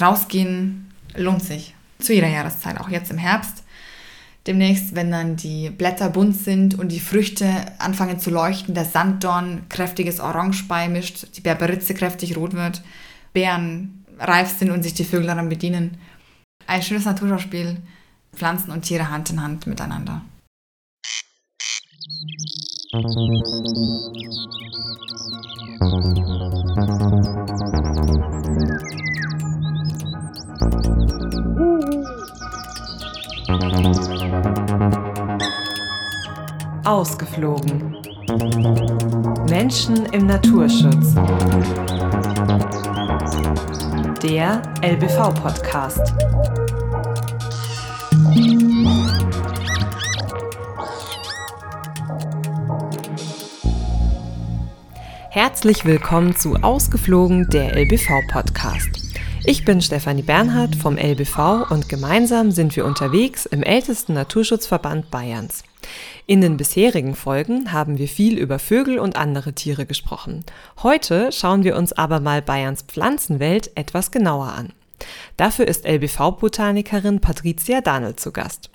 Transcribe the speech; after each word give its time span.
Rausgehen 0.00 0.92
lohnt 1.14 1.42
sich. 1.42 1.74
Zu 1.98 2.14
jeder 2.14 2.28
Jahreszeit, 2.28 2.80
auch 2.80 2.88
jetzt 2.88 3.10
im 3.10 3.18
Herbst. 3.18 3.62
Demnächst, 4.46 4.94
wenn 4.94 5.10
dann 5.10 5.36
die 5.36 5.70
Blätter 5.70 6.10
bunt 6.10 6.36
sind 6.36 6.78
und 6.78 6.92
die 6.92 7.00
Früchte 7.00 7.48
anfangen 7.78 8.18
zu 8.18 8.30
leuchten, 8.30 8.74
der 8.74 8.84
Sanddorn 8.84 9.62
kräftiges 9.70 10.20
Orange 10.20 10.64
beimischt, 10.68 11.28
die 11.36 11.40
Berberitze 11.40 11.94
kräftig 11.94 12.36
rot 12.36 12.52
wird, 12.52 12.82
Beeren 13.32 14.04
reif 14.18 14.58
sind 14.58 14.70
und 14.70 14.82
sich 14.82 14.94
die 14.94 15.04
Vögel 15.04 15.28
daran 15.28 15.48
bedienen. 15.48 15.96
Ein 16.66 16.82
schönes 16.82 17.06
Naturschauspiel, 17.06 17.78
Pflanzen 18.34 18.70
und 18.70 18.82
Tiere 18.82 19.08
Hand 19.10 19.30
in 19.30 19.42
Hand 19.42 19.66
miteinander. 19.66 20.22
Ausgeflogen. 36.84 37.96
Menschen 39.48 40.06
im 40.06 40.26
Naturschutz. 40.26 41.14
Der 44.22 44.62
LBV-Podcast. 44.82 46.12
Herzlich 55.30 55.84
willkommen 55.84 56.34
zu 56.34 56.56
Ausgeflogen, 56.56 57.48
der 57.50 57.76
LBV-Podcast. 57.76 59.03
Ich 59.46 59.66
bin 59.66 59.82
Stefanie 59.82 60.22
Bernhard 60.22 60.74
vom 60.74 60.96
LBV 60.96 61.70
und 61.70 61.90
gemeinsam 61.90 62.50
sind 62.50 62.74
wir 62.76 62.86
unterwegs 62.86 63.44
im 63.44 63.62
ältesten 63.62 64.14
Naturschutzverband 64.14 65.10
Bayerns. 65.10 65.64
In 66.26 66.40
den 66.40 66.56
bisherigen 66.56 67.14
Folgen 67.14 67.70
haben 67.70 67.98
wir 67.98 68.08
viel 68.08 68.38
über 68.38 68.58
Vögel 68.58 68.98
und 68.98 69.16
andere 69.16 69.52
Tiere 69.52 69.84
gesprochen. 69.84 70.46
Heute 70.82 71.30
schauen 71.30 71.62
wir 71.62 71.76
uns 71.76 71.92
aber 71.92 72.20
mal 72.20 72.40
Bayerns 72.40 72.84
Pflanzenwelt 72.88 73.70
etwas 73.74 74.10
genauer 74.10 74.48
an. 74.48 74.72
Dafür 75.36 75.68
ist 75.68 75.84
LBV-Botanikerin 75.84 77.20
Patricia 77.20 77.82
Danel 77.82 78.16
zu 78.16 78.32
Gast. 78.32 78.70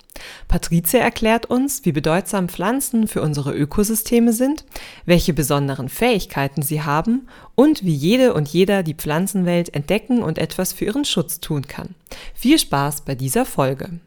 Patricia 0.48 1.00
erklärt 1.00 1.46
uns, 1.46 1.84
wie 1.84 1.92
bedeutsam 1.92 2.48
Pflanzen 2.48 3.08
für 3.08 3.22
unsere 3.22 3.54
Ökosysteme 3.54 4.32
sind, 4.32 4.64
welche 5.04 5.32
besonderen 5.32 5.88
Fähigkeiten 5.88 6.62
sie 6.62 6.82
haben 6.82 7.28
und 7.54 7.84
wie 7.84 7.94
jede 7.94 8.34
und 8.34 8.48
jeder 8.48 8.82
die 8.82 8.94
Pflanzenwelt 8.94 9.74
entdecken 9.74 10.22
und 10.22 10.38
etwas 10.38 10.72
für 10.72 10.86
ihren 10.86 11.04
Schutz 11.04 11.40
tun 11.40 11.66
kann. 11.68 11.94
Viel 12.34 12.58
Spaß 12.58 13.02
bei 13.02 13.14
dieser 13.14 13.44
Folge. 13.44 14.00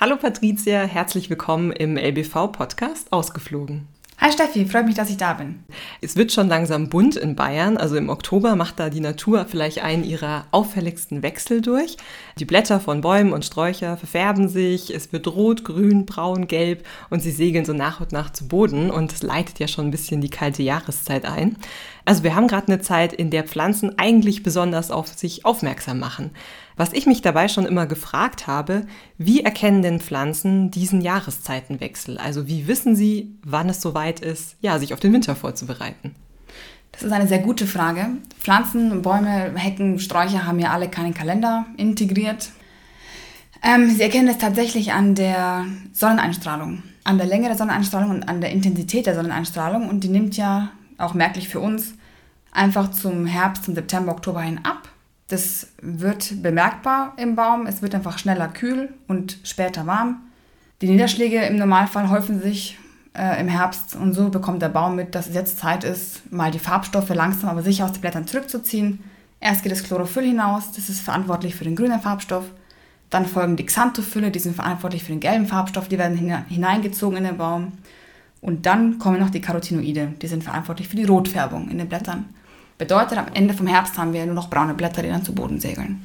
Hallo 0.00 0.16
Patricia, 0.16 0.84
herzlich 0.84 1.28
willkommen 1.28 1.72
im 1.72 1.98
LBV-Podcast 1.98 3.12
Ausgeflogen. 3.12 3.86
Hi 4.22 4.30
Steffi, 4.30 4.66
freut 4.66 4.84
mich, 4.84 4.96
dass 4.96 5.08
ich 5.08 5.16
da 5.16 5.32
bin. 5.32 5.64
Es 6.02 6.14
wird 6.14 6.30
schon 6.30 6.46
langsam 6.46 6.90
bunt 6.90 7.16
in 7.16 7.36
Bayern. 7.36 7.78
Also 7.78 7.96
im 7.96 8.10
Oktober 8.10 8.54
macht 8.54 8.78
da 8.78 8.90
die 8.90 9.00
Natur 9.00 9.46
vielleicht 9.48 9.82
einen 9.82 10.04
ihrer 10.04 10.44
auffälligsten 10.50 11.22
Wechsel 11.22 11.62
durch. 11.62 11.96
Die 12.38 12.44
Blätter 12.44 12.80
von 12.80 13.00
Bäumen 13.00 13.32
und 13.32 13.46
Sträucher 13.46 13.96
verfärben 13.96 14.50
sich. 14.50 14.94
Es 14.94 15.10
wird 15.14 15.26
rot, 15.26 15.64
grün, 15.64 16.04
braun, 16.04 16.48
gelb 16.48 16.86
und 17.08 17.20
sie 17.22 17.30
segeln 17.30 17.64
so 17.64 17.72
nach 17.72 18.02
und 18.02 18.12
nach 18.12 18.28
zu 18.28 18.46
Boden. 18.46 18.90
Und 18.90 19.10
es 19.10 19.22
leitet 19.22 19.58
ja 19.58 19.66
schon 19.66 19.86
ein 19.86 19.90
bisschen 19.90 20.20
die 20.20 20.28
kalte 20.28 20.62
Jahreszeit 20.62 21.24
ein. 21.24 21.56
Also 22.04 22.22
wir 22.22 22.34
haben 22.34 22.48
gerade 22.48 22.68
eine 22.68 22.80
Zeit, 22.80 23.12
in 23.12 23.30
der 23.30 23.44
Pflanzen 23.44 23.98
eigentlich 23.98 24.42
besonders 24.42 24.90
auf 24.90 25.08
sich 25.08 25.44
aufmerksam 25.44 25.98
machen. 25.98 26.30
Was 26.76 26.92
ich 26.92 27.06
mich 27.06 27.20
dabei 27.22 27.48
schon 27.48 27.66
immer 27.66 27.86
gefragt 27.86 28.46
habe, 28.46 28.86
wie 29.18 29.42
erkennen 29.42 29.82
denn 29.82 30.00
Pflanzen 30.00 30.70
diesen 30.70 31.00
Jahreszeitenwechsel? 31.02 32.18
Also 32.18 32.48
wie 32.48 32.66
wissen 32.66 32.96
sie, 32.96 33.36
wann 33.44 33.68
es 33.68 33.80
soweit 33.80 34.20
ist, 34.20 34.56
ja, 34.60 34.78
sich 34.78 34.94
auf 34.94 35.00
den 35.00 35.12
Winter 35.12 35.36
vorzubereiten? 35.36 36.14
Das 36.92 37.02
ist 37.02 37.12
eine 37.12 37.28
sehr 37.28 37.38
gute 37.38 37.66
Frage. 37.66 38.08
Pflanzen, 38.38 39.02
Bäume, 39.02 39.52
Hecken, 39.54 39.98
Sträucher 39.98 40.46
haben 40.46 40.58
ja 40.58 40.70
alle 40.70 40.88
keinen 40.88 41.14
Kalender 41.14 41.66
integriert. 41.76 42.50
Ähm, 43.62 43.90
sie 43.90 44.02
erkennen 44.02 44.28
es 44.28 44.38
tatsächlich 44.38 44.92
an 44.92 45.14
der 45.14 45.66
Sonneneinstrahlung, 45.92 46.82
an 47.04 47.18
der 47.18 47.26
Länge 47.26 47.48
der 47.48 47.56
Sonneneinstrahlung 47.56 48.10
und 48.10 48.28
an 48.28 48.40
der 48.40 48.50
Intensität 48.50 49.06
der 49.06 49.14
Sonneneinstrahlung. 49.14 49.88
Und 49.88 50.02
die 50.02 50.08
nimmt 50.08 50.36
ja 50.36 50.70
auch 51.00 51.14
merklich 51.14 51.48
für 51.48 51.60
uns 51.60 51.94
einfach 52.52 52.90
zum 52.90 53.26
Herbst, 53.26 53.64
zum 53.64 53.74
September, 53.74 54.12
Oktober 54.12 54.40
hin 54.40 54.60
ab. 54.62 54.88
Das 55.28 55.68
wird 55.80 56.42
bemerkbar 56.42 57.14
im 57.16 57.36
Baum. 57.36 57.66
Es 57.66 57.82
wird 57.82 57.94
einfach 57.94 58.18
schneller 58.18 58.48
kühl 58.48 58.92
und 59.06 59.38
später 59.44 59.86
warm. 59.86 60.22
Die 60.80 60.88
Niederschläge 60.88 61.42
im 61.42 61.56
Normalfall 61.56 62.10
häufen 62.10 62.40
sich 62.40 62.78
äh, 63.16 63.40
im 63.40 63.48
Herbst 63.48 63.94
und 63.94 64.14
so 64.14 64.28
bekommt 64.30 64.62
der 64.62 64.68
Baum 64.68 64.96
mit, 64.96 65.14
dass 65.14 65.28
es 65.28 65.34
jetzt 65.34 65.58
Zeit 65.58 65.84
ist, 65.84 66.32
mal 66.32 66.50
die 66.50 66.58
Farbstoffe 66.58 67.10
langsam 67.10 67.50
aber 67.50 67.62
sicher 67.62 67.84
aus 67.84 67.92
den 67.92 68.00
Blättern 68.00 68.26
zurückzuziehen. 68.26 69.00
Erst 69.40 69.62
geht 69.62 69.72
das 69.72 69.82
Chlorophyll 69.82 70.24
hinaus, 70.24 70.72
das 70.72 70.88
ist 70.88 71.00
verantwortlich 71.00 71.54
für 71.54 71.64
den 71.64 71.76
grünen 71.76 72.00
Farbstoff. 72.00 72.44
Dann 73.08 73.26
folgen 73.26 73.56
die 73.56 73.66
Xanthophylle, 73.66 74.30
die 74.30 74.38
sind 74.38 74.54
verantwortlich 74.54 75.02
für 75.02 75.12
den 75.12 75.20
gelben 75.20 75.46
Farbstoff, 75.46 75.88
die 75.88 75.98
werden 75.98 76.16
hineingezogen 76.48 77.18
in 77.18 77.24
den 77.24 77.36
Baum. 77.36 77.72
Und 78.40 78.66
dann 78.66 78.98
kommen 78.98 79.20
noch 79.20 79.30
die 79.30 79.40
Carotinoide, 79.40 80.14
die 80.20 80.26
sind 80.26 80.42
verantwortlich 80.44 80.88
für 80.88 80.96
die 80.96 81.04
Rotfärbung 81.04 81.68
in 81.68 81.78
den 81.78 81.88
Blättern. 81.88 82.26
Bedeutet, 82.78 83.18
am 83.18 83.26
Ende 83.34 83.52
vom 83.52 83.66
Herbst 83.66 83.98
haben 83.98 84.14
wir 84.14 84.24
nur 84.24 84.34
noch 84.34 84.48
braune 84.48 84.74
Blätter, 84.74 85.02
die 85.02 85.10
dann 85.10 85.24
zu 85.24 85.34
Boden 85.34 85.60
segeln. 85.60 86.00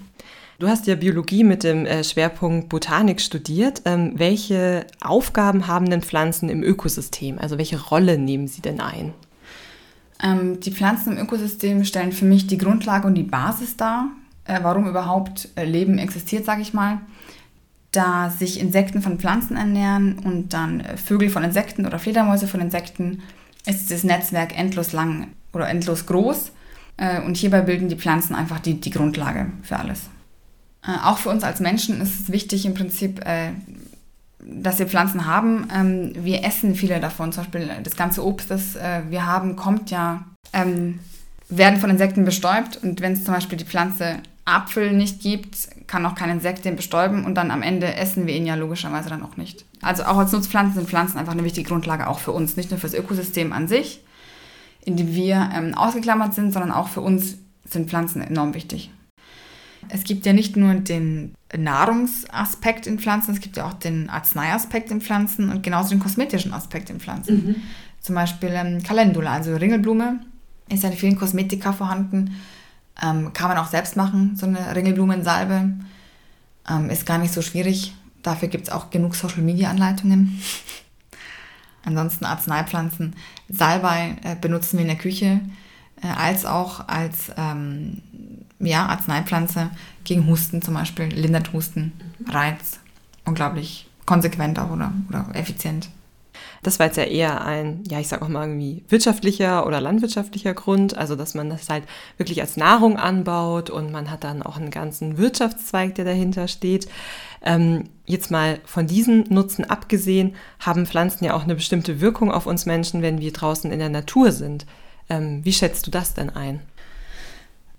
Du 0.60 0.68
hast 0.70 0.88
ja 0.88 0.96
Biologie 0.96 1.44
mit 1.44 1.64
dem 1.64 1.86
äh, 1.86 2.04
Schwerpunkt 2.04 2.70
Botanik 2.70 3.20
studiert. 3.20 3.82
Ähm, 3.86 4.14
welche 4.16 4.86
Aufgaben 5.02 5.68
haben 5.68 5.90
denn 5.90 6.02
Pflanzen 6.02 6.50
im 6.50 6.64
Ökosystem? 6.64 7.40
Also 7.40 7.58
welche 7.58 7.82
Rolle 7.82 8.18
nehmen 8.18 8.48
sie 8.48 8.62
denn 8.62 8.80
ein? 8.80 9.14
Ähm, 10.24 10.60
die 10.62 10.72
Pflanzen 10.72 11.18
im 11.18 11.24
Ökosystem 11.24 11.84
stellen 11.84 12.14
für 12.14 12.26
mich 12.26 12.48
die 12.48 12.58
Grundlage 12.58 13.06
und 13.06 13.16
die 13.16 13.24
Basis 13.24 13.76
dar, 13.76 14.08
äh, 14.46 14.60
warum 14.62 14.88
überhaupt 14.88 15.50
äh, 15.56 15.66
Leben 15.66 15.98
existiert, 15.98 16.46
sage 16.46 16.62
ich 16.62 16.74
mal. 16.74 17.00
Da 17.96 18.30
sich 18.30 18.60
Insekten 18.60 19.02
von 19.02 19.20
Pflanzen 19.20 19.56
ernähren 19.56 20.20
und 20.20 20.54
dann 20.54 20.84
Vögel 20.98 21.30
von 21.30 21.44
Insekten 21.44 21.86
oder 21.86 21.98
Fledermäuse 21.98 22.48
von 22.48 22.60
Insekten, 22.60 23.22
ist 23.66 23.90
das 23.90 24.04
Netzwerk 24.04 24.58
endlos 24.58 24.92
lang 24.92 25.28
oder 25.54 25.70
endlos 25.70 26.06
groß. 26.06 26.52
Äh, 26.98 27.22
und 27.22 27.38
hierbei 27.38 27.62
bilden 27.62 27.88
die 27.88 27.96
Pflanzen 27.96 28.36
einfach 28.36 28.60
die, 28.60 28.80
die 28.80 28.90
Grundlage 28.90 29.48
für 29.64 29.78
alles. 29.78 30.10
Äh, 30.86 30.92
auch 31.04 31.18
für 31.18 31.30
uns 31.30 31.44
als 31.44 31.62
Menschen 31.62 32.02
ist 32.02 32.20
es 32.20 32.32
wichtig 32.32 32.66
im 32.66 32.74
Prinzip, 32.74 33.26
äh, 33.26 33.52
dass 34.40 34.80
wir 34.80 34.88
Pflanzen 34.88 35.26
haben. 35.26 35.68
Ähm, 35.74 36.12
wir 36.16 36.44
essen 36.44 36.76
viele 36.76 37.00
davon. 37.00 37.32
Zum 37.32 37.44
Beispiel 37.44 37.70
das 37.82 37.96
ganze 37.96 38.26
Obst, 38.26 38.52
das 38.52 38.76
wir 39.10 39.26
haben, 39.26 39.56
kommt 39.56 39.90
ja, 39.90 40.26
ähm, 40.52 41.00
werden 41.48 41.80
von 41.80 41.90
Insekten 41.90 42.26
bestäubt. 42.26 42.78
Und 42.84 43.00
wenn 43.02 43.14
es 43.14 43.24
zum 43.24 43.34
Beispiel 43.34 43.58
die 43.58 43.66
Pflanze 43.66 44.18
Apfel 44.46 44.92
nicht 44.94 45.22
gibt, 45.22 45.56
kann 45.88 46.06
auch 46.06 46.16
kein 46.16 46.30
Insekt 46.30 46.66
den 46.66 46.76
bestäuben 46.76 47.26
und 47.26 47.36
dann 47.36 47.52
am 47.52 47.62
Ende 47.62 47.94
essen 47.96 48.28
wir 48.28 48.36
ihn 48.36 48.46
ja 48.46 48.56
logischerweise 48.56 49.10
dann 49.10 49.24
auch 49.24 49.38
nicht. 49.38 49.66
Also 49.82 50.04
auch 50.04 50.18
als 50.18 50.32
Nutzpflanzen 50.32 50.76
sind 50.76 50.90
Pflanzen 50.90 51.18
einfach 51.18 51.34
eine 51.34 51.44
wichtige 51.44 51.68
Grundlage 51.68 52.08
auch 52.08 52.20
für 52.20 52.32
uns, 52.32 52.58
nicht 52.58 52.72
nur 52.72 52.80
fürs 52.80 52.94
Ökosystem 52.94 53.54
an 53.54 53.68
sich, 53.68 54.04
in 54.84 54.96
die 54.96 55.14
wir 55.14 55.50
ähm, 55.54 55.76
ausgeklammert 55.76 56.34
sind, 56.34 56.52
sondern 56.52 56.72
auch 56.72 56.88
für 56.88 57.02
uns 57.02 57.38
sind 57.66 57.90
Pflanzen 57.90 58.22
enorm 58.22 58.54
wichtig. 58.54 58.92
Es 59.90 60.04
gibt 60.04 60.26
ja 60.26 60.34
nicht 60.34 60.58
nur 60.58 60.74
den 60.74 61.36
Nahrungsaspekt 61.56 62.88
in 62.88 63.00
Pflanzen, 63.00 63.34
es 63.34 63.40
gibt 63.40 63.58
ja 63.58 63.68
auch 63.68 63.74
den 63.74 64.10
Arzneiaspekt 64.10 64.90
in 64.90 65.02
Pflanzen 65.02 65.50
und 65.50 65.62
genauso 65.62 65.90
den 65.90 66.00
kosmetischen 66.00 66.54
Aspekt 66.54 66.90
in 66.90 67.00
Pflanzen. 67.00 67.46
Mhm. 67.46 67.56
Zum 68.02 68.16
Beispiel 68.16 68.50
ähm, 68.54 68.82
Calendula, 68.84 69.34
also 69.34 69.56
Ringelblume, 69.56 70.22
ist 70.70 70.84
ja 70.84 70.90
in 70.90 70.98
vielen 70.98 71.18
Kosmetika 71.18 71.74
vorhanden. 71.74 72.36
Ähm, 73.02 73.34
kann 73.34 73.50
man 73.50 73.58
auch 73.58 73.68
selbst 73.68 73.96
machen, 73.96 74.36
so 74.36 74.46
eine 74.46 74.76
Ringelblumensalbe. 74.76 75.74
Ähm, 76.70 76.90
ist 76.90 77.06
gar 77.06 77.18
nicht 77.18 77.34
so 77.34 77.42
schwierig. 77.42 77.94
Dafür 78.24 78.48
gibt 78.48 78.68
es 78.68 78.74
auch 78.74 78.90
genug 78.90 79.16
Social-Media-Anleitungen. 79.16 80.42
Ansonsten 81.86 82.26
Arzneipflanzen. 82.26 83.16
Salbei 83.50 84.16
äh, 84.24 84.36
benutzen 84.36 84.78
wir 84.78 84.82
in 84.82 84.88
der 84.90 84.98
Küche 84.98 85.42
äh, 86.02 86.08
als 86.08 86.46
auch 86.46 86.88
als 86.88 87.32
ähm, 87.38 88.02
ja, 88.60 88.86
Arzneipflanze 88.88 89.70
gegen 90.04 90.28
Husten 90.28 90.62
zum 90.62 90.74
Beispiel, 90.74 91.08
lindert 91.08 91.54
Husten, 91.54 91.94
mhm. 92.20 92.30
Reiz. 92.30 92.80
Unglaublich 93.26 93.88
konsequent 94.06 94.60
auch 94.60 94.72
oder, 94.72 94.94
oder 95.10 95.28
effizient. 95.34 95.90
Das 96.66 96.80
war 96.80 96.88
jetzt 96.88 96.98
ja 96.98 97.04
eher 97.04 97.46
ein, 97.46 97.84
ja, 97.88 98.00
ich 98.00 98.08
sag 98.08 98.24
auch 98.24 98.28
mal 98.28 98.48
irgendwie 98.48 98.84
wirtschaftlicher 98.90 99.68
oder 99.68 99.80
landwirtschaftlicher 99.80 100.56
Grund, 100.56 100.98
also 100.98 101.16
dass 101.16 101.36
man 101.36 101.48
das 101.52 101.70
halt 101.70 101.84
wirklich 102.18 102.42
als 102.42 102.58
Nahrung 102.58 102.98
anbaut 102.98 103.70
und 103.70 103.92
man 103.92 104.10
hat 104.10 104.24
dann 104.24 104.42
auch 104.42 104.58
einen 104.58 104.72
ganzen 104.72 105.20
Wirtschaftszweig, 105.20 105.94
der 105.94 106.06
dahinter 106.06 106.48
steht. 106.48 106.88
Ähm, 107.44 107.84
jetzt 108.08 108.32
mal 108.32 108.60
von 108.66 108.88
diesem 108.88 109.26
Nutzen 109.30 109.64
abgesehen, 109.64 110.34
haben 110.60 110.88
Pflanzen 110.88 111.26
ja 111.26 111.36
auch 111.36 111.44
eine 111.44 111.54
bestimmte 111.54 112.02
Wirkung 112.02 112.32
auf 112.32 112.48
uns 112.48 112.66
Menschen, 112.66 113.04
wenn 113.04 113.20
wir 113.22 113.32
draußen 113.32 113.72
in 113.72 113.78
der 113.78 113.90
Natur 113.90 114.32
sind. 114.32 114.66
Ähm, 115.08 115.46
wie 115.46 115.54
schätzt 115.54 115.86
du 115.86 115.92
das 115.92 116.16
denn 116.16 116.32
ein? 116.32 116.62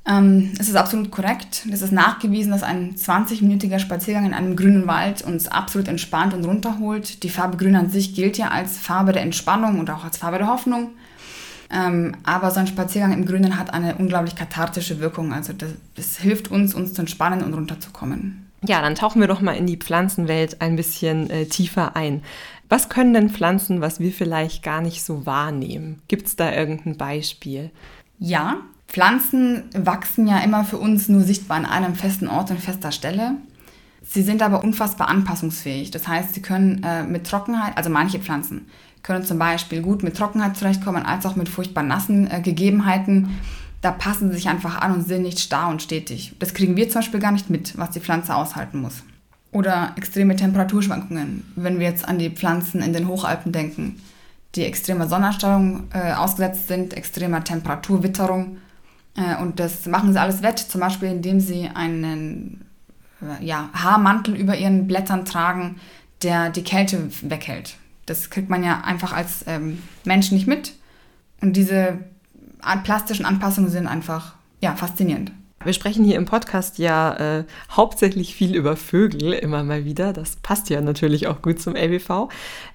Ähm, 0.09 0.53
es 0.59 0.69
ist 0.69 0.77
absolut 0.77 1.11
korrekt. 1.11 1.67
Es 1.73 1.83
ist 1.83 1.93
nachgewiesen, 1.93 2.53
dass 2.53 2.63
ein 2.63 2.95
20-minütiger 2.95 3.79
Spaziergang 3.79 4.27
in 4.27 4.35
einem 4.35 4.55
grünen 4.55 4.87
Wald 4.87 5.23
uns 5.23 5.49
absolut 5.49 5.89
entspannt 5.89 6.33
und 6.33 6.45
runterholt. 6.45 7.23
Die 7.25 7.29
Farbe 7.29 7.57
Grün 7.57 7.75
an 7.75 7.91
sich 7.91 8.15
gilt 8.15 8.39
ja 8.39 8.49
als 8.49 8.79
Farbe 8.79 9.13
der 9.13 9.23
Entspannung 9.23 9.81
und 9.81 9.91
auch 9.91 10.05
als 10.05 10.19
Farbe 10.19 10.39
der 10.39 10.47
Hoffnung. 10.47 10.91
Ähm, 11.69 12.17
aber 12.23 12.53
so 12.53 12.61
ein 12.61 12.69
Spaziergang 12.69 13.13
im 13.13 13.27
Grünen 13.27 13.59
hat 13.59 13.75
eine 13.75 13.97
unglaublich 13.97 14.37
kathartische 14.37 15.01
Wirkung. 15.01 15.33
Also 15.33 15.53
das, 15.53 15.71
das 15.97 16.17
hilft 16.19 16.51
uns, 16.53 16.75
uns 16.75 16.95
zu 16.95 17.01
entspannen 17.01 17.43
und 17.43 17.55
runterzukommen. 17.55 18.47
Ja, 18.65 18.81
dann 18.81 18.95
tauchen 18.95 19.21
wir 19.21 19.29
doch 19.29 19.41
mal 19.41 19.57
in 19.57 19.67
die 19.67 19.77
Pflanzenwelt 19.77 20.61
ein 20.61 20.77
bisschen 20.77 21.29
äh, 21.31 21.47
tiefer 21.47 21.97
ein. 21.97 22.23
Was 22.69 22.89
können 22.89 23.13
denn 23.13 23.31
Pflanzen, 23.31 23.81
was 23.81 24.01
wir 24.01 24.13
vielleicht 24.13 24.63
gar 24.63 24.81
nicht 24.81 25.03
so 25.05 25.27
wahrnehmen? 25.27 26.03
Gibt 26.09 26.27
es 26.27 26.37
da 26.37 26.53
irgendein 26.53 26.97
Beispiel? 26.97 27.71
Ja, 28.19 28.59
Pflanzen 28.89 29.65
wachsen 29.75 30.27
ja 30.27 30.39
immer 30.39 30.65
für 30.65 30.79
uns 30.79 31.09
nur 31.09 31.23
sichtbar 31.23 31.59
an 31.59 31.67
einem 31.67 31.95
festen 31.95 32.29
Ort 32.29 32.51
und 32.51 32.61
fester 32.61 32.93
Stelle. 32.93 33.33
Sie 34.03 34.23
sind 34.23 34.43
aber 34.43 34.63
unfassbar 34.63 35.09
anpassungsfähig. 35.09 35.91
Das 35.91 36.07
heißt, 36.07 36.35
sie 36.35 36.43
können 36.43 36.83
äh, 36.85 37.03
mit 37.03 37.27
Trockenheit, 37.27 37.77
also 37.77 37.91
manche 37.91 38.21
Pflanzen, 38.21 38.67
können 39.03 39.25
zum 39.25 39.39
Beispiel 39.39 39.83
gut 39.83 40.03
mit 40.03 40.17
Trockenheit 40.17 40.57
zurechtkommen, 40.57 41.05
als 41.05 41.27
auch 41.27 41.37
mit 41.37 41.49
furchtbar 41.49 41.83
nassen 41.83 42.31
äh, 42.31 42.41
Gegebenheiten. 42.41 43.39
Da 43.83 43.91
passen 43.91 44.31
sie 44.31 44.37
sich 44.37 44.49
einfach 44.49 44.81
an 44.81 44.95
und 44.95 45.07
sind 45.07 45.23
nicht 45.23 45.41
starr 45.41 45.69
und 45.69 45.83
stetig. 45.83 46.35
Das 46.39 46.55
kriegen 46.55 46.77
wir 46.77 46.89
zum 46.89 47.01
Beispiel 47.01 47.21
gar 47.21 47.33
nicht 47.33 47.51
mit, 47.51 47.77
was 47.77 47.91
die 47.91 48.01
Pflanze 48.01 48.35
aushalten 48.35 48.81
muss. 48.81 49.03
Oder 49.53 49.93
extreme 49.97 50.37
Temperaturschwankungen, 50.37 51.45
wenn 51.57 51.79
wir 51.79 51.87
jetzt 51.87 52.07
an 52.07 52.19
die 52.19 52.31
Pflanzen 52.31 52.83
in 52.83 52.93
den 52.93 53.09
Hochalpen 53.09 53.53
denken, 53.53 54.01
die 54.55 54.65
extremer 54.65 55.09
Sonnenstrahlung 55.09 55.85
äh, 55.93 56.13
ausgesetzt 56.13 56.69
sind, 56.69 56.95
extremer 56.95 57.45
Temperaturwitterung 57.45 58.59
und 59.41 59.59
das 59.61 59.87
machen 59.87 60.13
sie 60.13 60.21
alles 60.21 60.43
wett, 60.43 60.59
zum 60.59 60.81
Beispiel 60.81 61.09
indem 61.09 61.41
sie 61.41 61.69
einen 61.73 62.67
äh, 63.23 63.45
ja, 63.45 63.71
Haarmantel 63.73 64.35
über 64.37 64.57
ihren 64.57 64.87
Blättern 64.87 65.25
tragen, 65.25 65.81
der 66.23 66.51
die 66.51 66.65
Kälte 66.65 67.11
weghält. 67.23 67.77
Das 68.07 68.31
kriegt 68.31 68.49
man 68.49 68.63
ja 68.63 68.83
einfach 68.83 69.13
als 69.13 69.45
ähm, 69.47 69.83
Mensch 70.05 70.33
nicht 70.33 70.47
mit. 70.47 70.75
Und 71.41 71.55
diese 71.57 71.99
plastischen 72.85 73.27
Anpassungen 73.27 73.71
sind 73.71 73.87
einfach 73.87 74.35
ja, 74.61 74.75
faszinierend. 74.75 75.33
Wir 75.67 75.73
sprechen 75.73 76.05
hier 76.05 76.15
im 76.15 76.27
Podcast 76.27 76.79
ja 76.79 77.39
äh, 77.39 77.45
hauptsächlich 77.73 78.37
viel 78.37 78.55
über 78.55 78.77
Vögel 78.77 79.33
immer 79.33 79.65
mal 79.65 79.85
wieder. 79.85 80.13
Das 80.13 80.37
passt 80.37 80.71
ja 80.71 80.81
natürlich 80.81 81.27
auch 81.27 81.43
gut 81.43 81.61
zum 81.61 81.75
LBV. 81.75 82.29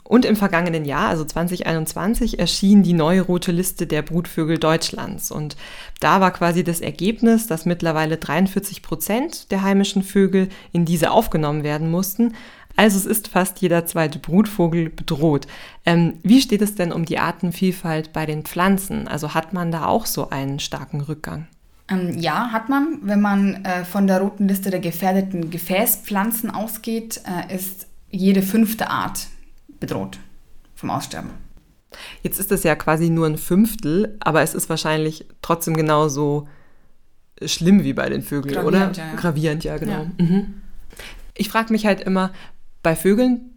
Und 0.03 0.25
im 0.25 0.35
vergangenen 0.35 0.83
Jahr, 0.83 1.07
also 1.07 1.23
2021, 1.23 2.37
erschien 2.37 2.83
die 2.83 2.91
neue 2.91 3.21
rote 3.21 3.53
Liste 3.53 3.87
der 3.87 4.01
Brutvögel 4.01 4.57
Deutschlands. 4.57 5.31
Und 5.31 5.55
da 6.01 6.19
war 6.19 6.31
quasi 6.31 6.65
das 6.65 6.81
Ergebnis, 6.81 7.47
dass 7.47 7.65
mittlerweile 7.65 8.17
43 8.17 8.81
Prozent 8.81 9.51
der 9.51 9.63
heimischen 9.63 10.03
Vögel 10.03 10.49
in 10.73 10.83
diese 10.83 11.11
aufgenommen 11.11 11.63
werden 11.63 11.89
mussten. 11.89 12.35
Also 12.75 12.97
es 12.97 13.05
ist 13.05 13.29
fast 13.29 13.61
jeder 13.61 13.85
zweite 13.85 14.19
Brutvogel 14.19 14.89
bedroht. 14.89 15.47
Ähm, 15.85 16.15
wie 16.23 16.41
steht 16.41 16.61
es 16.61 16.75
denn 16.75 16.91
um 16.91 17.05
die 17.05 17.19
Artenvielfalt 17.19 18.11
bei 18.11 18.25
den 18.25 18.43
Pflanzen? 18.43 19.07
Also 19.07 19.33
hat 19.33 19.53
man 19.53 19.71
da 19.71 19.85
auch 19.85 20.05
so 20.05 20.29
einen 20.29 20.59
starken 20.59 20.99
Rückgang? 20.99 21.47
Ähm, 21.91 22.17
ja, 22.19 22.51
hat 22.51 22.69
man. 22.69 22.99
Wenn 23.03 23.21
man 23.21 23.65
äh, 23.65 23.85
von 23.85 24.07
der 24.07 24.21
roten 24.21 24.47
Liste 24.47 24.69
der 24.69 24.79
gefährdeten 24.79 25.49
Gefäßpflanzen 25.49 26.49
ausgeht, 26.49 27.21
äh, 27.25 27.53
ist 27.53 27.87
jede 28.09 28.41
fünfte 28.41 28.89
Art 28.89 29.27
bedroht 29.79 30.19
vom 30.75 30.89
Aussterben. 30.89 31.31
Jetzt 32.23 32.39
ist 32.39 32.51
es 32.51 32.63
ja 32.63 32.75
quasi 32.75 33.09
nur 33.09 33.27
ein 33.27 33.37
Fünftel, 33.37 34.15
aber 34.19 34.41
es 34.41 34.53
ist 34.53 34.69
wahrscheinlich 34.69 35.25
trotzdem 35.41 35.75
genauso 35.75 36.47
schlimm 37.45 37.83
wie 37.83 37.93
bei 37.93 38.07
den 38.09 38.21
Vögeln, 38.21 38.55
Gravierend, 38.55 38.97
oder? 38.97 39.03
Ja, 39.03 39.11
ja. 39.11 39.15
Gravierend, 39.15 39.63
ja, 39.63 39.77
genau. 39.77 40.07
Ja. 40.17 40.25
Mhm. 40.25 40.61
Ich 41.33 41.49
frage 41.49 41.73
mich 41.73 41.85
halt 41.85 42.01
immer, 42.01 42.31
bei 42.83 42.95
Vögeln 42.95 43.50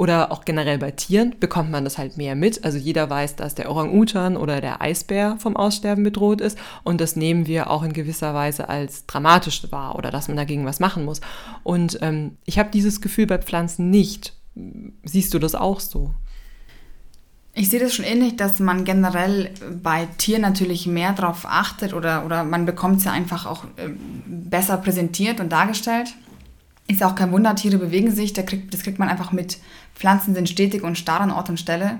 oder 0.00 0.32
auch 0.32 0.46
generell 0.46 0.78
bei 0.78 0.92
Tieren 0.92 1.34
bekommt 1.38 1.70
man 1.70 1.84
das 1.84 1.98
halt 1.98 2.16
mehr 2.16 2.34
mit. 2.34 2.64
Also 2.64 2.78
jeder 2.78 3.10
weiß, 3.10 3.36
dass 3.36 3.54
der 3.54 3.70
Orang-Utan 3.70 4.38
oder 4.38 4.62
der 4.62 4.80
Eisbär 4.80 5.36
vom 5.38 5.58
Aussterben 5.58 6.02
bedroht 6.04 6.40
ist 6.40 6.56
und 6.84 7.02
das 7.02 7.16
nehmen 7.16 7.46
wir 7.46 7.68
auch 7.68 7.82
in 7.82 7.92
gewisser 7.92 8.32
Weise 8.32 8.70
als 8.70 9.04
dramatisch 9.04 9.70
wahr 9.70 9.96
oder 9.96 10.10
dass 10.10 10.26
man 10.26 10.38
dagegen 10.38 10.64
was 10.64 10.80
machen 10.80 11.04
muss. 11.04 11.20
Und 11.64 11.98
ähm, 12.00 12.38
ich 12.46 12.58
habe 12.58 12.70
dieses 12.70 13.02
Gefühl 13.02 13.26
bei 13.26 13.36
Pflanzen 13.36 13.90
nicht. 13.90 14.32
Siehst 15.04 15.34
du 15.34 15.38
das 15.38 15.54
auch 15.54 15.80
so? 15.80 16.14
Ich 17.52 17.68
sehe 17.68 17.80
das 17.80 17.94
schon 17.94 18.06
ähnlich, 18.06 18.36
dass 18.36 18.58
man 18.58 18.86
generell 18.86 19.50
bei 19.82 20.08
Tieren 20.16 20.40
natürlich 20.40 20.86
mehr 20.86 21.12
darauf 21.12 21.44
achtet 21.44 21.92
oder, 21.92 22.24
oder 22.24 22.42
man 22.44 22.64
bekommt 22.64 23.00
es 23.00 23.04
ja 23.04 23.12
einfach 23.12 23.44
auch 23.44 23.64
äh, 23.76 23.90
besser 24.24 24.78
präsentiert 24.78 25.40
und 25.40 25.52
dargestellt. 25.52 26.14
Ist 26.90 27.04
auch 27.04 27.14
kein 27.14 27.30
Wunder, 27.30 27.54
Tiere 27.54 27.78
bewegen 27.78 28.10
sich, 28.10 28.32
das 28.32 28.46
kriegt 28.46 28.98
man 28.98 29.08
einfach 29.08 29.30
mit. 29.30 29.58
Pflanzen 30.00 30.34
sind 30.34 30.48
stetig 30.48 30.82
und 30.82 30.96
starr 30.96 31.20
an 31.20 31.30
Ort 31.30 31.50
und 31.50 31.60
Stelle. 31.60 31.98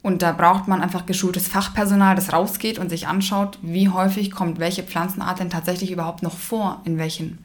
Und 0.00 0.22
da 0.22 0.30
braucht 0.30 0.68
man 0.68 0.80
einfach 0.80 1.06
geschultes 1.06 1.48
Fachpersonal, 1.48 2.14
das 2.14 2.32
rausgeht 2.32 2.78
und 2.78 2.88
sich 2.88 3.08
anschaut, 3.08 3.58
wie 3.62 3.88
häufig 3.88 4.30
kommt 4.30 4.60
welche 4.60 4.84
Pflanzenart 4.84 5.40
denn 5.40 5.50
tatsächlich 5.50 5.90
überhaupt 5.90 6.22
noch 6.22 6.38
vor, 6.38 6.80
in 6.84 6.98
welchem, 6.98 7.38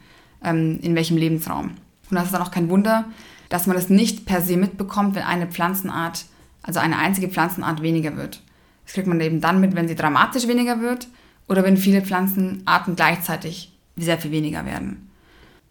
ähm, 0.44 0.80
in 0.84 0.94
welchem 0.94 1.18
Lebensraum. 1.18 1.72
Und 2.10 2.16
das 2.16 2.26
ist 2.26 2.34
dann 2.34 2.44
auch 2.44 2.52
kein 2.52 2.70
Wunder, 2.70 3.06
dass 3.50 3.66
man 3.66 3.76
das 3.76 3.90
nicht 3.90 4.26
per 4.26 4.42
se 4.42 4.56
mitbekommt, 4.56 5.16
wenn 5.16 5.24
eine 5.24 5.48
Pflanzenart, 5.48 6.26
also 6.62 6.80
eine 6.80 6.98
einzige 7.00 7.30
Pflanzenart 7.30 7.82
weniger 7.82 8.16
wird. 8.18 8.42
Das 8.86 8.94
kriegt 8.94 9.08
man 9.08 9.20
eben 9.20 9.42
dann 9.42 9.60
mit, 9.60 9.76
wenn 9.76 9.88
sie 9.88 9.96
dramatisch 9.96 10.48
weniger 10.48 10.80
wird 10.80 11.08
oder 11.48 11.64
wenn 11.64 11.76
viele 11.76 12.04
Pflanzenarten 12.04 12.96
gleichzeitig 12.96 13.72
sehr 13.96 14.20
viel 14.20 14.32
weniger 14.32 14.64
werden. 14.66 15.07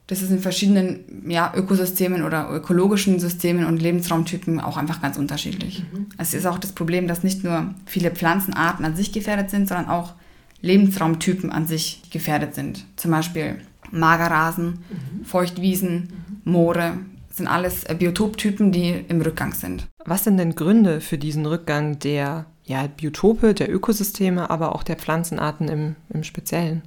Das 0.06 0.22
ist 0.22 0.30
in 0.30 0.38
verschiedenen 0.38 1.28
ja, 1.28 1.52
Ökosystemen 1.54 2.22
oder 2.22 2.48
ökologischen 2.50 3.18
Systemen 3.18 3.66
und 3.66 3.82
Lebensraumtypen 3.82 4.60
auch 4.60 4.76
einfach 4.76 5.02
ganz 5.02 5.18
unterschiedlich. 5.18 5.82
Mhm. 5.92 6.06
Es 6.16 6.32
ist 6.32 6.46
auch 6.46 6.58
das 6.58 6.72
Problem, 6.72 7.08
dass 7.08 7.24
nicht 7.24 7.42
nur 7.42 7.74
viele 7.86 8.12
Pflanzenarten 8.12 8.84
an 8.84 8.94
sich 8.94 9.12
gefährdet 9.12 9.50
sind, 9.50 9.66
sondern 9.68 9.88
auch 9.88 10.14
Lebensraumtypen 10.60 11.50
an 11.50 11.66
sich 11.66 12.02
gefährdet 12.10 12.54
sind. 12.54 12.84
Zum 12.96 13.10
Beispiel 13.10 13.58
Magerrasen, 13.90 14.66
mhm. 14.88 15.24
Feuchtwiesen, 15.24 16.08
mhm. 16.44 16.52
Moore, 16.52 16.98
sind 17.30 17.48
alles 17.48 17.84
äh, 17.84 17.94
Biotoptypen, 17.94 18.72
die 18.72 19.04
im 19.08 19.20
Rückgang 19.20 19.52
sind. 19.52 19.86
Was 20.04 20.24
sind 20.24 20.38
denn 20.38 20.54
Gründe 20.54 21.00
für 21.00 21.18
diesen 21.18 21.46
Rückgang 21.46 21.98
der 21.98 22.46
ja, 22.64 22.86
Biotope, 22.86 23.54
der 23.54 23.72
Ökosysteme, 23.72 24.50
aber 24.50 24.74
auch 24.74 24.82
der 24.82 24.96
Pflanzenarten 24.96 25.68
im, 25.68 25.96
im 26.08 26.22
Speziellen? 26.22 26.82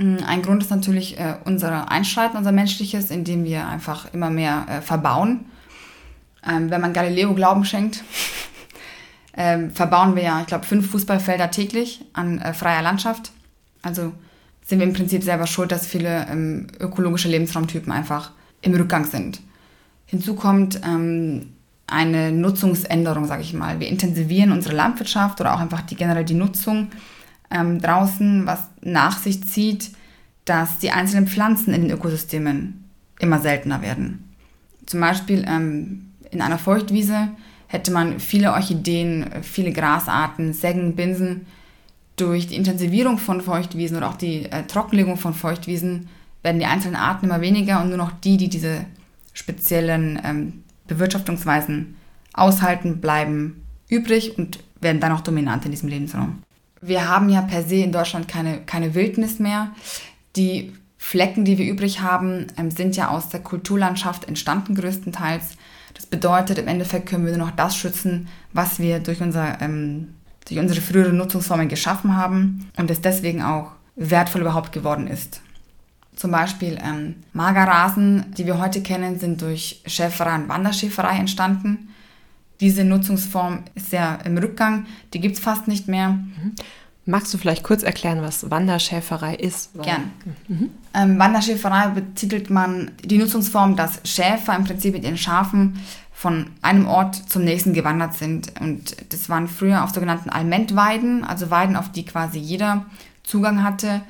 Mm, 0.00 0.24
ein 0.26 0.40
Grund 0.40 0.62
ist 0.62 0.70
natürlich 0.70 1.18
äh, 1.18 1.36
unser 1.44 1.90
Einschreiten, 1.90 2.38
unser 2.38 2.52
menschliches, 2.52 3.10
indem 3.10 3.44
wir 3.44 3.68
einfach 3.68 4.12
immer 4.14 4.30
mehr 4.30 4.66
äh, 4.68 4.80
verbauen. 4.80 5.44
Ähm, 6.48 6.70
wenn 6.70 6.80
man 6.80 6.94
Galileo 6.94 7.34
Glauben 7.34 7.66
schenkt, 7.66 8.02
ähm, 9.36 9.70
verbauen 9.72 10.16
wir 10.16 10.22
ja, 10.22 10.40
ich 10.40 10.46
glaube, 10.46 10.64
fünf 10.64 10.90
Fußballfelder 10.90 11.50
täglich 11.50 12.02
an 12.14 12.38
äh, 12.38 12.54
freier 12.54 12.80
Landschaft. 12.80 13.32
Also 13.82 14.12
sind 14.64 14.78
wir 14.78 14.86
im 14.86 14.94
Prinzip 14.94 15.22
selber 15.22 15.46
schuld, 15.46 15.70
dass 15.70 15.86
viele 15.86 16.26
ähm, 16.28 16.68
ökologische 16.78 17.28
Lebensraumtypen 17.28 17.92
einfach 17.92 18.30
im 18.62 18.74
Rückgang 18.74 19.04
sind. 19.04 19.42
Hinzu 20.06 20.34
kommt 20.34 20.80
ähm, 20.82 21.52
eine 21.86 22.32
Nutzungsänderung, 22.32 23.26
sage 23.26 23.42
ich 23.42 23.52
mal. 23.52 23.80
Wir 23.80 23.88
intensivieren 23.88 24.52
unsere 24.52 24.74
Landwirtschaft 24.74 25.40
oder 25.42 25.54
auch 25.54 25.60
einfach 25.60 25.82
die, 25.82 25.96
generell 25.96 26.24
die 26.24 26.34
Nutzung 26.34 26.88
ähm, 27.50 27.80
draußen, 27.80 28.46
was 28.46 28.60
nach 28.80 29.18
sich 29.18 29.46
zieht, 29.46 29.90
dass 30.50 30.78
die 30.78 30.90
einzelnen 30.90 31.28
Pflanzen 31.28 31.72
in 31.72 31.82
den 31.82 31.92
Ökosystemen 31.92 32.90
immer 33.20 33.38
seltener 33.38 33.82
werden. 33.82 34.34
Zum 34.84 34.98
Beispiel 34.98 35.44
ähm, 35.46 36.10
in 36.32 36.42
einer 36.42 36.58
Feuchtwiese 36.58 37.28
hätte 37.68 37.92
man 37.92 38.18
viele 38.18 38.52
Orchideen, 38.52 39.30
viele 39.42 39.72
Grasarten, 39.72 40.52
Seggen, 40.52 40.96
Binsen. 40.96 41.46
Durch 42.16 42.48
die 42.48 42.56
Intensivierung 42.56 43.18
von 43.18 43.40
Feuchtwiesen 43.40 43.96
oder 43.96 44.08
auch 44.08 44.16
die 44.16 44.46
äh, 44.46 44.64
Trockenlegung 44.64 45.16
von 45.18 45.34
Feuchtwiesen 45.34 46.08
werden 46.42 46.58
die 46.58 46.66
einzelnen 46.66 46.96
Arten 46.96 47.26
immer 47.26 47.40
weniger 47.40 47.80
und 47.80 47.90
nur 47.90 47.98
noch 47.98 48.10
die, 48.10 48.36
die 48.36 48.48
diese 48.48 48.86
speziellen 49.32 50.20
ähm, 50.24 50.64
Bewirtschaftungsweisen 50.88 51.94
aushalten, 52.32 53.00
bleiben 53.00 53.62
übrig 53.88 54.36
und 54.36 54.58
werden 54.80 55.00
dann 55.00 55.12
auch 55.12 55.20
dominant 55.20 55.64
in 55.64 55.70
diesem 55.70 55.88
Lebensraum. 55.88 56.42
Wir 56.80 57.08
haben 57.08 57.28
ja 57.28 57.40
per 57.42 57.62
se 57.62 57.76
in 57.76 57.92
Deutschland 57.92 58.26
keine, 58.26 58.62
keine 58.62 58.96
Wildnis 58.96 59.38
mehr. 59.38 59.70
Die 60.36 60.72
Flecken, 60.98 61.44
die 61.44 61.58
wir 61.58 61.70
übrig 61.70 62.00
haben, 62.02 62.48
ähm, 62.56 62.70
sind 62.70 62.94
ja 62.96 63.08
aus 63.08 63.30
der 63.30 63.40
Kulturlandschaft 63.40 64.28
entstanden 64.28 64.74
größtenteils. 64.74 65.56
Das 65.94 66.06
bedeutet, 66.06 66.58
im 66.58 66.68
Endeffekt 66.68 67.08
können 67.08 67.24
wir 67.24 67.36
nur 67.36 67.46
noch 67.46 67.56
das 67.56 67.76
schützen, 67.76 68.28
was 68.52 68.78
wir 68.78 69.00
durch, 69.00 69.20
unser, 69.22 69.60
ähm, 69.60 70.14
durch 70.46 70.60
unsere 70.60 70.80
früheren 70.80 71.16
Nutzungsformen 71.16 71.68
geschaffen 71.68 72.16
haben 72.16 72.70
und 72.76 72.90
es 72.90 73.00
deswegen 73.00 73.42
auch 73.42 73.72
wertvoll 73.96 74.42
überhaupt 74.42 74.72
geworden 74.72 75.06
ist. 75.06 75.40
Zum 76.16 76.32
Beispiel 76.32 76.78
ähm, 76.84 77.16
Magerrasen, 77.32 78.26
die 78.36 78.44
wir 78.44 78.58
heute 78.58 78.82
kennen, 78.82 79.18
sind 79.18 79.40
durch 79.40 79.82
Schäferei 79.86 80.34
und 80.34 80.48
Wanderschäferei 80.48 81.16
entstanden. 81.16 81.88
Diese 82.60 82.84
Nutzungsform 82.84 83.64
ist 83.74 83.90
ja 83.90 84.16
im 84.16 84.36
Rückgang, 84.36 84.84
die 85.14 85.20
gibt 85.20 85.36
es 85.36 85.40
fast 85.40 85.66
nicht 85.66 85.88
mehr. 85.88 86.10
Mhm. 86.10 86.54
Magst 87.10 87.34
du 87.34 87.38
vielleicht 87.38 87.64
kurz 87.64 87.82
erklären, 87.82 88.22
was 88.22 88.50
Wanderschäferei 88.50 89.34
ist? 89.34 89.70
Gern. 89.82 90.12
Mhm. 90.46 90.70
Ähm, 90.94 91.18
Wanderschäferei 91.18 91.88
betitelt 91.88 92.50
man 92.50 92.92
die 93.04 93.18
Nutzungsform, 93.18 93.74
dass 93.74 94.00
Schäfer 94.04 94.54
im 94.54 94.64
Prinzip 94.64 94.94
mit 94.94 95.02
ihren 95.02 95.18
Schafen 95.18 95.80
von 96.12 96.46
einem 96.62 96.86
Ort 96.86 97.16
zum 97.16 97.42
nächsten 97.42 97.72
gewandert 97.72 98.14
sind. 98.14 98.52
Und 98.60 99.12
das 99.12 99.28
waren 99.28 99.48
früher 99.48 99.82
auf 99.82 99.90
sogenannten 99.90 100.30
Almentweiden, 100.30 101.24
also 101.24 101.50
Weiden, 101.50 101.74
auf 101.74 101.90
die 101.90 102.04
quasi 102.04 102.38
jeder 102.38 102.86
Zugang 103.24 103.64
hatte. 103.64 104.02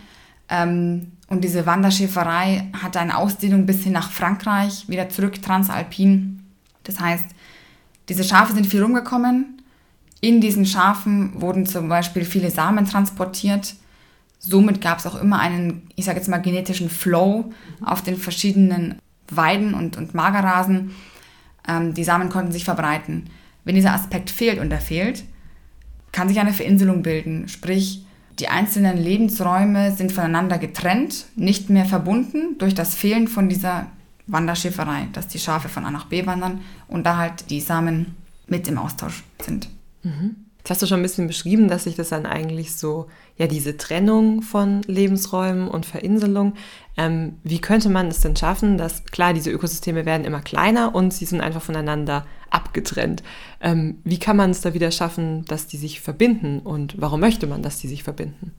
Ähm, 0.51 1.13
und 1.29 1.43
diese 1.43 1.65
Wanderschäferei 1.65 2.69
hatte 2.83 3.01
eine 3.01 3.17
Ausdehnung 3.17 3.65
bis 3.65 3.85
hin 3.85 3.93
nach 3.93 4.11
Frankreich, 4.11 4.89
wieder 4.89 5.09
zurück 5.09 5.41
transalpin. 5.41 6.45
Das 6.85 7.01
heißt, 7.01 7.25
diese 8.11 8.25
Schafe 8.25 8.53
sind 8.53 8.67
viel 8.67 8.83
rumgekommen 8.83 9.60
in 10.21 10.41
diesen 10.41 10.67
Schafen 10.67 11.41
wurden 11.41 11.67
zum 11.67 11.89
Beispiel 11.89 12.25
viele 12.25 12.51
Samen 12.51 12.85
transportiert. 12.85 13.75
Somit 14.39 14.81
gab 14.81 14.99
es 14.99 15.07
auch 15.07 15.21
immer 15.21 15.39
einen, 15.39 15.89
ich 15.97 16.05
sage 16.05 16.19
jetzt 16.19 16.29
mal, 16.29 16.39
genetischen 16.39 16.91
Flow 16.91 17.53
auf 17.85 18.03
den 18.03 18.17
verschiedenen 18.17 18.97
Weiden 19.31 19.75
und, 19.75 19.97
und 19.97 20.15
Magerrasen. 20.15 20.95
Ähm, 21.67 21.95
die 21.95 22.05
Samen 22.05 22.29
konnten 22.29 22.53
sich 22.53 22.65
verbreiten. 22.65 23.31
Wenn 23.65 23.75
dieser 23.75 23.95
Aspekt 23.95 24.31
fehlt 24.31 24.59
und 24.59 24.71
er 24.71 24.81
fehlt, 24.81 25.25
kann 26.13 26.29
sich 26.29 26.41
eine 26.41 26.53
Verinselung 26.53 27.03
bilden. 27.03 27.49
Sprich, 27.49 28.05
die 28.39 28.49
einzelnen 28.49 28.97
Lebensräume 28.97 29.93
sind 29.93 30.13
voneinander 30.13 30.59
getrennt, 30.59 31.27
nicht 31.37 31.71
mehr 31.71 31.85
verbunden 31.85 32.57
durch 32.59 32.75
das 32.75 32.95
Fehlen 32.95 33.29
von 33.29 33.49
dieser 33.49 33.87
Wanderschifferei, 34.27 35.09
dass 35.13 35.29
die 35.29 35.39
Schafe 35.39 35.69
von 35.69 35.85
A 35.85 35.91
nach 35.91 36.07
B 36.07 36.27
wandern 36.27 36.61
und 36.89 37.05
da 37.05 37.17
halt 37.17 37.51
die 37.51 37.61
Samen 37.61 38.17
mit 38.47 38.67
im 38.69 38.79
Austausch 38.79 39.25
sind. 39.43 39.69
Mhm. 40.03 40.37
Jetzt 40.61 40.71
hast 40.71 40.83
du 40.83 40.87
schon 40.87 41.01
ein 41.01 41.05
bisschen 41.05 41.27
beschrieben, 41.27 41.69
dass 41.69 41.85
sich 41.85 41.97
das 41.97 42.11
dann 42.11 42.27
eigentlich 42.27 42.77
so, 42.77 43.07
ja, 43.39 43.47
diese 43.47 43.79
Trennung 43.79 44.43
von 44.43 44.83
Lebensräumen 44.83 45.69
und 45.69 45.87
Verinselung, 45.87 46.53
ähm, 46.99 47.37
wie 47.45 47.61
könnte 47.63 47.89
man 47.89 48.09
es 48.09 48.21
denn 48.21 48.37
schaffen, 48.37 48.77
dass, 48.77 49.07
klar, 49.07 49.33
diese 49.33 49.51
Ökosysteme 49.51 50.05
werden 50.05 50.27
immer 50.27 50.43
kleiner 50.43 50.95
und 50.95 51.15
sie 51.15 51.25
sind 51.25 51.41
einfach 51.41 51.63
voneinander 51.63 52.27
abgetrennt. 52.51 53.23
Ähm, 53.63 54.01
wie 54.05 54.19
kann 54.19 54.37
man 54.37 54.51
es 54.51 54.61
da 54.61 54.75
wieder 54.75 54.91
schaffen, 54.91 55.47
dass 55.47 55.67
die 55.67 55.79
sich 55.79 56.03
verbinden 56.03 56.59
und 56.59 57.01
warum 57.01 57.21
möchte 57.21 57.47
man, 57.47 57.63
dass 57.63 57.79
die 57.79 57.89
sich 57.89 58.03
verbinden? 58.03 58.53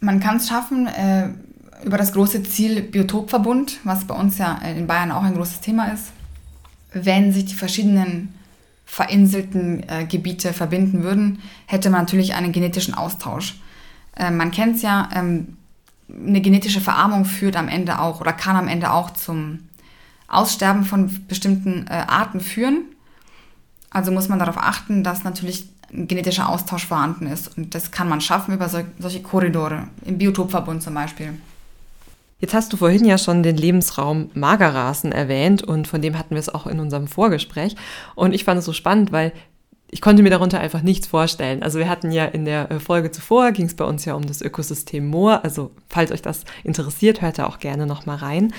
Man 0.00 0.20
kann 0.20 0.36
es 0.36 0.48
schaffen 0.48 0.86
äh, 0.86 1.30
über 1.82 1.96
das 1.96 2.12
große 2.12 2.42
Ziel 2.42 2.82
Biotopverbund, 2.82 3.78
was 3.84 4.04
bei 4.04 4.14
uns 4.14 4.36
ja 4.36 4.58
in 4.58 4.86
Bayern 4.86 5.12
auch 5.12 5.22
ein 5.22 5.34
großes 5.34 5.60
Thema 5.60 5.92
ist. 5.92 6.12
Wenn 6.92 7.32
sich 7.32 7.46
die 7.46 7.54
verschiedenen 7.54 8.34
vereinzelten 8.92 9.88
äh, 9.88 10.04
Gebiete 10.04 10.52
verbinden 10.52 11.02
würden, 11.02 11.38
hätte 11.64 11.88
man 11.88 12.02
natürlich 12.02 12.34
einen 12.34 12.52
genetischen 12.52 12.92
Austausch. 12.92 13.58
Äh, 14.14 14.30
man 14.30 14.50
kennt 14.50 14.76
es 14.76 14.82
ja, 14.82 15.08
ähm, 15.14 15.56
eine 16.10 16.42
genetische 16.42 16.82
Verarmung 16.82 17.24
führt 17.24 17.56
am 17.56 17.68
Ende 17.68 18.00
auch 18.00 18.20
oder 18.20 18.34
kann 18.34 18.54
am 18.54 18.68
Ende 18.68 18.92
auch 18.92 19.08
zum 19.08 19.60
Aussterben 20.28 20.84
von 20.84 21.26
bestimmten 21.26 21.86
äh, 21.88 22.04
Arten 22.06 22.40
führen. 22.40 22.82
Also 23.88 24.12
muss 24.12 24.28
man 24.28 24.38
darauf 24.38 24.58
achten, 24.58 25.02
dass 25.02 25.24
natürlich 25.24 25.70
ein 25.90 26.06
genetischer 26.06 26.50
Austausch 26.50 26.86
vorhanden 26.86 27.26
ist. 27.26 27.56
Und 27.56 27.74
das 27.74 27.92
kann 27.92 28.10
man 28.10 28.20
schaffen 28.20 28.52
über 28.52 28.68
so, 28.68 28.80
solche 28.98 29.22
Korridore, 29.22 29.88
im 30.04 30.18
Biotopverbund 30.18 30.82
zum 30.82 30.92
Beispiel. 30.92 31.38
Jetzt 32.42 32.54
hast 32.54 32.72
du 32.72 32.76
vorhin 32.76 33.04
ja 33.04 33.18
schon 33.18 33.44
den 33.44 33.56
Lebensraum 33.56 34.28
Magerrasen 34.34 35.12
erwähnt 35.12 35.62
und 35.62 35.86
von 35.86 36.02
dem 36.02 36.18
hatten 36.18 36.34
wir 36.34 36.40
es 36.40 36.48
auch 36.48 36.66
in 36.66 36.80
unserem 36.80 37.06
Vorgespräch. 37.06 37.76
Und 38.16 38.34
ich 38.34 38.42
fand 38.42 38.58
es 38.58 38.64
so 38.64 38.72
spannend, 38.72 39.12
weil 39.12 39.32
ich 39.92 40.00
konnte 40.00 40.24
mir 40.24 40.30
darunter 40.30 40.58
einfach 40.58 40.82
nichts 40.82 41.06
vorstellen. 41.06 41.62
Also 41.62 41.78
wir 41.78 41.88
hatten 41.88 42.10
ja 42.10 42.24
in 42.24 42.44
der 42.44 42.68
äh, 42.68 42.80
Folge 42.80 43.12
zuvor, 43.12 43.52
ging 43.52 43.66
es 43.66 43.76
bei 43.76 43.84
uns 43.84 44.04
ja 44.06 44.14
um 44.14 44.26
das 44.26 44.42
Ökosystem 44.42 45.06
Moor. 45.06 45.44
Also 45.44 45.70
falls 45.88 46.10
euch 46.10 46.20
das 46.20 46.44
interessiert, 46.64 47.22
hört 47.22 47.38
da 47.38 47.46
auch 47.46 47.60
gerne 47.60 47.86
nochmal 47.86 48.16
rein. 48.16 48.52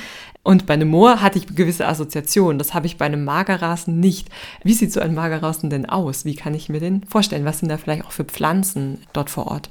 Und 0.44 0.66
bei 0.66 0.76
einem 0.76 0.88
Moor 0.88 1.22
hatte 1.22 1.38
ich 1.38 1.54
gewisse 1.54 1.86
Assoziationen. 1.86 2.60
Das 2.60 2.74
habe 2.74 2.86
ich 2.86 2.98
bei 2.98 3.04
einem 3.04 3.26
Magerrasen 3.26 4.00
nicht. 4.00 4.30
Wie 4.64 4.76
sieht 4.76 4.94
so 4.94 5.02
ein 5.02 5.14
Magerrasen 5.14 5.70
denn 5.70 5.90
aus? 5.90 6.24
Wie 6.24 6.36
kann 6.36 6.54
ich 6.54 6.70
mir 6.70 6.80
den 6.80 7.04
vorstellen? 7.04 7.44
Was 7.44 7.60
sind 7.60 7.68
da 7.68 7.78
vielleicht 7.78 8.06
auch 8.06 8.12
für 8.12 8.24
Pflanzen 8.24 9.00
dort 9.12 9.30
vor 9.30 9.48
Ort? 9.48 9.70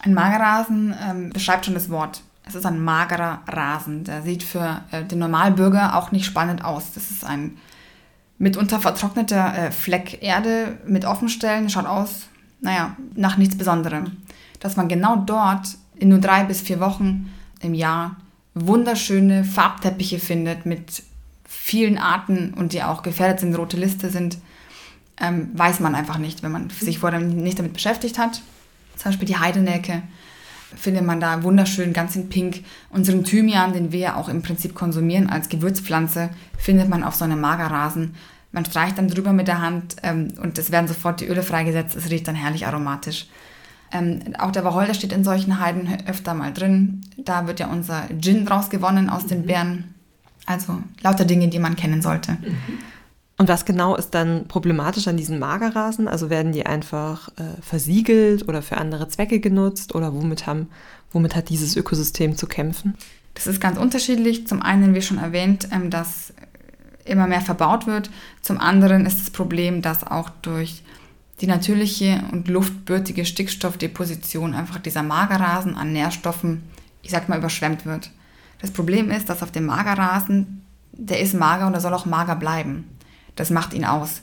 Ein 0.00 0.12
Magerrasen 0.12 0.94
ähm, 1.02 1.30
beschreibt 1.30 1.64
schon 1.64 1.74
das 1.74 1.88
Wort. 1.88 2.20
Es 2.46 2.54
ist 2.54 2.66
ein 2.66 2.82
magerer 2.82 3.42
Rasen. 3.46 4.04
Der 4.04 4.22
sieht 4.22 4.42
für 4.42 4.82
äh, 4.90 5.04
den 5.04 5.18
Normalbürger 5.18 5.96
auch 5.96 6.12
nicht 6.12 6.24
spannend 6.24 6.64
aus. 6.64 6.92
Das 6.92 7.10
ist 7.10 7.24
ein 7.24 7.56
mitunter 8.38 8.80
vertrockneter 8.80 9.56
äh, 9.56 9.70
Fleck 9.70 10.22
Erde 10.22 10.78
mit 10.86 11.04
Offenstellen. 11.04 11.70
Schaut 11.70 11.86
aus, 11.86 12.28
naja, 12.60 12.96
nach 13.14 13.36
nichts 13.36 13.56
Besonderem. 13.56 14.16
Dass 14.58 14.76
man 14.76 14.88
genau 14.88 15.16
dort 15.16 15.76
in 15.96 16.08
nur 16.08 16.18
drei 16.18 16.44
bis 16.44 16.60
vier 16.60 16.80
Wochen 16.80 17.30
im 17.60 17.74
Jahr 17.74 18.16
wunderschöne 18.54 19.44
Farbteppiche 19.44 20.18
findet 20.18 20.66
mit 20.66 21.02
vielen 21.46 21.98
Arten 21.98 22.54
und 22.54 22.72
die 22.72 22.82
auch 22.82 23.02
gefährdet 23.02 23.40
sind, 23.40 23.54
rote 23.54 23.76
Liste 23.76 24.10
sind, 24.10 24.38
ähm, 25.20 25.50
weiß 25.54 25.80
man 25.80 25.94
einfach 25.94 26.18
nicht, 26.18 26.42
wenn 26.42 26.52
man 26.52 26.70
sich 26.70 26.98
vorher 26.98 27.20
nicht 27.20 27.58
damit 27.58 27.74
beschäftigt 27.74 28.18
hat. 28.18 28.40
Zum 28.96 29.10
Beispiel 29.10 29.28
die 29.28 29.38
Heidelnelke 29.38 30.02
findet 30.76 31.04
man 31.04 31.20
da 31.20 31.42
wunderschön, 31.42 31.92
ganz 31.92 32.16
in 32.16 32.28
Pink. 32.28 32.64
Unseren 32.90 33.24
Thymian, 33.24 33.72
den 33.72 33.92
wir 33.92 34.00
ja 34.00 34.16
auch 34.16 34.28
im 34.28 34.42
Prinzip 34.42 34.74
konsumieren 34.74 35.28
als 35.28 35.48
Gewürzpflanze, 35.48 36.30
findet 36.58 36.88
man 36.88 37.04
auf 37.04 37.14
so 37.14 37.24
einem 37.24 37.40
Magerrasen. 37.40 38.14
Man 38.52 38.64
streicht 38.64 38.98
dann 38.98 39.08
drüber 39.08 39.32
mit 39.32 39.48
der 39.48 39.60
Hand 39.60 39.96
ähm, 40.02 40.32
und 40.42 40.58
es 40.58 40.72
werden 40.72 40.88
sofort 40.88 41.20
die 41.20 41.26
Öle 41.26 41.42
freigesetzt. 41.42 41.96
Es 41.96 42.10
riecht 42.10 42.26
dann 42.26 42.34
herrlich 42.34 42.66
aromatisch. 42.66 43.28
Ähm, 43.92 44.20
auch 44.38 44.50
der 44.50 44.64
Wacholder 44.64 44.94
steht 44.94 45.12
in 45.12 45.24
solchen 45.24 45.60
Heiden 45.60 45.88
öfter 46.06 46.34
mal 46.34 46.52
drin. 46.52 47.02
Da 47.16 47.46
wird 47.46 47.60
ja 47.60 47.68
unser 47.68 48.04
Gin 48.20 48.46
draus 48.46 48.70
gewonnen 48.70 49.08
aus 49.08 49.26
den 49.26 49.42
mhm. 49.42 49.46
Beeren. 49.46 49.94
Also 50.46 50.78
lauter 51.02 51.24
Dinge, 51.24 51.48
die 51.48 51.58
man 51.58 51.76
kennen 51.76 52.02
sollte. 52.02 52.32
Mhm. 52.32 52.78
Und 53.40 53.48
was 53.48 53.64
genau 53.64 53.96
ist 53.96 54.10
dann 54.10 54.48
problematisch 54.48 55.08
an 55.08 55.16
diesen 55.16 55.38
Magerrasen? 55.38 56.08
Also 56.08 56.28
werden 56.28 56.52
die 56.52 56.66
einfach 56.66 57.30
äh, 57.38 57.62
versiegelt 57.62 58.46
oder 58.46 58.60
für 58.60 58.76
andere 58.76 59.08
Zwecke 59.08 59.40
genutzt 59.40 59.94
oder 59.94 60.12
womit, 60.12 60.46
haben, 60.46 60.68
womit 61.10 61.34
hat 61.34 61.48
dieses 61.48 61.74
Ökosystem 61.74 62.36
zu 62.36 62.46
kämpfen? 62.46 62.98
Das 63.32 63.46
ist 63.46 63.58
ganz 63.58 63.78
unterschiedlich. 63.78 64.46
Zum 64.46 64.60
einen, 64.60 64.94
wie 64.94 65.00
schon 65.00 65.16
erwähnt, 65.16 65.68
ähm, 65.72 65.88
dass 65.88 66.34
immer 67.06 67.26
mehr 67.26 67.40
verbaut 67.40 67.86
wird. 67.86 68.10
Zum 68.42 68.60
anderen 68.60 69.06
ist 69.06 69.18
das 69.18 69.30
Problem, 69.30 69.80
dass 69.80 70.06
auch 70.06 70.28
durch 70.42 70.82
die 71.40 71.46
natürliche 71.46 72.22
und 72.32 72.46
luftbürtige 72.46 73.24
Stickstoffdeposition 73.24 74.52
einfach 74.52 74.80
dieser 74.80 75.02
Magerrasen 75.02 75.76
an 75.76 75.94
Nährstoffen, 75.94 76.64
ich 77.00 77.10
sag 77.10 77.30
mal, 77.30 77.38
überschwemmt 77.38 77.86
wird. 77.86 78.10
Das 78.60 78.70
Problem 78.70 79.10
ist, 79.10 79.30
dass 79.30 79.42
auf 79.42 79.50
dem 79.50 79.64
Magerrasen, 79.64 80.62
der 80.92 81.20
ist 81.20 81.32
mager 81.32 81.66
und 81.66 81.72
er 81.72 81.80
soll 81.80 81.94
auch 81.94 82.04
mager 82.04 82.36
bleiben. 82.36 82.89
Das 83.36 83.50
macht 83.50 83.74
ihn 83.74 83.84
aus. 83.84 84.22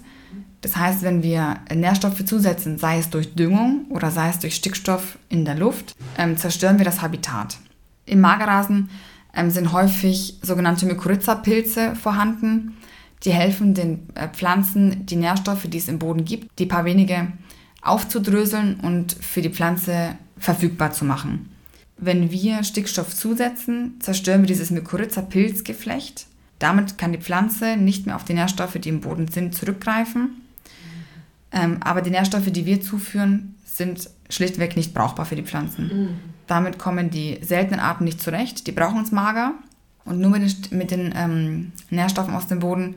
Das 0.62 0.76
heißt, 0.76 1.04
wenn 1.04 1.24
wir 1.24 1.58
Nährstoffe 1.74 2.26
zusetzen, 2.26 2.78
sei 2.78 2.98
es 2.98 3.10
durch 3.10 3.36
Düngung 3.36 3.86
oder 3.90 4.12
sei 4.12 4.30
es 4.30 4.40
durch 4.40 4.56
Stickstoff 4.56 5.18
in 5.30 5.46
der 5.46 5.56
Luft, 5.56 5.96
ähm, 6.18 6.36
zerstören 6.36 6.78
wir 6.78 6.86
das 6.86 7.02
Habitat. 7.02 7.58
Im 8.06 8.22
Magerrasen 8.22 8.90
ähm, 9.36 9.52
sind 9.52 9.72
häufig 9.72 10.38
sogenannte 10.42 10.86
Mykorrhiza-Pilze 10.88 11.96
vorhanden. 11.96 12.76
Die 13.24 13.32
helfen 13.32 13.74
den 13.74 14.10
äh, 14.16 14.28
Pflanzen, 14.30 15.06
die 15.06 15.16
Nährstoffe, 15.16 15.68
die 15.68 15.78
es 15.78 15.88
im 15.88 16.00
Boden 16.00 16.26
gibt, 16.26 16.60
die 16.60 16.66
paar 16.66 16.86
wenige 16.86 17.32
aufzudröseln 17.82 18.80
und 18.82 19.14
für 19.14 19.42
die 19.42 19.50
Pflanze 19.50 20.18
verfügbar 20.38 20.92
zu 20.92 21.06
machen. 21.06 21.50
Wenn 21.98 22.32
wir 22.32 22.64
Stickstoff 22.64 23.16
zusetzen, 23.16 23.96
zerstören 24.00 24.42
wir 24.42 24.48
dieses 24.48 24.72
Mykorrhiza-Pilzgeflecht 24.72 26.28
damit 26.60 26.98
kann 26.98 27.12
die 27.12 27.20
Pflanze 27.20 27.78
nicht 27.78 28.06
mehr 28.06 28.16
auf 28.16 28.24
die 28.24 28.34
Nährstoffe, 28.34 28.78
die 28.80 28.90
im 28.90 29.02
Boden 29.02 29.28
sind, 29.28 29.54
zurückgreifen. 29.54 30.42
Ähm, 31.52 31.78
aber 31.82 32.02
die 32.02 32.10
Nährstoffe, 32.10 32.52
die 32.52 32.66
wir 32.66 32.82
zuführen, 32.82 33.56
sind 33.66 34.10
schlichtweg 34.30 34.76
nicht 34.76 34.94
brauchbar 34.94 35.26
für 35.26 35.36
die 35.36 35.44
Pflanzen. 35.44 35.88
Mhm. 35.88 36.20
Damit 36.48 36.80
kommen 36.80 37.10
die 37.10 37.40
seltenen 37.42 37.80
Arten 37.80 38.06
nicht 38.06 38.22
zurecht. 38.22 38.68
Die 38.68 38.72
brauchen 38.72 39.02
es 39.02 39.12
mager 39.12 39.54
und 40.06 40.20
nur 40.20 40.32
mit 40.32 40.72
den, 40.72 40.78
mit 40.78 40.92
den 40.92 41.14
ähm, 41.16 41.72
Nährstoffen 41.90 42.34
aus 42.34 42.48
dem 42.48 42.60
Boden. 42.60 42.96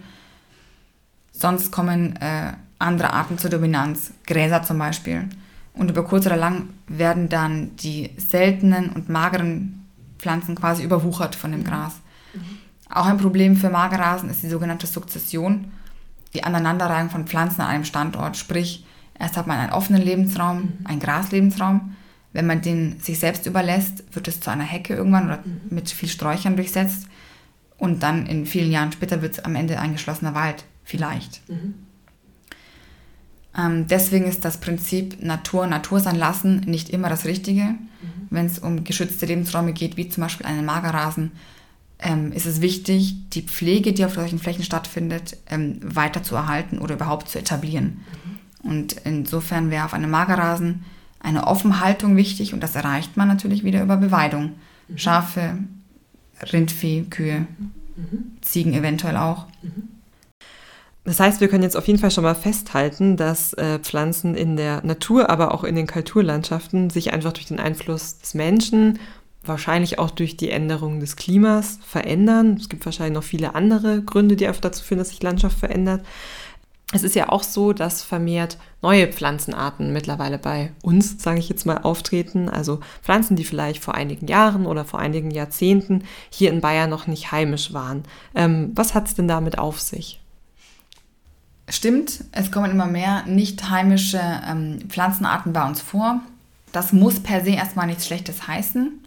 Sonst 1.33 1.71
kommen 1.71 2.17
äh, 2.17 2.53
andere 2.79 3.13
Arten 3.13 3.39
zur 3.39 3.51
Dominanz, 3.51 4.13
Gräser 4.27 4.63
zum 4.63 4.79
Beispiel. 4.79 5.29
Und 5.75 5.91
über 5.91 6.05
kurz 6.05 6.27
oder 6.27 6.37
lang 6.37 6.71
werden 6.89 7.29
dann 7.29 7.77
die 7.77 8.11
seltenen 8.17 8.91
und 8.91 9.09
mageren 9.09 9.87
Pflanzen 10.19 10.55
quasi 10.55 10.83
überwuchert 10.83 11.35
von 11.35 11.53
dem. 11.53 11.65
Gras. 11.65 11.95
Auch 12.91 13.07
ein 13.07 13.19
Problem 13.19 13.57
für 13.57 13.71
Magerrasen 13.71 14.29
ist 14.31 14.43
die 14.43 14.49
sogenannte 14.49 14.87
Sukzession, 14.87 15.73
die 16.35 16.43
Aneinanderreihung 16.45 17.09
von 17.09 17.27
Pflanzen 17.27 17.61
an 17.61 17.69
einem 17.69 17.85
Standort. 17.85 18.37
Sprich, 18.37 18.85
erst 19.19 19.37
hat 19.37 19.47
man 19.47 19.59
einen 19.59 19.73
offenen 19.73 20.03
Lebensraum, 20.03 20.59
mhm. 20.59 20.87
einen 20.87 21.01
Graslebensraum. 21.01 21.97
Wenn 22.33 22.47
man 22.47 22.63
den 22.63 23.01
sich 23.01 23.19
selbst 23.19 23.47
überlässt, 23.47 24.05
wird 24.15 24.29
es 24.29 24.41
zu 24.41 24.51
einer 24.51 24.65
Hecke 24.65 24.95
irgendwann 24.95 25.27
oder 25.27 25.39
mhm. 25.39 25.61
mit 25.71 25.89
viel 25.89 26.09
Sträuchern 26.09 26.57
durchsetzt. 26.57 27.07
Und 27.79 28.03
dann 28.03 28.27
in 28.27 28.45
vielen 28.45 28.71
Jahren 28.71 28.93
später 28.93 29.23
wird 29.23 29.35
es 29.35 29.45
am 29.45 29.55
Ende 29.55 29.81
ein 29.81 29.93
geschlossener 29.93 30.35
Wald, 30.35 30.65
vielleicht. 30.85 31.49
Mhm. 31.49 31.75
Ähm, 33.57 33.87
deswegen 33.87 34.27
ist 34.27 34.45
das 34.45 34.59
Prinzip 34.59 35.23
Natur 35.23 35.67
Natur 35.67 35.99
sein 36.01 36.17
lassen 36.17 36.61
nicht 36.61 36.91
immer 36.91 37.09
das 37.09 37.25
Richtige. 37.25 37.63
Mhm. 37.63 37.79
Wenn 38.31 38.47
es 38.47 38.59
um 38.59 38.85
geschützte 38.85 39.27
Lebensräume 39.27 39.73
geht, 39.73 39.97
wie 39.97 40.09
zum 40.09 40.23
Beispiel 40.23 40.47
einen 40.47 40.65
Magerrasen, 40.65 41.33
ähm, 42.03 42.33
ist 42.33 42.47
es 42.47 42.61
wichtig, 42.61 43.15
die 43.31 43.43
Pflege, 43.43 43.93
die 43.93 44.05
auf 44.05 44.15
solchen 44.15 44.39
Flächen 44.39 44.65
stattfindet, 44.65 45.37
ähm, 45.49 45.79
weiter 45.83 46.23
zu 46.23 46.35
erhalten 46.35 46.79
oder 46.79 46.95
überhaupt 46.95 47.29
zu 47.29 47.39
etablieren. 47.39 48.01
Mhm. 48.63 48.71
Und 48.71 48.97
insofern 49.05 49.71
wäre 49.71 49.85
auf 49.85 49.95
einem 49.95 50.11
Magerrasen 50.11 50.85
eine 51.21 51.47
Offenhaltung 51.47 52.17
wichtig 52.17 52.55
und 52.55 52.63
das 52.63 52.75
erreicht 52.75 53.17
man 53.17 53.29
natürlich 53.29 53.65
wieder 53.65 53.83
über 53.83 53.97
Beweidung. 53.97 54.53
Mhm. 54.89 54.99
Schafe, 54.99 55.59
Rindvieh, 56.53 57.05
Kühe, 57.11 57.47
mhm. 57.97 58.39
Ziegen 58.41 58.75
eventuell 58.75 59.17
auch. 59.17 59.47
Mhm. 59.63 59.89
Das 61.05 61.19
heißt, 61.19 61.41
wir 61.41 61.49
können 61.49 61.63
jetzt 61.63 61.77
auf 61.77 61.87
jeden 61.87 61.99
Fall 61.99 62.11
schon 62.11 62.25
mal 62.25 62.35
festhalten, 62.35 63.17
dass 63.17 63.55
äh, 63.55 63.79
Pflanzen 63.79 64.35
in 64.35 64.57
der 64.57 64.85
Natur, 64.85 65.31
aber 65.31 65.55
auch 65.55 65.65
in 65.65 65.75
den 65.75 65.87
Kulturlandschaften 65.87 66.91
sich 66.91 67.13
einfach 67.13 67.33
durch 67.33 67.47
den 67.47 67.59
Einfluss 67.59 68.19
des 68.19 68.35
Menschen, 68.35 68.99
wahrscheinlich 69.45 69.99
auch 69.99 70.11
durch 70.11 70.37
die 70.37 70.51
Änderung 70.51 71.01
des 71.01 71.17
Klimas 71.17 71.79
verändern. 71.87 72.57
Es 72.59 72.69
gibt 72.69 72.85
wahrscheinlich 72.85 73.15
noch 73.15 73.25
viele 73.25 73.55
andere 73.55 74.03
Gründe, 74.03 74.37
die 74.37 74.47
einfach 74.47 74.61
dazu 74.61 74.85
führen, 74.85 74.99
dass 74.99 75.11
sich 75.11 75.23
Landschaft 75.23 75.59
verändert. 75.59 76.05
Es 76.93 77.05
ist 77.05 77.15
ja 77.15 77.29
auch 77.29 77.45
so, 77.45 77.73
dass 77.73 78.03
vermehrt 78.03 78.59
neue 78.83 79.07
Pflanzenarten 79.07 79.93
mittlerweile 79.93 80.39
bei 80.39 80.73
uns, 80.83 81.23
sage 81.23 81.39
ich 81.39 81.49
jetzt 81.49 81.65
mal, 81.65 81.79
auftreten. 81.79 82.49
Also 82.49 82.81
Pflanzen, 83.03 83.37
die 83.37 83.45
vielleicht 83.45 83.83
vor 83.83 83.95
einigen 83.95 84.27
Jahren 84.27 84.67
oder 84.67 84.85
vor 84.85 84.99
einigen 84.99 85.31
Jahrzehnten 85.31 86.03
hier 86.31 86.51
in 86.51 86.61
Bayern 86.61 86.91
noch 86.91 87.07
nicht 87.07 87.31
heimisch 87.31 87.73
waren. 87.73 88.03
Ähm, 88.35 88.73
was 88.75 88.95
hat 88.95 89.07
es 89.07 89.15
denn 89.15 89.29
damit 89.29 89.59
auf 89.59 89.81
sich? 89.81 90.21
Stimmt, 91.69 92.25
es 92.33 92.51
kommen 92.51 92.73
immer 92.73 92.87
mehr 92.87 93.25
nicht 93.27 93.71
heimische 93.71 94.21
ähm, 94.21 94.81
Pflanzenarten 94.89 95.53
bei 95.53 95.65
uns 95.65 95.81
vor. 95.81 96.21
Das 96.73 96.93
muss 96.93 97.21
per 97.21 97.45
se 97.45 97.51
erstmal 97.51 97.87
nichts 97.87 98.07
Schlechtes 98.07 98.49
heißen. 98.49 99.00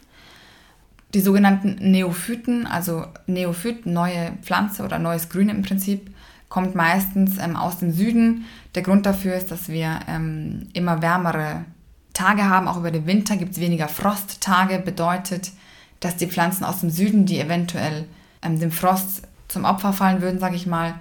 Die 1.14 1.22
sogenannten 1.22 1.92
Neophyten, 1.92 2.66
also 2.66 3.06
Neophyt, 3.28 3.86
neue 3.86 4.32
Pflanze 4.42 4.84
oder 4.84 4.98
neues 4.98 5.30
Grün 5.30 5.50
im 5.50 5.62
Prinzip, 5.62 6.10
kommt 6.50 6.76
meistens 6.76 7.38
ähm, 7.38 7.56
aus 7.56 7.80
dem 7.80 7.92
Süden. 7.92 8.46
Der 8.76 8.84
Grund 8.84 9.06
dafür 9.06 9.36
ist, 9.36 9.52
dass 9.52 9.70
wir 9.70 10.00
ähm, 10.08 10.68
immer 10.74 11.02
wärmere 11.02 11.66
Tage 12.14 12.44
haben. 12.48 12.68
Auch 12.68 12.78
über 12.78 12.92
den 12.92 13.08
Winter 13.08 13.38
gibt 13.38 13.54
es 13.54 13.60
weniger 13.60 13.88
Frosttage. 13.88 14.80
Bedeutet, 14.80 15.52
dass 16.00 16.16
die 16.16 16.28
Pflanzen 16.28 16.64
aus 16.64 16.82
dem 16.82 16.90
Süden, 16.90 17.26
die 17.26 17.40
eventuell 17.40 18.06
ähm, 18.42 18.60
dem 18.60 18.72
Frost 18.72 19.24
zum 19.48 19.66
Opfer 19.66 19.94
fallen 19.94 20.22
würden, 20.22 20.40
sage 20.40 20.56
ich 20.56 20.66
mal, 20.66 20.96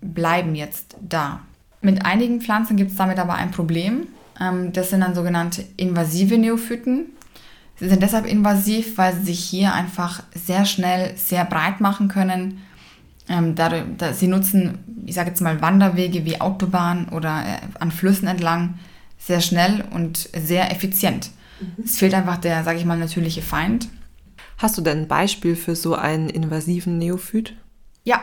bleiben 0.00 0.54
jetzt 0.54 0.96
da. 1.00 1.40
Mit 1.80 2.04
einigen 2.04 2.40
Pflanzen 2.40 2.76
gibt 2.76 2.90
es 2.90 2.96
damit 2.96 3.18
aber 3.18 3.34
ein 3.34 3.50
Problem. 3.50 4.08
Ähm, 4.40 4.72
das 4.72 4.90
sind 4.90 5.00
dann 5.00 5.14
sogenannte 5.14 5.64
invasive 5.76 6.38
Neophyten. 6.38 7.06
Sie 7.78 7.88
sind 7.88 8.02
deshalb 8.02 8.26
invasiv, 8.26 8.98
weil 8.98 9.14
sie 9.14 9.26
sich 9.26 9.40
hier 9.40 9.72
einfach 9.72 10.22
sehr 10.34 10.64
schnell 10.64 11.16
sehr 11.16 11.44
breit 11.44 11.80
machen 11.80 12.08
können 12.08 12.60
ähm, 13.28 13.54
dadurch, 13.54 13.84
da, 13.98 14.12
sie 14.12 14.26
nutzen, 14.26 14.78
ich 15.04 15.14
sage 15.14 15.30
jetzt 15.30 15.40
mal, 15.40 15.60
Wanderwege 15.60 16.24
wie 16.24 16.40
Autobahn 16.40 17.08
oder 17.10 17.44
äh, 17.44 17.58
an 17.78 17.90
Flüssen 17.90 18.26
entlang 18.26 18.78
sehr 19.18 19.40
schnell 19.40 19.84
und 19.90 20.30
sehr 20.34 20.70
effizient. 20.70 21.30
Mhm. 21.60 21.84
Es 21.84 21.98
fehlt 21.98 22.14
einfach 22.14 22.38
der, 22.38 22.64
sage 22.64 22.78
ich 22.78 22.84
mal, 22.84 22.98
natürliche 22.98 23.42
Feind. 23.42 23.88
Hast 24.56 24.78
du 24.78 24.82
denn 24.82 25.02
ein 25.02 25.08
Beispiel 25.08 25.56
für 25.56 25.76
so 25.76 25.94
einen 25.94 26.30
invasiven 26.30 26.98
Neophyt? 26.98 27.54
Ja, 28.04 28.22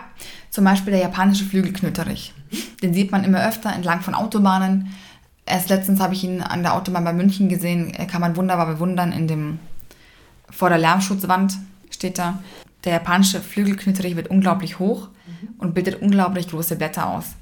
zum 0.50 0.66
Beispiel 0.66 0.92
der 0.92 1.02
japanische 1.02 1.46
Flügelknöterich. 1.46 2.34
Mhm. 2.50 2.58
Den 2.82 2.94
sieht 2.94 3.12
man 3.12 3.24
immer 3.24 3.48
öfter 3.48 3.74
entlang 3.74 4.02
von 4.02 4.16
Autobahnen. 4.16 4.90
Erst 5.46 5.70
letztens 5.70 6.00
habe 6.00 6.14
ich 6.14 6.24
ihn 6.24 6.42
an 6.42 6.64
der 6.64 6.74
Autobahn 6.74 7.04
bei 7.04 7.14
München 7.14 7.50
gesehen, 7.50 7.92
kann 8.08 8.22
man 8.22 8.36
wunderbar 8.36 8.66
bewundern 8.66 9.12
in 9.12 9.28
dem 9.28 9.60
vor 10.50 10.70
der 10.70 10.78
Lärmschutzwand 10.78 11.58
steht 11.90 12.18
da. 12.18 12.40
Der 12.84 12.94
japanische 12.94 13.42
Flügelknitterich 13.42 14.16
wird 14.16 14.30
unglaublich 14.30 14.80
hoch 14.80 15.10
mhm. 15.28 15.50
und 15.58 15.74
bildet 15.74 16.02
unglaublich 16.02 16.50
große 16.50 16.76
Blätter 16.76 17.10
aus. 17.10 17.36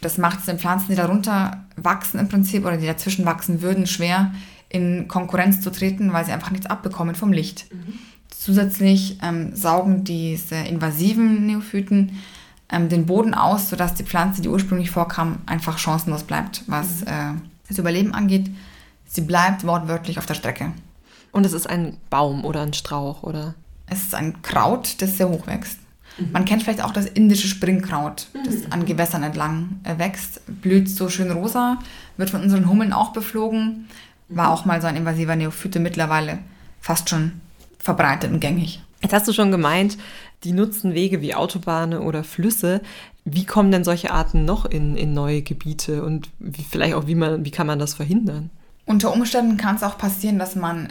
Das 0.00 0.18
macht 0.18 0.40
es 0.40 0.46
den 0.46 0.58
Pflanzen, 0.58 0.88
die 0.90 0.96
darunter 0.96 1.64
wachsen 1.76 2.18
im 2.18 2.28
Prinzip 2.28 2.64
oder 2.64 2.76
die 2.76 2.86
dazwischen 2.86 3.24
wachsen 3.24 3.62
würden, 3.62 3.86
schwer 3.86 4.34
in 4.68 5.06
Konkurrenz 5.06 5.60
zu 5.60 5.70
treten, 5.70 6.12
weil 6.12 6.24
sie 6.24 6.32
einfach 6.32 6.50
nichts 6.50 6.66
abbekommen 6.66 7.14
vom 7.14 7.32
Licht. 7.32 7.66
Mhm. 7.72 7.94
Zusätzlich 8.28 9.18
ähm, 9.22 9.54
saugen 9.54 10.02
diese 10.02 10.56
invasiven 10.56 11.46
Neophyten 11.46 12.18
ähm, 12.72 12.88
den 12.88 13.06
Boden 13.06 13.34
aus, 13.34 13.70
sodass 13.70 13.94
die 13.94 14.04
Pflanze, 14.04 14.42
die 14.42 14.48
ursprünglich 14.48 14.90
vorkam, 14.90 15.38
einfach 15.46 15.78
chancenlos 15.78 16.24
bleibt, 16.24 16.64
was 16.66 17.02
mhm. 17.02 17.06
äh, 17.06 17.34
das 17.68 17.78
Überleben 17.78 18.14
angeht. 18.14 18.50
Sie 19.06 19.20
bleibt 19.20 19.66
wortwörtlich 19.66 20.18
auf 20.18 20.26
der 20.26 20.34
Strecke. 20.34 20.72
Und 21.30 21.46
es 21.46 21.52
ist 21.52 21.68
ein 21.68 21.96
Baum 22.10 22.44
oder 22.44 22.62
ein 22.62 22.72
Strauch, 22.72 23.22
oder? 23.22 23.54
Es 23.86 24.02
ist 24.02 24.14
ein 24.14 24.42
Kraut, 24.42 25.00
das 25.02 25.18
sehr 25.18 25.28
hoch 25.28 25.46
wächst. 25.46 25.78
Mhm. 26.18 26.32
Man 26.32 26.44
kennt 26.44 26.62
vielleicht 26.62 26.82
auch 26.82 26.92
das 26.92 27.06
indische 27.06 27.48
Springkraut, 27.48 28.28
das 28.44 28.56
mhm. 28.56 28.66
an 28.72 28.86
Gewässern 28.86 29.22
entlang 29.22 29.80
äh, 29.84 29.98
wächst. 29.98 30.40
Blüht 30.62 30.88
so 30.88 31.08
schön 31.08 31.30
rosa, 31.30 31.78
wird 32.16 32.30
von 32.30 32.42
unseren 32.42 32.68
Hummeln 32.68 32.92
auch 32.92 33.12
beflogen. 33.12 33.88
War 34.28 34.50
auch 34.50 34.64
mal 34.64 34.80
so 34.80 34.86
ein 34.86 34.96
invasiver 34.96 35.36
Neophyte, 35.36 35.78
mittlerweile 35.78 36.38
fast 36.80 37.10
schon 37.10 37.40
verbreitet 37.78 38.30
und 38.30 38.40
gängig. 38.40 38.82
Jetzt 39.02 39.12
hast 39.12 39.28
du 39.28 39.32
schon 39.32 39.50
gemeint, 39.50 39.98
die 40.44 40.52
nutzen 40.52 40.94
Wege 40.94 41.20
wie 41.20 41.34
Autobahnen 41.34 42.00
oder 42.00 42.24
Flüsse. 42.24 42.80
Wie 43.24 43.44
kommen 43.44 43.70
denn 43.70 43.84
solche 43.84 44.12
Arten 44.12 44.44
noch 44.44 44.64
in, 44.64 44.96
in 44.96 45.12
neue 45.12 45.42
Gebiete 45.42 46.04
und 46.04 46.30
wie, 46.38 46.62
vielleicht 46.62 46.94
auch, 46.94 47.06
wie, 47.06 47.14
man, 47.14 47.44
wie 47.44 47.50
kann 47.50 47.66
man 47.66 47.78
das 47.78 47.94
verhindern? 47.94 48.50
Unter 48.86 49.12
Umständen 49.12 49.56
kann 49.56 49.76
es 49.76 49.82
auch 49.82 49.98
passieren, 49.98 50.38
dass 50.38 50.56
man 50.56 50.88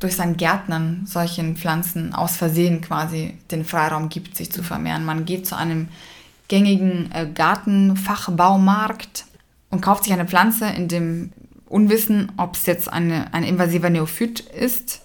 durch 0.00 0.16
sein 0.16 0.36
Gärtnern 0.36 1.02
solchen 1.06 1.56
Pflanzen 1.56 2.14
aus 2.14 2.36
Versehen 2.36 2.80
quasi 2.80 3.34
den 3.50 3.64
Freiraum 3.64 4.08
gibt, 4.08 4.36
sich 4.36 4.50
zu 4.50 4.62
vermehren. 4.62 5.04
Man 5.04 5.24
geht 5.24 5.46
zu 5.46 5.56
einem 5.56 5.88
gängigen 6.48 7.10
äh, 7.12 7.28
Gartenfachbaumarkt 7.32 9.26
und 9.70 9.80
kauft 9.80 10.04
sich 10.04 10.12
eine 10.12 10.26
Pflanze 10.26 10.66
in 10.66 10.88
dem 10.88 11.32
Unwissen, 11.66 12.32
ob 12.36 12.56
es 12.56 12.66
jetzt 12.66 12.92
eine, 12.92 13.32
ein 13.32 13.44
invasiver 13.44 13.90
Neophyt 13.90 14.40
ist. 14.40 15.01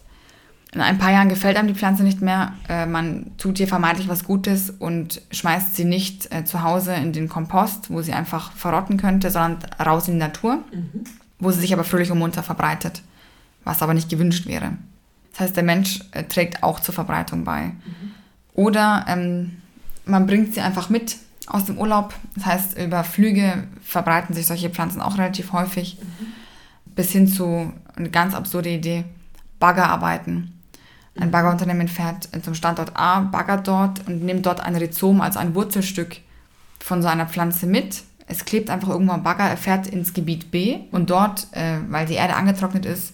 In 0.78 0.84
ein 0.84 0.98
paar 0.98 1.12
Jahren 1.12 1.30
gefällt 1.30 1.58
einem 1.58 1.68
die 1.68 1.74
Pflanze 1.74 2.04
nicht 2.04 2.22
mehr. 2.22 2.54
Äh, 2.70 2.86
man 2.86 3.32
tut 3.38 3.60
ihr 3.60 3.68
vermeintlich 3.68 4.08
was 4.08 4.24
Gutes 4.24 4.70
und 4.70 5.22
schmeißt 5.32 5.76
sie 5.76 5.86
nicht 5.86 6.34
äh, 6.34 6.46
zu 6.46 6.64
Hause 6.64 6.94
in 6.94 7.14
den 7.14 7.30
Kompost, 7.30 7.90
wo 7.90 8.02
sie 8.02 8.14
einfach 8.14 8.52
verrotten 8.52 8.98
könnte, 8.98 9.32
sondern 9.32 9.58
raus 9.84 10.08
in 10.08 10.16
die 10.16 10.20
Natur, 10.20 10.64
mhm. 10.72 11.04
wo 11.40 11.52
sie 11.52 11.60
sich 11.60 11.74
aber 11.74 11.84
fröhlich 11.84 12.12
und 12.12 12.20
munter 12.20 12.44
verbreitet 12.44 13.02
was 13.68 13.82
aber 13.82 13.94
nicht 13.94 14.10
gewünscht 14.10 14.48
wäre. 14.48 14.78
Das 15.32 15.42
heißt, 15.42 15.56
der 15.56 15.64
Mensch 15.64 16.00
äh, 16.12 16.24
trägt 16.24 16.64
auch 16.64 16.80
zur 16.80 16.96
Verbreitung 16.96 17.44
bei. 17.44 17.66
Mhm. 17.66 18.14
Oder 18.54 19.06
ähm, 19.08 19.58
man 20.06 20.26
bringt 20.26 20.54
sie 20.56 20.62
einfach 20.62 20.90
mit 20.90 21.18
aus 21.46 21.66
dem 21.66 21.78
Urlaub. 21.78 22.16
Das 22.36 22.46
heißt, 22.46 22.78
über 22.80 23.04
Flüge 23.04 23.68
verbreiten 23.84 24.34
sich 24.34 24.48
solche 24.48 24.70
Pflanzen 24.70 25.02
auch 25.02 25.18
relativ 25.18 25.52
häufig. 25.52 26.00
Mhm. 26.02 26.94
Bis 26.96 27.12
hin 27.12 27.28
zu 27.28 27.72
eine 27.96 28.10
ganz 28.10 28.34
absurde 28.34 28.70
Idee, 28.70 29.04
Baggerarbeiten. 29.60 30.57
Ein 31.20 31.32
Baggerunternehmen 31.32 31.88
fährt 31.88 32.30
zum 32.44 32.54
Standort 32.54 32.92
A, 32.96 33.22
baggert 33.22 33.68
dort 33.68 34.08
und 34.08 34.24
nimmt 34.24 34.46
dort 34.46 34.60
ein 34.60 34.76
Rhizom, 34.76 35.22
also 35.22 35.40
ein 35.40 35.56
Wurzelstück 35.56 36.18
von 36.80 37.02
so 37.02 37.08
einer 37.08 37.28
Pflanze 37.28 37.66
mit. 37.66 38.04
Es 38.28 38.46
klebt 38.46 38.70
einfach 38.70 38.90
irgendwo 38.90 39.14
am 39.14 39.24
Bagger, 39.24 39.46
er 39.46 39.58
fährt 39.58 39.88
ins 39.88 40.14
Gebiet 40.14 40.52
B 40.52 40.80
und 40.92 41.10
dort, 41.10 41.48
äh, 41.52 41.80
weil 41.90 42.06
die 42.06 42.16
Erde 42.16 42.36
angetrocknet 42.36 42.86
ist, 42.86 43.14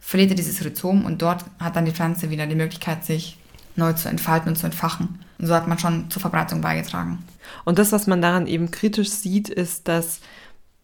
verliert 0.00 0.30
er 0.30 0.36
dieses 0.36 0.64
Rhizom 0.64 1.04
und 1.04 1.22
dort 1.22 1.44
hat 1.58 1.76
dann 1.76 1.84
die 1.84 1.92
Pflanze 1.92 2.30
wieder 2.30 2.46
die 2.46 2.54
Möglichkeit, 2.54 3.04
sich 3.04 3.38
neu 3.76 3.92
zu 3.92 4.08
entfalten 4.08 4.50
und 4.50 4.56
zu 4.56 4.66
entfachen. 4.66 5.20
Und 5.38 5.46
so 5.46 5.54
hat 5.54 5.68
man 5.68 5.78
schon 5.78 6.10
zur 6.10 6.20
Verbreitung 6.20 6.60
beigetragen. 6.60 7.24
Und 7.64 7.78
das, 7.78 7.92
was 7.92 8.06
man 8.06 8.22
daran 8.22 8.46
eben 8.46 8.70
kritisch 8.70 9.10
sieht, 9.10 9.48
ist, 9.48 9.88
dass 9.88 10.20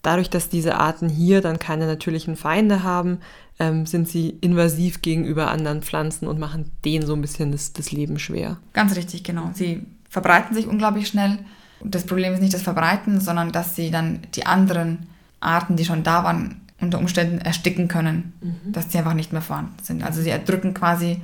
dadurch, 0.03 0.31
dass 0.31 0.49
diese 0.49 0.77
Arten 0.77 1.09
hier 1.09 1.41
dann 1.41 1.59
keine 1.59 1.87
natürlichen 1.87 2.37
Feinde 2.37 2.83
haben, 2.83 3.19
ähm, 3.61 3.87
sind 3.87 4.09
sie 4.09 4.31
invasiv 4.41 5.03
gegenüber 5.03 5.51
anderen 5.51 5.83
Pflanzen 5.83 6.27
und 6.27 6.41
machen 6.41 6.73
denen 6.85 7.07
so 7.07 7.15
ein 7.15 7.21
bisschen 7.21 7.53
das, 7.53 7.73
das 7.73 7.93
Leben 7.93 8.19
schwer. 8.19 8.57
Ganz 8.73 8.97
richtig, 8.97 9.23
genau. 9.23 9.51
Sie 9.55 9.83
verbreiten 10.09 10.57
sich 10.57 10.67
unglaublich 10.67 11.07
schnell. 11.07 11.39
Und 11.79 11.95
das 11.95 12.05
Problem 12.05 12.33
ist 12.33 12.41
nicht 12.41 12.55
das 12.55 12.63
Verbreiten, 12.63 13.21
sondern 13.21 13.53
dass 13.53 13.77
sie 13.77 13.91
dann 13.91 14.21
die 14.35 14.47
anderen 14.47 15.07
Arten, 15.41 15.77
die 15.77 15.85
schon 15.85 16.03
da 16.03 16.25
waren, 16.25 16.63
unter 16.81 16.99
Umständen 16.99 17.39
ersticken 17.39 17.87
können, 17.89 18.33
mhm. 18.41 18.73
dass 18.73 18.91
sie 18.91 18.99
einfach 18.99 19.15
nicht 19.15 19.33
mehr 19.33 19.43
vorhanden 19.43 19.77
sind. 19.83 20.03
Also 20.03 20.23
sie 20.23 20.31
erdrücken 20.31 20.75
quasi 20.75 21.21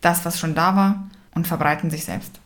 das, 0.00 0.24
was 0.24 0.38
schon 0.38 0.54
da 0.54 0.76
war 0.76 1.10
und 1.34 1.46
verbreiten 1.46 1.90
sich 1.90 2.04
selbst. 2.04 2.39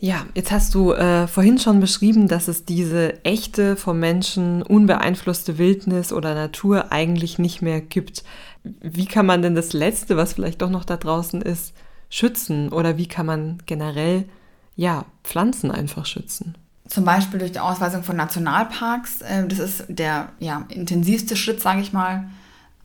Ja, 0.00 0.26
jetzt 0.34 0.52
hast 0.52 0.74
du 0.76 0.92
äh, 0.92 1.26
vorhin 1.26 1.58
schon 1.58 1.80
beschrieben, 1.80 2.28
dass 2.28 2.46
es 2.46 2.64
diese 2.64 3.24
echte, 3.24 3.74
vom 3.74 3.98
Menschen 3.98 4.62
unbeeinflusste 4.62 5.58
Wildnis 5.58 6.12
oder 6.12 6.34
Natur 6.34 6.92
eigentlich 6.92 7.38
nicht 7.40 7.62
mehr 7.62 7.80
gibt. 7.80 8.22
Wie 8.62 9.06
kann 9.06 9.26
man 9.26 9.42
denn 9.42 9.56
das 9.56 9.72
Letzte, 9.72 10.16
was 10.16 10.34
vielleicht 10.34 10.62
doch 10.62 10.70
noch 10.70 10.84
da 10.84 10.96
draußen 10.96 11.42
ist, 11.42 11.74
schützen? 12.10 12.68
Oder 12.68 12.96
wie 12.96 13.08
kann 13.08 13.26
man 13.26 13.58
generell, 13.66 14.28
ja, 14.76 15.04
Pflanzen 15.24 15.72
einfach 15.72 16.06
schützen? 16.06 16.56
Zum 16.86 17.04
Beispiel 17.04 17.40
durch 17.40 17.52
die 17.52 17.60
Ausweisung 17.60 18.04
von 18.04 18.16
Nationalparks. 18.16 19.22
Äh, 19.22 19.48
das 19.48 19.58
ist 19.58 19.84
der 19.88 20.28
ja, 20.38 20.64
intensivste 20.68 21.34
Schritt, 21.34 21.60
sage 21.60 21.80
ich 21.80 21.92
mal. 21.92 22.28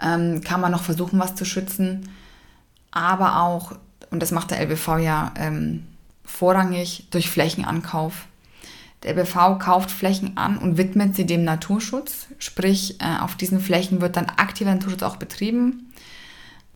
Ähm, 0.02 0.42
kann 0.42 0.62
man 0.62 0.72
noch 0.72 0.84
versuchen, 0.84 1.20
was 1.20 1.36
zu 1.36 1.46
schützen. 1.46 2.10
Aber 2.90 3.40
auch, 3.40 3.74
und 4.10 4.20
das 4.20 4.32
macht 4.32 4.50
der 4.50 4.62
LBV 4.62 4.98
ja 4.98 5.32
ähm, 5.38 5.84
vorrangig, 6.24 7.08
durch 7.12 7.30
Flächenankauf. 7.30 8.26
Der 9.04 9.16
LBV 9.16 9.60
kauft 9.60 9.92
Flächen 9.92 10.38
an 10.38 10.58
und 10.58 10.78
widmet 10.78 11.16
sie 11.16 11.26
dem 11.26 11.44
Naturschutz. 11.44 12.28
Sprich, 12.40 13.02
äh, 13.02 13.20
auf 13.20 13.36
diesen 13.36 13.60
Flächen 13.60 14.02
wird 14.02 14.16
dann 14.16 14.26
aktiver 14.26 14.74
Naturschutz 14.74 15.04
auch 15.04 15.18
betrieben. 15.18 15.92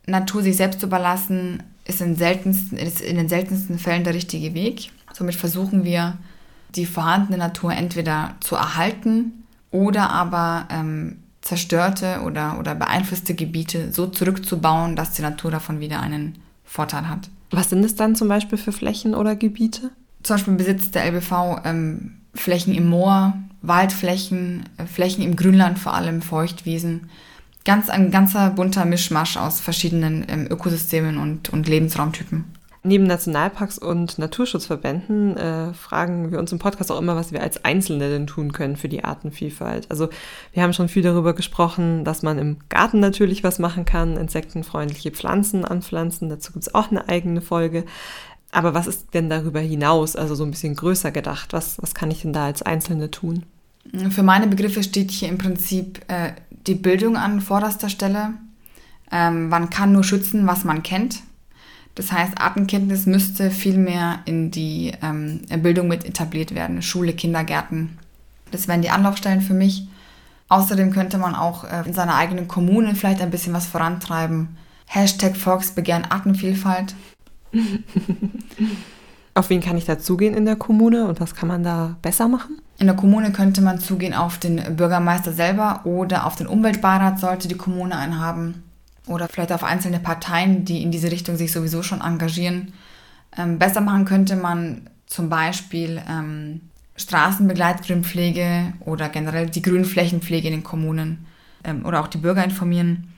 Natur 0.05 0.41
sich 0.41 0.57
selbst 0.57 0.79
zu 0.79 0.88
überlassen, 0.88 1.63
ist 1.86 2.01
in, 2.01 2.15
seltensten, 2.15 2.77
ist 2.77 3.01
in 3.01 3.17
den 3.17 3.29
seltensten 3.29 3.79
Fällen 3.79 4.03
der 4.03 4.13
richtige 4.13 4.53
Weg. 4.53 4.91
Somit 5.13 5.36
versuchen 5.36 5.83
wir, 5.83 6.17
die 6.75 6.86
vorhandene 6.86 7.38
Natur 7.38 7.73
entweder 7.73 8.36
zu 8.41 8.55
erhalten 8.55 9.45
oder 9.71 10.10
aber 10.10 10.67
ähm, 10.69 11.23
zerstörte 11.41 12.21
oder, 12.25 12.60
oder 12.60 12.75
beeinflusste 12.75 13.36
Gebiete 13.36 13.91
so 13.93 14.07
zurückzubauen, 14.07 14.95
dass 14.95 15.13
die 15.13 15.21
Natur 15.21 15.49
davon 15.51 15.79
wieder 15.79 16.01
einen 16.01 16.39
Vorteil 16.65 17.07
hat. 17.07 17.29
Was 17.49 17.69
sind 17.69 17.83
es 17.83 17.95
dann 17.95 18.15
zum 18.15 18.27
Beispiel 18.27 18.57
für 18.57 18.71
Flächen 18.71 19.15
oder 19.15 19.36
Gebiete? 19.36 19.91
Zum 20.23 20.36
Beispiel 20.36 20.55
besitzt 20.55 20.95
der 20.95 21.05
LBV 21.05 21.62
ähm, 21.63 22.17
Flächen 22.33 22.73
im 22.73 22.89
Moor, 22.89 23.33
Waldflächen, 23.62 24.63
äh, 24.77 24.86
Flächen 24.86 25.23
im 25.23 25.36
Grünland, 25.36 25.79
vor 25.79 25.93
allem 25.93 26.21
Feuchtwiesen. 26.21 27.10
Ganz 27.65 27.89
ein 27.89 28.12
ganzer 28.12 28.49
bunter 28.49 28.86
Mischmasch 28.86 29.38
aus 29.38 29.60
verschiedenen 29.60 30.25
ähm, 30.27 30.47
Ökosystemen 30.49 31.17
und, 31.17 31.49
und 31.49 31.67
Lebensraumtypen. 31.67 32.45
Neben 32.83 33.05
Nationalparks 33.05 33.77
und 33.77 34.17
Naturschutzverbänden 34.17 35.35
äh, 35.35 35.73
fragen 35.73 36.31
wir 36.31 36.39
uns 36.39 36.51
im 36.51 36.59
Podcast 36.59 36.91
auch 36.91 36.99
immer, 36.99 37.15
was 37.15 37.31
wir 37.31 37.41
als 37.41 37.65
Einzelne 37.65 38.09
denn 38.09 38.27
tun 38.27 38.53
können 38.53 38.77
für 38.77 38.89
die 38.89 39.03
Artenvielfalt. 39.03 39.89
Also 39.89 40.09
wir 40.53 40.63
haben 40.63 40.73
schon 40.73 40.87
viel 40.87 41.03
darüber 41.03 41.33
gesprochen, 41.33 42.05
dass 42.05 42.23
man 42.23 42.37
im 42.37 42.57
Garten 42.69 42.99
natürlich 42.99 43.43
was 43.43 43.59
machen 43.59 43.85
kann, 43.85 44.15
insektenfreundliche 44.15 45.11
Pflanzen 45.11 45.65
anpflanzen. 45.65 46.29
Dazu 46.29 46.53
gibt 46.53 46.67
es 46.67 46.75
auch 46.75 46.91
eine 46.91 47.09
eigene 47.09 47.41
Folge. 47.41 47.83
Aber 48.51 48.73
was 48.73 48.87
ist 48.87 49.13
denn 49.13 49.29
darüber 49.29 49.59
hinaus, 49.59 50.15
also 50.15 50.35
so 50.35 50.43
ein 50.43 50.51
bisschen 50.51 50.75
größer 50.75 51.11
gedacht? 51.11 51.53
Was, 51.53 51.81
was 51.81 51.93
kann 51.93 52.11
ich 52.11 52.21
denn 52.21 52.33
da 52.33 52.45
als 52.45 52.61
Einzelne 52.61 53.11
tun? 53.11 53.43
Für 54.09 54.23
meine 54.23 54.47
Begriffe 54.47 54.83
steht 54.83 55.11
hier 55.11 55.29
im 55.29 55.37
Prinzip 55.37 56.01
äh, 56.07 56.33
die 56.49 56.75
Bildung 56.75 57.17
an 57.17 57.41
vorderster 57.41 57.89
Stelle. 57.89 58.33
Ähm, 59.11 59.49
man 59.49 59.69
kann 59.69 59.91
nur 59.91 60.03
schützen, 60.03 60.47
was 60.47 60.63
man 60.63 60.83
kennt. 60.83 61.21
Das 61.97 62.12
heißt, 62.12 62.39
Artenkenntnis 62.39 63.07
müsste 63.07 63.49
viel 63.49 63.79
mehr 63.79 64.19
in 64.25 64.51
die 64.51 64.93
ähm, 65.01 65.41
Bildung 65.63 65.88
mit 65.88 66.05
etabliert 66.05 66.53
werden. 66.53 66.83
Schule, 66.83 67.13
Kindergärten. 67.13 67.97
Das 68.51 68.67
wären 68.67 68.83
die 68.83 68.91
Anlaufstellen 68.91 69.41
für 69.41 69.55
mich. 69.55 69.88
Außerdem 70.47 70.93
könnte 70.93 71.17
man 71.17 71.33
auch 71.33 71.63
äh, 71.63 71.81
in 71.88 71.93
seiner 71.93 72.13
eigenen 72.13 72.47
Kommune 72.47 72.93
vielleicht 72.93 73.19
ein 73.19 73.31
bisschen 73.31 73.51
was 73.53 73.65
vorantreiben. 73.65 74.57
Hashtag 74.86 75.36
Volksbegehren 75.36 76.05
Artenvielfalt. 76.05 76.93
auf 79.33 79.49
wen 79.49 79.62
kann 79.62 79.75
ich 79.75 79.86
da 79.86 79.97
zugehen 79.97 80.36
in 80.36 80.45
der 80.45 80.55
Kommune 80.55 81.07
und 81.07 81.19
was 81.19 81.33
kann 81.33 81.47
man 81.47 81.63
da 81.63 81.95
besser 82.03 82.27
machen? 82.27 82.62
In 82.77 82.86
der 82.86 82.95
Kommune 82.95 83.31
könnte 83.31 83.62
man 83.62 83.79
zugehen 83.79 84.13
auf 84.13 84.38
den 84.38 84.75
Bürgermeister 84.75 85.33
selber 85.33 85.81
oder 85.83 86.27
auf 86.27 86.36
den 86.36 86.45
Umweltbeirat, 86.45 87.19
sollte 87.19 87.47
die 87.47 87.57
Kommune 87.57 87.97
einen 87.97 88.19
haben 88.19 88.66
oder 89.08 89.28
vielleicht 89.28 89.52
auf 89.52 89.63
einzelne 89.63 90.00
Parteien, 90.00 90.65
die 90.65 90.84
in 90.84 90.91
diese 90.91 91.12
Richtung 91.12 91.38
sich 91.38 91.52
sowieso 91.52 91.84
schon 91.84 92.02
engagieren. 92.02 92.74
Ähm, 93.38 93.60
besser 93.60 93.82
machen 93.82 94.06
könnte 94.06 94.36
man 94.36 94.89
zum 95.06 95.30
Beispiel 95.30 96.02
ähm, 96.10 96.62
Straßenbegleitgrünpflege 96.98 98.74
oder 98.82 99.10
generell 99.10 99.50
die 99.50 99.62
Grünflächenpflege 99.62 100.48
in 100.48 100.54
den 100.54 100.63
Kommunen 100.63 101.26
ähm, 101.63 101.86
oder 101.86 102.02
auch 102.02 102.08
die 102.08 102.17
Bürger 102.17 102.43
informieren, 102.43 103.13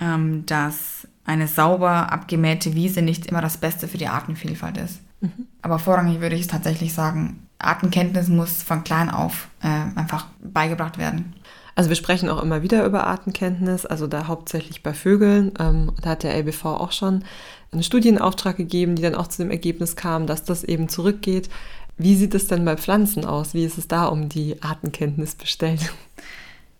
ähm, 0.00 0.44
dass 0.46 1.06
eine 1.24 1.46
sauber 1.46 2.10
abgemähte 2.10 2.74
Wiese 2.74 3.02
nicht 3.02 3.26
immer 3.26 3.42
das 3.42 3.58
Beste 3.58 3.86
für 3.86 3.98
die 3.98 4.08
Artenvielfalt 4.08 4.78
ist. 4.78 5.00
Mhm. 5.20 5.46
Aber 5.62 5.78
vorrangig 5.78 6.20
würde 6.20 6.36
ich 6.36 6.42
es 6.42 6.48
tatsächlich 6.48 6.94
sagen, 6.94 7.46
Artenkenntnis 7.58 8.28
muss 8.28 8.62
von 8.62 8.84
klein 8.84 9.10
auf 9.10 9.48
äh, 9.62 9.98
einfach 9.98 10.26
beigebracht 10.42 10.96
werden. 10.96 11.34
Also 11.78 11.90
wir 11.90 11.96
sprechen 11.96 12.28
auch 12.28 12.42
immer 12.42 12.62
wieder 12.62 12.84
über 12.84 13.06
Artenkenntnis, 13.06 13.86
also 13.86 14.08
da 14.08 14.26
hauptsächlich 14.26 14.82
bei 14.82 14.92
Vögeln. 14.92 15.52
Ähm, 15.60 15.92
da 16.02 16.10
hat 16.10 16.24
der 16.24 16.34
LBV 16.34 16.64
auch 16.64 16.90
schon 16.90 17.22
einen 17.70 17.84
Studienauftrag 17.84 18.56
gegeben, 18.56 18.96
die 18.96 19.02
dann 19.02 19.14
auch 19.14 19.28
zu 19.28 19.44
dem 19.44 19.52
Ergebnis 19.52 19.94
kam, 19.94 20.26
dass 20.26 20.42
das 20.42 20.64
eben 20.64 20.88
zurückgeht. 20.88 21.48
Wie 21.96 22.16
sieht 22.16 22.34
es 22.34 22.48
denn 22.48 22.64
bei 22.64 22.76
Pflanzen 22.76 23.24
aus? 23.24 23.54
Wie 23.54 23.64
ist 23.64 23.78
es 23.78 23.86
da 23.86 24.06
um 24.06 24.28
die 24.28 24.60
Artenkenntnis 24.60 25.36
bestellt? 25.36 25.92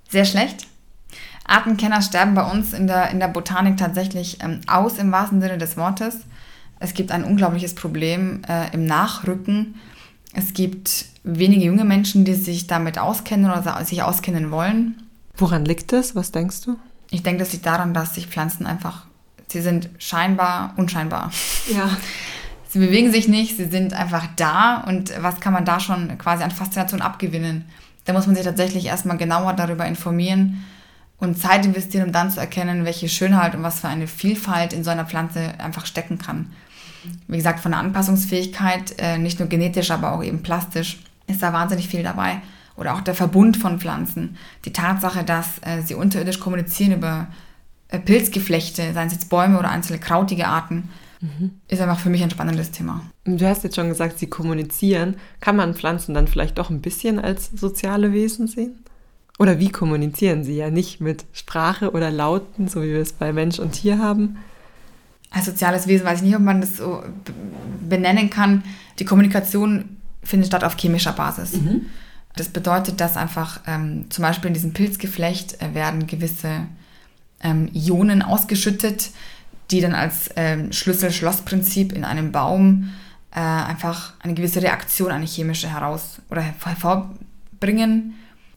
Sehr 0.08 0.24
schlecht. 0.24 0.66
Artenkenner 1.44 2.02
sterben 2.02 2.34
bei 2.34 2.50
uns 2.50 2.72
in 2.72 2.88
der, 2.88 3.10
in 3.10 3.20
der 3.20 3.28
Botanik 3.28 3.76
tatsächlich 3.76 4.42
ähm, 4.42 4.62
aus 4.66 4.98
im 4.98 5.12
wahrsten 5.12 5.40
Sinne 5.40 5.58
des 5.58 5.76
Wortes. 5.76 6.22
Es 6.80 6.92
gibt 6.92 7.12
ein 7.12 7.22
unglaubliches 7.22 7.76
Problem 7.76 8.42
äh, 8.48 8.74
im 8.74 8.84
Nachrücken 8.84 9.76
es 10.34 10.52
gibt 10.52 11.06
wenige 11.24 11.64
junge 11.64 11.84
Menschen, 11.84 12.24
die 12.24 12.34
sich 12.34 12.66
damit 12.66 12.98
auskennen 12.98 13.50
oder 13.50 13.84
sich 13.84 14.02
auskennen 14.02 14.50
wollen. 14.50 15.02
Woran 15.36 15.64
liegt 15.64 15.92
das? 15.92 16.14
Was 16.14 16.32
denkst 16.32 16.62
du? 16.62 16.76
Ich 17.10 17.22
denke, 17.22 17.40
das 17.40 17.52
liegt 17.52 17.66
daran, 17.66 17.94
dass 17.94 18.14
sich 18.14 18.26
Pflanzen 18.26 18.66
einfach, 18.66 19.06
sie 19.48 19.62
sind 19.62 19.88
scheinbar 19.98 20.74
unscheinbar. 20.76 21.30
Ja. 21.72 21.90
Sie 22.70 22.80
bewegen 22.80 23.10
sich 23.10 23.28
nicht, 23.28 23.56
sie 23.56 23.64
sind 23.64 23.94
einfach 23.94 24.26
da 24.36 24.84
und 24.86 25.10
was 25.22 25.40
kann 25.40 25.54
man 25.54 25.64
da 25.64 25.80
schon 25.80 26.18
quasi 26.18 26.42
an 26.42 26.50
Faszination 26.50 27.00
abgewinnen? 27.00 27.64
Da 28.04 28.12
muss 28.12 28.26
man 28.26 28.36
sich 28.36 28.44
tatsächlich 28.44 28.84
erstmal 28.84 29.16
genauer 29.16 29.54
darüber 29.54 29.86
informieren 29.86 30.66
und 31.16 31.38
Zeit 31.38 31.64
investieren, 31.64 32.08
um 32.08 32.12
dann 32.12 32.30
zu 32.30 32.40
erkennen, 32.40 32.84
welche 32.84 33.08
Schönheit 33.08 33.54
und 33.54 33.62
was 33.62 33.80
für 33.80 33.88
eine 33.88 34.06
Vielfalt 34.06 34.74
in 34.74 34.84
so 34.84 34.90
einer 34.90 35.06
Pflanze 35.06 35.54
einfach 35.58 35.86
stecken 35.86 36.18
kann 36.18 36.52
wie 37.26 37.36
gesagt, 37.36 37.60
von 37.60 37.72
der 37.72 37.80
Anpassungsfähigkeit, 37.80 38.94
äh, 38.98 39.18
nicht 39.18 39.38
nur 39.38 39.48
genetisch, 39.48 39.90
aber 39.90 40.12
auch 40.12 40.22
eben 40.22 40.42
plastisch, 40.42 41.00
ist 41.26 41.42
da 41.42 41.52
wahnsinnig 41.52 41.88
viel 41.88 42.02
dabei. 42.02 42.40
Oder 42.76 42.94
auch 42.94 43.00
der 43.00 43.14
Verbund 43.14 43.56
von 43.56 43.80
Pflanzen. 43.80 44.36
Die 44.64 44.72
Tatsache, 44.72 45.24
dass 45.24 45.58
äh, 45.62 45.82
sie 45.82 45.94
unterirdisch 45.94 46.38
kommunizieren 46.38 46.92
über 46.92 47.26
äh, 47.88 47.98
Pilzgeflechte, 47.98 48.92
seien 48.92 49.08
es 49.08 49.14
jetzt 49.14 49.30
Bäume 49.30 49.58
oder 49.58 49.70
einzelne 49.70 49.98
krautige 49.98 50.46
Arten, 50.46 50.88
mhm. 51.20 51.52
ist 51.66 51.80
einfach 51.80 51.98
für 51.98 52.10
mich 52.10 52.22
ein 52.22 52.30
spannendes 52.30 52.70
Thema. 52.70 53.02
Du 53.24 53.46
hast 53.46 53.64
jetzt 53.64 53.76
schon 53.76 53.88
gesagt, 53.88 54.18
sie 54.18 54.28
kommunizieren. 54.28 55.16
Kann 55.40 55.56
man 55.56 55.74
Pflanzen 55.74 56.14
dann 56.14 56.28
vielleicht 56.28 56.58
doch 56.58 56.70
ein 56.70 56.80
bisschen 56.80 57.18
als 57.18 57.50
soziale 57.52 58.12
Wesen 58.12 58.46
sehen? 58.46 58.84
Oder 59.38 59.58
wie 59.58 59.70
kommunizieren 59.70 60.42
sie 60.44 60.56
ja 60.56 60.70
nicht 60.70 61.00
mit 61.00 61.24
Sprache 61.32 61.92
oder 61.92 62.10
Lauten, 62.10 62.68
so 62.68 62.82
wie 62.82 62.92
wir 62.92 63.00
es 63.00 63.12
bei 63.12 63.32
Mensch 63.32 63.58
und 63.58 63.72
Tier 63.72 63.98
haben, 63.98 64.38
als 65.30 65.46
soziales 65.46 65.86
Wesen 65.86 66.06
weiß 66.06 66.18
ich 66.18 66.24
nicht, 66.24 66.36
ob 66.36 66.42
man 66.42 66.60
das 66.60 66.76
so 66.76 67.02
benennen 67.88 68.30
kann. 68.30 68.62
Die 68.98 69.04
Kommunikation 69.04 69.96
findet 70.22 70.48
statt 70.48 70.64
auf 70.64 70.76
chemischer 70.76 71.12
Basis. 71.12 71.54
Mhm. 71.54 71.86
Das 72.36 72.48
bedeutet, 72.48 73.00
dass 73.00 73.16
einfach 73.16 73.60
ähm, 73.66 74.06
zum 74.10 74.22
Beispiel 74.22 74.48
in 74.48 74.54
diesem 74.54 74.72
Pilzgeflecht 74.72 75.60
äh, 75.60 75.74
werden 75.74 76.06
gewisse 76.06 76.66
ähm, 77.42 77.68
Ionen 77.72 78.22
ausgeschüttet, 78.22 79.10
die 79.70 79.80
dann 79.80 79.94
als 79.94 80.30
ähm, 80.36 80.72
Schlüssel-Schloss-Prinzip 80.72 81.92
in 81.92 82.04
einem 82.04 82.32
Baum 82.32 82.90
äh, 83.32 83.40
einfach 83.40 84.14
eine 84.20 84.34
gewisse 84.34 84.62
Reaktion, 84.62 85.10
eine 85.10 85.26
chemische 85.26 85.68
heraus 85.68 86.20
oder 86.30 86.42
hervorbringen. 86.42 88.14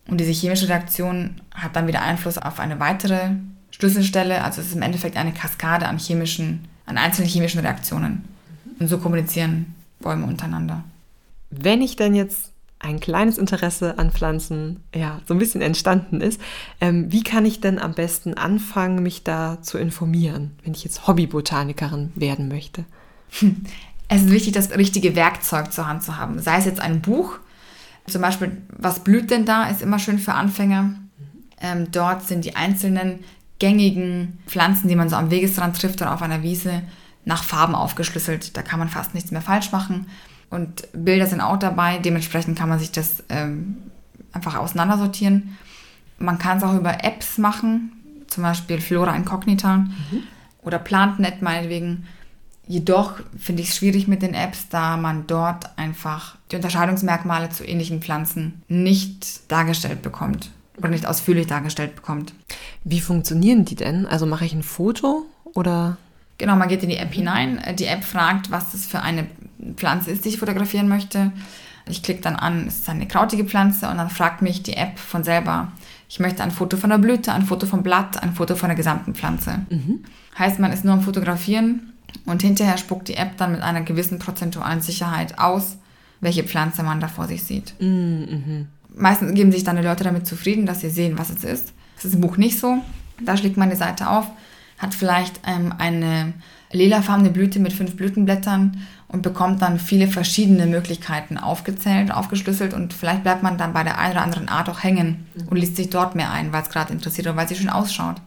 Und 0.08 0.20
diese 0.20 0.32
chemische 0.32 0.70
Reaktion 0.70 1.42
hat 1.54 1.76
dann 1.76 1.88
wieder 1.88 2.02
Einfluss 2.02 2.38
auf 2.38 2.60
eine 2.60 2.80
weitere 2.80 3.32
Schlüsselstelle. 3.72 4.44
Also 4.44 4.62
es 4.62 4.68
ist 4.68 4.76
im 4.76 4.82
Endeffekt 4.82 5.18
eine 5.18 5.34
Kaskade 5.34 5.88
an 5.88 5.98
chemischen, 5.98 6.68
an 6.86 6.98
einzelnen 6.98 7.30
chemischen 7.30 7.62
Reaktionen. 7.62 8.26
Und 8.80 8.88
so 8.88 8.98
kommunizieren 8.98 9.76
Bäume 10.00 10.26
untereinander. 10.26 10.84
Wenn 11.50 11.82
ich 11.82 11.96
denn 11.96 12.16
jetzt 12.16 12.52
ein 12.84 13.00
kleines 13.00 13.38
Interesse 13.38 13.98
an 14.00 14.12
Pflanzen 14.12 14.84
ja 14.94 15.22
so 15.28 15.34
ein 15.34 15.40
bisschen 15.40 15.62
entstanden 15.62 16.20
ist. 16.20 16.42
Ähm, 16.80 17.12
wie 17.12 17.24
kann 17.24 17.46
ich 17.46 17.62
denn 17.62 17.80
am 17.80 17.94
besten 17.94 18.34
anfangen, 18.34 19.04
mich 19.04 19.24
da 19.24 19.62
zu 19.62 19.78
informieren, 19.78 20.52
wenn 20.64 20.74
ich 20.74 20.84
jetzt 20.84 21.08
Hobbybotanikerin 21.08 22.12
werden 22.16 22.48
möchte? 22.48 22.86
Es 24.14 24.24
ist 24.24 24.32
wichtig, 24.32 24.52
das 24.52 24.72
richtige 24.72 25.16
Werkzeug 25.16 25.72
zur 25.72 25.88
Hand 25.88 26.04
zu 26.04 26.18
haben. 26.18 26.38
Sei 26.38 26.58
es 26.58 26.66
jetzt 26.66 26.82
ein 26.82 27.02
Buch, 27.02 27.40
zum 28.06 28.22
Beispiel, 28.22 28.62
was 28.68 29.06
blüht 29.06 29.32
denn 29.32 29.46
da, 29.46 29.70
ist 29.70 29.82
immer 29.82 30.00
schön 30.00 30.20
für 30.20 30.34
Anfänger. 30.34 30.96
Ähm, 31.62 31.88
dort 31.94 32.28
sind 32.28 32.44
die 32.44 32.58
einzelnen 32.58 33.22
gängigen 33.62 34.40
Pflanzen, 34.48 34.88
die 34.90 34.96
man 34.96 35.08
so 35.08 35.16
am 35.16 35.30
Wegesrand 35.30 35.80
trifft 35.80 36.02
oder 36.02 36.14
auf 36.14 36.24
einer 36.24 36.42
Wiese, 36.42 36.82
nach 37.26 37.44
Farben 37.44 37.76
aufgeschlüsselt. 37.76 38.58
Da 38.58 38.64
kann 38.64 38.80
man 38.80 38.90
fast 38.90 39.14
nichts 39.14 39.30
mehr 39.30 39.44
falsch 39.44 39.72
machen. 39.72 40.08
Und 40.50 40.88
Bilder 40.94 41.28
sind 41.28 41.42
auch 41.42 41.58
dabei. 41.58 42.00
Dementsprechend 42.00 42.58
kann 42.58 42.70
man 42.70 42.80
sich 42.80 42.92
das 42.92 43.24
ähm, 43.30 43.78
einfach 44.34 44.56
auseinandersortieren. 44.58 45.56
Man 46.18 46.40
kann 46.40 46.58
es 46.58 46.64
auch 46.64 46.74
über 46.74 47.04
Apps 47.04 47.38
machen, 47.38 47.92
zum 48.28 48.42
Beispiel 48.44 48.82
Flora 48.82 49.16
Incognita 49.16 49.78
mhm. 49.78 50.24
oder 50.64 50.80
PlantNet 50.80 51.44
meinetwegen. 51.44 52.08
Jedoch 52.68 53.20
finde 53.38 53.62
ich 53.62 53.70
es 53.70 53.76
schwierig 53.76 54.08
mit 54.08 54.24
den 54.24 54.34
Apps, 54.34 54.70
da 54.70 54.98
man 54.98 55.28
dort 55.28 55.78
einfach 55.78 56.36
die 56.52 56.56
Unterscheidungsmerkmale 56.56 57.50
zu 57.50 57.64
ähnlichen 57.64 58.02
Pflanzen 58.02 58.64
nicht 58.68 59.52
dargestellt 59.52 60.02
bekommt 60.02 60.50
oder 60.82 60.90
nicht 60.90 61.06
ausführlich 61.06 61.48
dargestellt 61.48 61.96
bekommt. 61.96 62.34
Wie 62.84 63.02
funktionieren 63.02 63.66
die 63.66 63.76
denn? 63.76 64.06
Also 64.06 64.26
mache 64.26 64.46
ich 64.46 64.54
ein 64.54 64.64
Foto 64.64 65.26
oder? 65.54 65.98
Genau, 66.38 66.56
man 66.56 66.70
geht 66.70 66.84
in 66.84 66.90
die 66.90 66.98
App 66.98 67.14
hinein. 67.14 67.62
Die 67.78 67.86
App 67.86 68.04
fragt, 68.04 68.50
was 68.50 68.72
das 68.72 68.86
für 68.86 69.02
eine 69.02 69.28
Pflanze 69.76 70.12
ist, 70.12 70.26
die 70.26 70.30
ich 70.30 70.40
fotografieren 70.40 70.88
möchte. 70.88 71.32
Ich 71.88 72.04
klicke 72.04 72.22
dann 72.22 72.36
an, 72.36 72.68
es 72.68 72.80
ist 72.80 72.90
eine 72.90 73.08
krautige 73.08 73.46
Pflanze 73.46 73.90
und 73.90 73.98
dann 73.98 74.10
fragt 74.10 74.42
mich 74.42 74.64
die 74.64 74.74
App 74.74 74.98
von 74.98 75.24
selber, 75.24 75.72
ich 76.08 76.20
möchte 76.20 76.44
ein 76.44 76.52
Foto 76.52 76.78
von 76.78 76.90
der 76.90 76.98
Blüte, 76.98 77.32
ein 77.32 77.46
Foto 77.46 77.66
vom 77.66 77.84
Blatt, 77.84 78.22
ein 78.22 78.34
Foto 78.34 78.56
von 78.56 78.70
der 78.70 78.76
gesamten 78.76 79.16
Pflanze. 79.16 79.66
Mhm. 79.70 80.04
Heißt, 80.38 80.60
man 80.60 80.74
ist 80.74 80.84
nur 80.84 80.94
am 80.94 81.02
Fotografieren 81.02 81.94
und 82.26 82.42
hinterher 82.42 82.78
spuckt 82.78 83.08
die 83.08 83.16
App 83.16 83.38
dann 83.38 83.54
mit 83.54 83.62
einer 83.62 83.82
gewissen 83.82 84.20
prozentualen 84.20 84.82
Sicherheit 84.82 85.40
aus, 85.40 85.78
welche 86.20 86.44
Pflanze 86.44 86.84
man 86.84 87.00
da 87.00 87.08
vor 87.08 87.28
sich 87.28 87.44
sieht. 87.44 87.76
Mhm. 87.80 88.68
Meistens 88.94 89.34
geben 89.34 89.52
sich 89.52 89.64
dann 89.64 89.78
die 89.78 89.84
Leute 89.84 90.04
damit 90.04 90.28
zufrieden, 90.28 90.66
dass 90.66 90.82
sie 90.82 90.90
sehen, 90.90 91.18
was 91.18 91.30
es 91.30 91.44
ist. 91.44 91.74
Das 91.96 92.06
ist 92.06 92.16
im 92.16 92.22
Buch 92.22 92.38
nicht 92.38 92.60
so. 92.60 92.78
Da 93.24 93.38
schlägt 93.38 93.58
man 93.58 93.70
die 93.70 93.76
Seite 93.76 94.10
auf, 94.10 94.28
hat 94.78 94.94
vielleicht 94.94 95.40
ähm, 95.46 95.74
eine 95.78 96.34
lilafarbene 96.72 97.30
Blüte 97.30 97.60
mit 97.60 97.74
fünf 97.74 97.96
Blütenblättern 97.96 98.82
und 99.08 99.22
bekommt 99.22 99.62
dann 99.62 99.80
viele 99.80 100.08
verschiedene 100.08 100.66
Möglichkeiten 100.66 101.38
aufgezählt, 101.38 102.12
aufgeschlüsselt 102.12 102.74
und 102.74 102.94
vielleicht 102.94 103.24
bleibt 103.24 103.44
man 103.44 103.58
dann 103.58 103.74
bei 103.74 103.84
der 103.84 104.00
einen 104.00 104.14
oder 104.14 104.24
anderen 104.24 104.48
Art 104.48 104.70
auch 104.70 104.84
hängen 104.84 105.28
und 105.50 105.58
liest 105.58 105.76
sich 105.76 105.90
dort 105.90 106.16
mehr 106.16 106.32
ein, 106.32 106.54
weil 106.54 106.64
es 106.64 106.70
gerade 106.70 106.94
interessiert 106.94 107.28
oder 107.28 107.36
weil 107.36 107.48
sie 107.48 107.56
schön 107.56 107.70
ausschaut. 107.70 108.22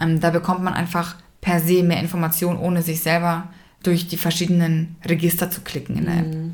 Ähm, 0.00 0.20
da 0.20 0.30
bekommt 0.30 0.62
man 0.62 0.74
einfach 0.74 1.16
per 1.40 1.60
se 1.60 1.82
mehr 1.82 2.00
Informationen, 2.00 2.58
ohne 2.58 2.82
sich 2.82 3.00
selber 3.00 3.48
durch 3.82 4.08
die 4.08 4.16
verschiedenen 4.16 4.96
Register 5.04 5.50
zu 5.50 5.60
klicken 5.60 5.96
in 5.96 6.04
der 6.06 6.16
App. 6.16 6.51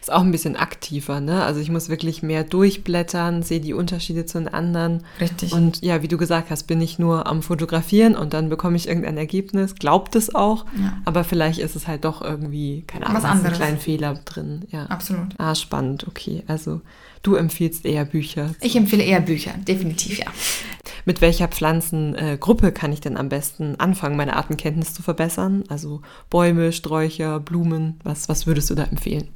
Ist 0.00 0.12
auch 0.12 0.22
ein 0.22 0.30
bisschen 0.30 0.56
aktiver, 0.56 1.20
ne? 1.20 1.42
Also 1.44 1.60
ich 1.60 1.70
muss 1.70 1.88
wirklich 1.88 2.22
mehr 2.22 2.44
durchblättern, 2.44 3.42
sehe 3.42 3.60
die 3.60 3.74
Unterschiede 3.74 4.26
zu 4.26 4.38
den 4.38 4.48
anderen. 4.48 5.04
Richtig. 5.20 5.52
Und 5.52 5.82
ja, 5.82 6.02
wie 6.02 6.08
du 6.08 6.16
gesagt 6.16 6.50
hast, 6.50 6.64
bin 6.64 6.80
ich 6.80 6.98
nur 6.98 7.26
am 7.26 7.42
Fotografieren 7.42 8.16
und 8.16 8.34
dann 8.34 8.48
bekomme 8.48 8.76
ich 8.76 8.88
irgendein 8.88 9.16
Ergebnis, 9.16 9.74
glaubt 9.74 10.16
es 10.16 10.34
auch, 10.34 10.66
ja. 10.78 10.98
aber 11.04 11.24
vielleicht 11.24 11.58
ist 11.58 11.76
es 11.76 11.86
halt 11.86 12.04
doch 12.04 12.22
irgendwie, 12.22 12.84
keine 12.86 13.06
Ahnung, 13.06 13.22
Was 13.22 13.24
anderes. 13.24 13.46
einen 13.46 13.56
kleinen 13.56 13.78
Fehler 13.78 14.14
drin. 14.24 14.64
Ja. 14.70 14.86
Absolut. 14.86 15.28
Ah, 15.38 15.54
spannend, 15.54 16.06
okay. 16.06 16.42
Also 16.46 16.80
du 17.22 17.34
empfiehlst 17.34 17.84
eher 17.84 18.04
Bücher. 18.04 18.54
Ich 18.60 18.76
empfehle 18.76 19.02
eher 19.02 19.20
Bücher, 19.20 19.54
definitiv, 19.66 20.18
ja. 20.18 20.26
Mit 21.06 21.20
welcher 21.20 21.48
Pflanzengruppe 21.48 22.72
kann 22.72 22.92
ich 22.92 23.00
denn 23.00 23.16
am 23.16 23.28
besten 23.28 23.78
anfangen, 23.78 24.16
meine 24.16 24.36
Artenkenntnis 24.36 24.94
zu 24.94 25.02
verbessern? 25.02 25.64
Also 25.68 26.00
Bäume, 26.30 26.72
Sträucher, 26.72 27.40
Blumen, 27.40 28.00
was, 28.04 28.28
was 28.28 28.46
würdest 28.46 28.70
du 28.70 28.74
da 28.74 28.84
empfehlen? 28.84 29.28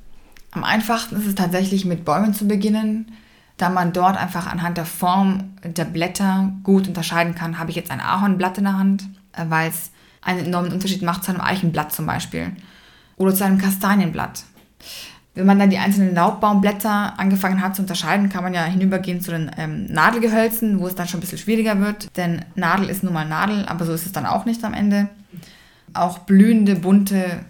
Am 0.51 0.65
einfachsten 0.65 1.17
ist 1.17 1.27
es 1.27 1.35
tatsächlich 1.35 1.85
mit 1.85 2.05
Bäumen 2.05 2.35
zu 2.35 2.49
beginnen, 2.49 3.13
da 3.59 3.69
man 3.69 3.93
dort 3.93 4.17
einfach 4.17 4.47
anhand 4.47 4.77
der 4.77 4.87
Form 4.87 5.51
der 5.65 5.85
Blätter 5.85 6.53
gut 6.63 6.89
unterscheiden 6.89 7.35
kann, 7.35 7.59
habe 7.59 7.71
ich 7.71 7.77
jetzt 7.77 7.91
ein 7.91 8.01
Ahornblatt 8.01 8.59
in 8.59 8.65
der 8.65 8.79
Hand, 8.79 9.09
äh, 9.33 9.45
weil 9.49 9.69
es 9.69 9.91
einen 10.23 10.47
enormen 10.47 10.73
Unterschied 10.73 11.03
macht 11.03 11.25
zu 11.25 11.33
einem 11.33 11.41
Eichenblatt 11.41 11.93
zum 11.93 12.07
Beispiel 12.07 12.53
oder 13.17 13.35
zu 13.35 13.45
einem 13.45 13.59
Kastanienblatt. 13.59 14.45
Wenn 15.35 15.47
man 15.47 15.59
dann 15.59 15.71
die 15.71 15.79
einzelnen 15.79 16.15
Laubbaumblätter 16.15 17.19
angefangen 17.19 17.63
hat 17.63 17.77
zu 17.77 17.83
unterscheiden, 17.83 18.29
kann 18.29 18.43
man 18.43 18.55
ja 18.55 18.65
hinübergehen 18.65 19.21
zu 19.21 19.31
den 19.31 19.51
ähm, 19.57 19.87
Nadelgehölzen, 19.87 20.81
wo 20.81 20.87
es 20.87 20.95
dann 20.95 21.07
schon 21.07 21.19
ein 21.19 21.21
bisschen 21.21 21.39
schwieriger 21.39 21.81
wird, 21.81 22.17
denn 22.17 22.45
Nadel 22.55 22.89
ist 22.89 23.05
nun 23.05 23.13
mal 23.13 23.27
Nadel, 23.27 23.65
aber 23.67 23.85
so 23.85 23.93
ist 23.93 24.07
es 24.07 24.13
dann 24.13 24.27
auch 24.27 24.47
nicht 24.47 24.65
am 24.65 24.75
Ende. 24.75 25.09
Auch 25.95 26.21
blühende, 26.21 26.77
bunte 26.77 27.41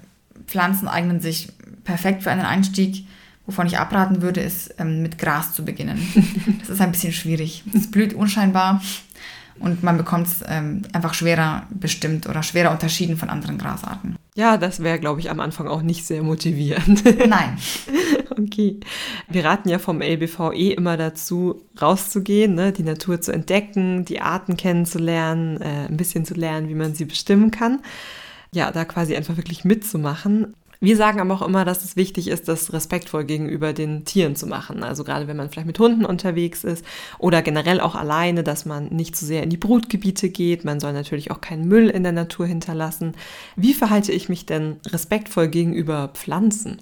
Pflanzen 0.46 0.88
eignen 0.88 1.20
sich 1.20 1.52
perfekt 1.88 2.22
für 2.22 2.30
einen 2.30 2.44
Einstieg. 2.44 3.06
Wovon 3.46 3.66
ich 3.66 3.78
abraten 3.78 4.20
würde, 4.20 4.42
ist 4.42 4.74
ähm, 4.78 5.00
mit 5.00 5.16
Gras 5.16 5.54
zu 5.54 5.64
beginnen. 5.64 5.98
Das 6.60 6.68
ist 6.68 6.80
ein 6.82 6.92
bisschen 6.92 7.14
schwierig. 7.14 7.64
Es 7.74 7.90
blüht 7.90 8.12
unscheinbar 8.12 8.82
und 9.58 9.82
man 9.82 9.96
bekommt 9.96 10.26
es 10.26 10.44
ähm, 10.46 10.82
einfach 10.92 11.14
schwerer 11.14 11.66
bestimmt 11.70 12.28
oder 12.28 12.42
schwerer 12.42 12.72
unterschieden 12.72 13.16
von 13.16 13.30
anderen 13.30 13.56
Grasarten. 13.56 14.16
Ja, 14.34 14.58
das 14.58 14.80
wäre, 14.80 14.98
glaube 14.98 15.20
ich, 15.20 15.30
am 15.30 15.40
Anfang 15.40 15.66
auch 15.66 15.80
nicht 15.80 16.04
sehr 16.04 16.22
motivierend. 16.22 17.04
Nein. 17.26 17.56
okay. 18.30 18.80
Wir 19.28 19.46
raten 19.46 19.70
ja 19.70 19.78
vom 19.78 20.02
LBV 20.02 20.52
eh 20.52 20.72
immer 20.72 20.98
dazu, 20.98 21.62
rauszugehen, 21.80 22.54
ne? 22.54 22.72
die 22.72 22.82
Natur 22.82 23.22
zu 23.22 23.32
entdecken, 23.32 24.04
die 24.04 24.20
Arten 24.20 24.58
kennenzulernen, 24.58 25.62
äh, 25.62 25.86
ein 25.88 25.96
bisschen 25.96 26.26
zu 26.26 26.34
lernen, 26.34 26.68
wie 26.68 26.74
man 26.74 26.94
sie 26.94 27.06
bestimmen 27.06 27.50
kann. 27.50 27.80
Ja, 28.52 28.70
da 28.72 28.84
quasi 28.84 29.16
einfach 29.16 29.38
wirklich 29.38 29.64
mitzumachen. 29.64 30.54
Wir 30.80 30.96
sagen 30.96 31.20
aber 31.20 31.34
auch 31.34 31.46
immer, 31.46 31.64
dass 31.64 31.84
es 31.84 31.96
wichtig 31.96 32.28
ist, 32.28 32.46
das 32.46 32.72
respektvoll 32.72 33.24
gegenüber 33.24 33.72
den 33.72 34.04
Tieren 34.04 34.36
zu 34.36 34.46
machen. 34.46 34.84
Also 34.84 35.02
gerade 35.02 35.26
wenn 35.26 35.36
man 35.36 35.50
vielleicht 35.50 35.66
mit 35.66 35.78
Hunden 35.78 36.04
unterwegs 36.04 36.62
ist 36.62 36.84
oder 37.18 37.42
generell 37.42 37.80
auch 37.80 37.96
alleine, 37.96 38.44
dass 38.44 38.64
man 38.64 38.86
nicht 38.88 39.16
zu 39.16 39.26
sehr 39.26 39.42
in 39.42 39.50
die 39.50 39.56
Brutgebiete 39.56 40.28
geht. 40.28 40.64
Man 40.64 40.78
soll 40.78 40.92
natürlich 40.92 41.32
auch 41.32 41.40
keinen 41.40 41.66
Müll 41.66 41.88
in 41.88 42.04
der 42.04 42.12
Natur 42.12 42.46
hinterlassen. 42.46 43.14
Wie 43.56 43.74
verhalte 43.74 44.12
ich 44.12 44.28
mich 44.28 44.46
denn 44.46 44.76
respektvoll 44.86 45.48
gegenüber 45.48 46.10
Pflanzen? 46.14 46.78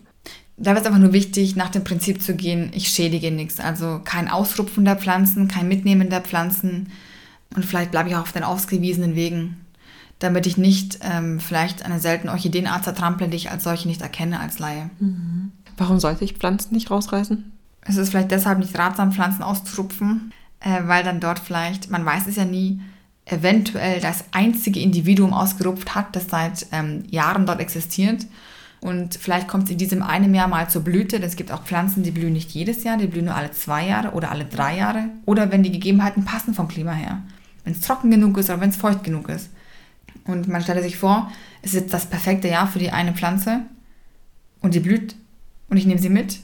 Da 0.58 0.72
wird 0.72 0.80
es 0.80 0.86
einfach 0.86 1.00
nur 1.00 1.12
wichtig, 1.12 1.56
nach 1.56 1.70
dem 1.70 1.84
Prinzip 1.84 2.22
zu 2.22 2.34
gehen, 2.34 2.70
ich 2.74 2.88
schädige 2.88 3.30
nichts. 3.30 3.60
Also 3.60 4.00
kein 4.04 4.28
Ausrupfen 4.28 4.84
der 4.84 4.96
Pflanzen, 4.96 5.48
kein 5.48 5.68
Mitnehmen 5.68 6.10
der 6.10 6.22
Pflanzen. 6.22 6.88
Und 7.54 7.64
vielleicht 7.64 7.90
bleibe 7.90 8.08
ich 8.08 8.16
auch 8.16 8.22
auf 8.22 8.32
den 8.32 8.42
ausgewiesenen 8.42 9.14
Wegen 9.14 9.56
damit 10.18 10.46
ich 10.46 10.56
nicht 10.56 10.98
ähm, 11.02 11.40
vielleicht 11.40 11.84
eine 11.84 12.00
seltene 12.00 12.32
Orchideenart 12.32 12.84
zertrample, 12.84 13.28
die 13.28 13.36
ich 13.36 13.50
als 13.50 13.64
solche 13.64 13.88
nicht 13.88 14.02
erkenne 14.02 14.40
als 14.40 14.58
Laie. 14.58 14.90
Mhm. 14.98 15.52
Warum 15.76 16.00
sollte 16.00 16.24
ich 16.24 16.34
Pflanzen 16.34 16.74
nicht 16.74 16.90
rausreißen? 16.90 17.52
Es 17.82 17.96
ist 17.96 18.10
vielleicht 18.10 18.30
deshalb 18.30 18.58
nicht 18.58 18.76
ratsam, 18.78 19.12
Pflanzen 19.12 19.42
auszurupfen, 19.42 20.32
äh, 20.60 20.82
weil 20.84 21.04
dann 21.04 21.20
dort 21.20 21.38
vielleicht, 21.38 21.90
man 21.90 22.04
weiß 22.04 22.26
es 22.26 22.36
ja 22.36 22.44
nie, 22.44 22.80
eventuell 23.26 24.00
das 24.00 24.24
einzige 24.32 24.80
Individuum 24.80 25.32
ausgerupft 25.32 25.94
hat, 25.94 26.14
das 26.16 26.28
seit 26.28 26.66
ähm, 26.72 27.04
Jahren 27.10 27.44
dort 27.44 27.60
existiert. 27.60 28.26
Und 28.80 29.16
vielleicht 29.16 29.48
kommt 29.48 29.64
es 29.64 29.70
in 29.70 29.78
diesem 29.78 30.02
einen 30.02 30.34
Jahr 30.34 30.48
mal 30.48 30.68
zur 30.70 30.82
Blüte, 30.82 31.16
es 31.16 31.36
gibt 31.36 31.50
auch 31.50 31.64
Pflanzen, 31.64 32.02
die 32.02 32.10
blühen 32.10 32.34
nicht 32.34 32.52
jedes 32.52 32.84
Jahr, 32.84 32.96
die 32.96 33.06
blühen 33.06 33.24
nur 33.24 33.34
alle 33.34 33.50
zwei 33.50 33.86
Jahre 33.86 34.12
oder 34.12 34.30
alle 34.30 34.44
drei 34.44 34.76
Jahre. 34.76 35.08
Oder 35.24 35.50
wenn 35.50 35.62
die 35.62 35.72
Gegebenheiten 35.72 36.24
passen 36.24 36.54
vom 36.54 36.68
Klima 36.68 36.92
her. 36.92 37.22
Wenn 37.64 37.72
es 37.72 37.80
trocken 37.80 38.10
genug 38.10 38.38
ist 38.38 38.48
oder 38.48 38.60
wenn 38.60 38.70
es 38.70 38.76
feucht 38.76 39.02
genug 39.02 39.28
ist. 39.28 39.50
Und 40.26 40.48
man 40.48 40.62
stelle 40.62 40.82
sich 40.82 40.96
vor, 40.96 41.30
es 41.62 41.74
ist 41.74 41.80
jetzt 41.82 41.94
das 41.94 42.06
perfekte 42.06 42.48
Jahr 42.48 42.66
für 42.66 42.78
die 42.78 42.90
eine 42.90 43.12
Pflanze 43.12 43.62
und 44.60 44.74
die 44.74 44.80
blüht 44.80 45.14
und 45.68 45.76
ich 45.76 45.86
nehme 45.86 46.00
sie 46.00 46.08
mit, 46.08 46.40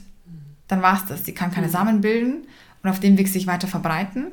dann 0.67 0.81
war 0.81 0.95
es 0.95 1.05
das. 1.05 1.25
Sie 1.25 1.33
kann 1.33 1.51
keine 1.51 1.67
mhm. 1.67 1.71
Samen 1.71 2.01
bilden 2.01 2.47
und 2.81 2.89
auf 2.89 2.99
dem 2.99 3.17
Weg 3.17 3.27
sich 3.27 3.47
weiter 3.47 3.67
verbreiten. 3.67 4.27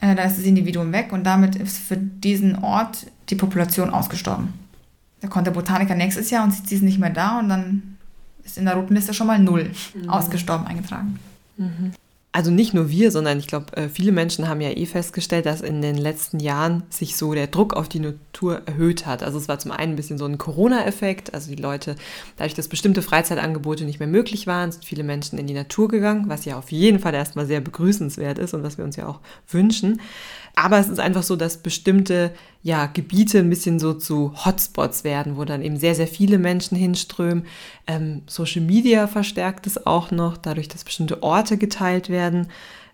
Äh, 0.00 0.14
dann 0.14 0.28
ist 0.28 0.38
das 0.38 0.44
Individuum 0.44 0.92
weg 0.92 1.12
und 1.12 1.24
damit 1.24 1.56
ist 1.56 1.78
für 1.78 1.96
diesen 1.96 2.62
Ort 2.62 3.06
die 3.30 3.34
Population 3.34 3.90
ausgestorben. 3.90 4.54
Da 5.20 5.28
kommt 5.28 5.46
der 5.46 5.52
Botaniker 5.52 5.94
nächstes 5.94 6.30
Jahr 6.30 6.44
und 6.44 6.52
sieht, 6.52 6.68
sie 6.68 6.76
ist 6.76 6.82
nicht 6.82 6.98
mehr 6.98 7.10
da 7.10 7.40
und 7.40 7.48
dann 7.48 7.96
ist 8.44 8.58
in 8.58 8.64
der 8.64 8.74
roten 8.74 8.94
Liste 8.94 9.12
schon 9.12 9.26
mal 9.26 9.38
null 9.38 9.72
mhm. 9.94 10.08
ausgestorben 10.08 10.66
eingetragen. 10.66 11.18
Mhm 11.56 11.92
also 12.38 12.52
nicht 12.52 12.72
nur 12.72 12.88
wir, 12.88 13.10
sondern 13.10 13.40
ich 13.40 13.48
glaube, 13.48 13.76
äh, 13.76 13.88
viele 13.88 14.12
Menschen 14.12 14.48
haben 14.48 14.60
ja 14.60 14.70
eh 14.70 14.86
festgestellt, 14.86 15.44
dass 15.44 15.60
in 15.60 15.82
den 15.82 15.96
letzten 15.96 16.38
Jahren 16.38 16.84
sich 16.88 17.16
so 17.16 17.34
der 17.34 17.48
Druck 17.48 17.74
auf 17.74 17.88
die 17.88 17.98
Natur 17.98 18.62
erhöht 18.64 19.06
hat. 19.06 19.24
Also 19.24 19.38
es 19.38 19.48
war 19.48 19.58
zum 19.58 19.72
einen 19.72 19.94
ein 19.94 19.96
bisschen 19.96 20.18
so 20.18 20.24
ein 20.24 20.38
Corona-Effekt, 20.38 21.34
also 21.34 21.50
die 21.50 21.60
Leute, 21.60 21.96
dadurch, 22.36 22.54
dass 22.54 22.68
bestimmte 22.68 23.02
Freizeitangebote 23.02 23.84
nicht 23.84 23.98
mehr 23.98 24.06
möglich 24.06 24.46
waren, 24.46 24.70
sind 24.70 24.84
viele 24.84 25.02
Menschen 25.02 25.36
in 25.36 25.48
die 25.48 25.52
Natur 25.52 25.88
gegangen, 25.88 26.26
was 26.28 26.44
ja 26.44 26.56
auf 26.56 26.70
jeden 26.70 27.00
Fall 27.00 27.12
erstmal 27.12 27.46
sehr 27.46 27.60
begrüßenswert 27.60 28.38
ist 28.38 28.54
und 28.54 28.62
was 28.62 28.78
wir 28.78 28.84
uns 28.84 28.94
ja 28.94 29.08
auch 29.08 29.18
wünschen. 29.48 30.00
Aber 30.54 30.78
es 30.78 30.88
ist 30.88 31.00
einfach 31.00 31.24
so, 31.24 31.34
dass 31.34 31.56
bestimmte 31.56 32.30
ja, 32.68 32.84
Gebiete 32.84 33.38
ein 33.38 33.48
bisschen 33.48 33.78
so 33.78 33.94
zu 33.94 34.34
Hotspots 34.44 35.02
werden, 35.02 35.38
wo 35.38 35.46
dann 35.46 35.62
eben 35.62 35.78
sehr, 35.78 35.94
sehr 35.94 36.06
viele 36.06 36.36
Menschen 36.36 36.76
hinströmen. 36.76 37.46
Ähm, 37.86 38.20
Social 38.26 38.60
Media 38.60 39.06
verstärkt 39.06 39.66
es 39.66 39.86
auch 39.86 40.10
noch, 40.10 40.36
dadurch, 40.36 40.68
dass 40.68 40.84
bestimmte 40.84 41.22
Orte 41.22 41.56
geteilt 41.56 42.10
werden. 42.10 42.48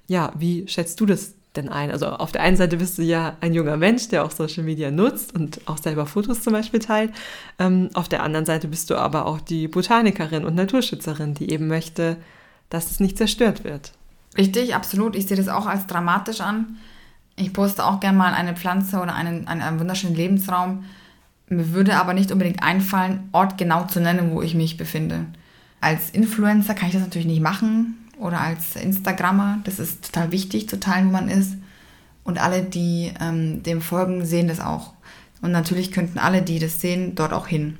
Ja, 0.07 0.33
wie 0.39 0.69
schätzt 0.69 1.01
du 1.01 1.07
das 1.07 1.35
denn 1.57 1.69
ein? 1.69 1.91
Also 1.91 2.07
auf 2.07 2.31
der 2.31 2.43
einen 2.43 2.57
Seite 2.57 2.77
bist 2.77 2.99
du 2.99 3.03
ja 3.03 3.37
ein 3.41 3.53
junger 3.53 3.77
Mensch, 3.77 4.07
der 4.07 4.25
auch 4.25 4.31
Social 4.31 4.63
Media 4.63 4.93
nutzt 4.93 5.35
und 5.35 5.61
auch 5.67 5.79
selber 5.79 6.07
Fotos 6.07 6.43
zum 6.43 6.53
Beispiel 6.53 6.79
teilt. 6.79 7.11
Ähm, 7.59 7.91
auf 7.95 8.09
der 8.09 8.23
anderen 8.23 8.47
Seite 8.47 8.69
bist 8.69 8.91
du 8.91 8.95
aber 8.95 9.27
auch 9.27 9.41
die 9.41 9.67
Botanikerin 9.67 10.45
und 10.45 10.55
Naturschützerin, 10.55 11.35
die 11.35 11.51
eben 11.51 11.67
möchte, 11.67 12.17
dass 12.71 12.93
es 12.93 13.01
nicht 13.01 13.19
zerstört 13.19 13.65
wird. 13.65 13.91
Richtig, 14.39 14.77
absolut. 14.77 15.17
Ich 15.17 15.27
sehe 15.27 15.37
das 15.37 15.49
auch 15.49 15.67
als 15.67 15.89
dramatisch 15.89 16.41
an 16.41 16.77
ich 17.37 17.53
poste 17.53 17.85
auch 17.85 18.01
gerne 18.01 18.17
mal 18.17 18.35
eine 18.35 18.55
Pflanze 18.55 19.01
oder 19.01 19.15
einen, 19.15 19.47
einen, 19.49 19.63
einen 19.63 19.81
wunderschönen 19.81 20.15
Lebensraum. 20.15 20.85
Mir 21.49 21.73
würde 21.73 21.97
aber 21.97 22.15
nicht 22.15 22.33
unbedingt 22.33 22.63
einfallen, 22.63 23.29
Ort 23.33 23.59
genau 23.59 23.85
zu 23.85 24.01
nennen, 24.01 24.31
wo 24.31 24.43
ich 24.43 24.55
mich 24.55 24.77
befinde. 24.77 25.27
Als 25.81 26.11
Influencer 26.11 26.75
kann 26.75 26.89
ich 26.89 26.95
das 26.95 27.03
natürlich 27.03 27.27
nicht 27.27 27.43
machen 27.43 27.99
oder 28.19 28.41
als 28.41 28.77
Instagrammer. 28.77 29.59
Das 29.65 29.79
ist 29.79 30.07
total 30.07 30.33
wichtig 30.33 30.69
zu 30.69 30.81
teilen, 30.81 31.09
wo 31.09 31.13
man 31.13 31.29
ist. 31.29 31.57
Und 32.23 32.39
alle, 32.39 32.63
die 32.63 33.13
ähm, 33.21 33.63
dem 33.63 33.83
folgen, 33.83 34.25
sehen 34.25 34.49
das 34.49 34.61
auch. 34.61 34.95
Und 35.43 35.53
natürlich 35.53 35.93
könnten 35.93 36.19
alle, 36.19 36.41
die 36.41 36.59
das 36.59 36.81
sehen, 36.81 37.15
dort 37.15 37.35
auch 37.35 37.47
hin. 37.47 37.79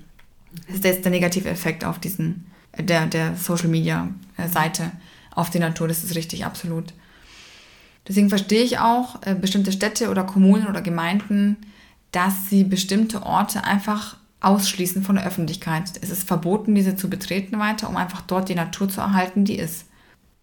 Das 0.67 0.77
ist 0.77 0.85
jetzt 0.85 1.05
der 1.05 1.13
negative 1.13 1.49
Effekt 1.49 1.85
auf 1.85 1.99
diesen, 1.99 2.47
der, 2.79 3.07
der 3.07 3.37
Social 3.37 3.69
Media 3.69 4.09
äh, 4.37 4.49
Seite 4.49 4.91
auf 5.35 5.49
die 5.49 5.61
Natur. 5.61 5.89
Das 5.89 6.05
ist 6.05 6.15
richtig, 6.15 6.45
absolut. 6.45 6.93
Deswegen 8.07 8.29
verstehe 8.29 8.63
ich 8.63 8.79
auch 8.79 9.23
äh, 9.23 9.35
bestimmte 9.35 9.73
Städte 9.73 10.11
oder 10.11 10.25
Kommunen 10.25 10.67
oder 10.67 10.83
Gemeinden, 10.83 11.57
dass 12.13 12.49
sie 12.49 12.65
bestimmte 12.65 13.23
Orte 13.25 13.65
einfach 13.65 14.17
ausschließen 14.41 15.03
von 15.03 15.17
der 15.17 15.27
Öffentlichkeit. 15.27 15.85
Es 16.03 16.11
ist 16.11 16.29
verboten, 16.29 16.75
diese 16.75 16.97
zu 16.97 17.09
betreten 17.09 17.59
weiter, 17.59 17.89
um 17.89 17.97
einfach 17.97 18.21
dort 18.21 18.49
die 18.49 18.55
Natur 18.55 18.89
zu 18.89 19.01
erhalten, 19.01 19.45
die 19.45 19.57
ist. 19.57 19.87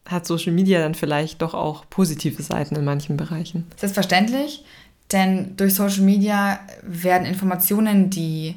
Hat 0.08 0.26
Social 0.26 0.52
Media 0.52 0.80
dann 0.80 0.96
vielleicht 0.96 1.42
doch 1.42 1.54
auch 1.54 1.86
positive 1.90 2.42
Seiten 2.42 2.76
in 2.76 2.84
manchen 2.84 3.16
Bereichen? 3.16 3.68
Selbstverständlich, 3.78 4.66
denn 5.12 5.56
durch 5.56 5.76
Social 5.76 6.02
Media 6.02 6.60
werden 6.82 7.28
Informationen, 7.28 8.10
die 8.10 8.56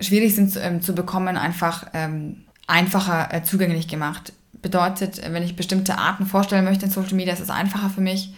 schwierig 0.00 0.34
sind 0.34 0.52
zu, 0.52 0.60
ähm, 0.60 0.80
zu 0.80 0.94
bekommen, 0.94 1.36
einfach 1.36 1.88
ähm, 1.92 2.44
einfacher 2.66 3.34
äh, 3.34 3.42
zugänglich 3.42 3.88
gemacht. 3.88 4.32
Bedeutet, 4.64 5.20
wenn 5.30 5.42
ich 5.42 5.56
bestimmte 5.56 5.98
Arten 5.98 6.24
vorstellen 6.24 6.64
möchte 6.64 6.86
in 6.86 6.90
Social 6.90 7.16
Media, 7.16 7.34
ist 7.34 7.40
es 7.40 7.50
einfacher 7.50 7.90
für 7.90 8.00
mich, 8.00 8.32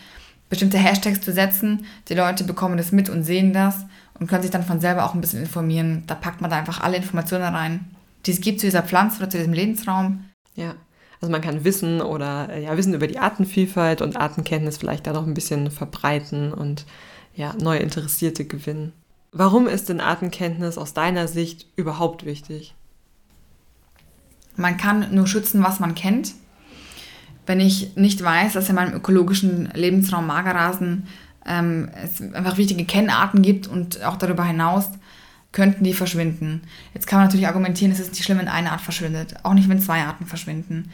bestimmte 0.49 0.77
Hashtags 0.77 1.21
zu 1.21 1.33
setzen. 1.33 1.87
Die 2.09 2.15
Leute 2.15 2.43
bekommen 2.43 2.77
das 2.77 2.91
mit 2.91 3.09
und 3.09 3.23
sehen 3.23 3.53
das 3.53 3.87
und 4.19 4.27
können 4.27 4.43
sich 4.43 4.51
dann 4.51 4.65
von 4.65 4.81
selber 4.81 5.05
auch 5.05 5.15
ein 5.15 5.21
bisschen 5.21 5.39
informieren. 5.39 6.03
Da 6.09 6.17
packt 6.17 6.41
man 6.41 6.51
da 6.51 6.57
einfach 6.59 6.81
alle 6.81 6.97
Informationen 6.97 7.45
rein, 7.45 7.93
die 8.27 8.33
es 8.33 8.41
gibt 8.41 8.59
zu 8.59 8.67
dieser 8.67 8.83
Pflanze 8.83 9.19
oder 9.19 9.31
zu 9.31 9.39
diesem 9.39 9.53
Lebensraum. 9.53 10.25
Ja, 10.57 10.75
also 11.21 11.31
man 11.31 11.43
kann 11.43 11.63
Wissen 11.63 12.01
oder 12.01 12.49
äh, 12.51 12.65
ja, 12.65 12.77
Wissen 12.77 12.95
über 12.95 13.07
die 13.07 13.21
Artenvielfalt 13.21 14.03
und 14.03 14.17
Artenkenntnis 14.17 14.79
vielleicht 14.79 15.07
da 15.07 15.13
noch 15.13 15.29
ein 15.29 15.35
bisschen 15.35 15.71
verbreiten 15.71 16.53
und 16.53 16.87
ja, 17.37 17.55
neue 17.63 17.79
Interessierte 17.79 18.47
gewinnen. 18.47 18.93
Warum 19.31 19.69
ist 19.69 19.91
denn 19.91 20.01
Artenkenntnis 20.01 20.77
aus 20.77 20.93
deiner 20.93 21.29
Sicht 21.29 21.67
überhaupt 21.77 22.27
wichtig? 22.27 22.75
Man 24.57 24.77
kann 24.77 25.15
nur 25.15 25.27
schützen, 25.27 25.63
was 25.63 25.81
man 25.81 25.95
kennt. 25.95 26.33
Wenn 27.47 27.61
ich 27.61 27.97
nicht 27.97 28.23
weiß, 28.23 28.55
dass 28.55 28.69
in 28.69 28.75
meinem 28.75 28.95
ökologischen 28.95 29.69
Lebensraum 29.75 30.27
Magerrasen 30.27 31.07
ähm, 31.47 31.89
es 32.03 32.21
einfach 32.21 32.57
wichtige 32.57 32.85
Kennarten 32.85 33.43
gibt 33.43 33.69
und 33.69 34.03
auch 34.03 34.17
darüber 34.17 34.45
hinaus 34.45 34.91
könnten 35.53 35.85
die 35.85 35.95
verschwinden. 35.95 36.63
Jetzt 36.93 37.07
kann 37.07 37.19
man 37.19 37.29
natürlich 37.29 37.47
argumentieren, 37.47 37.93
es 37.93 38.01
ist 38.01 38.13
nicht 38.13 38.25
schlimm, 38.25 38.39
wenn 38.39 38.49
eine 38.49 38.73
Art 38.73 38.81
verschwindet, 38.81 39.37
auch 39.43 39.55
nicht, 39.55 39.69
wenn 39.69 39.81
zwei 39.81 40.03
Arten 40.03 40.27
verschwinden. 40.27 40.91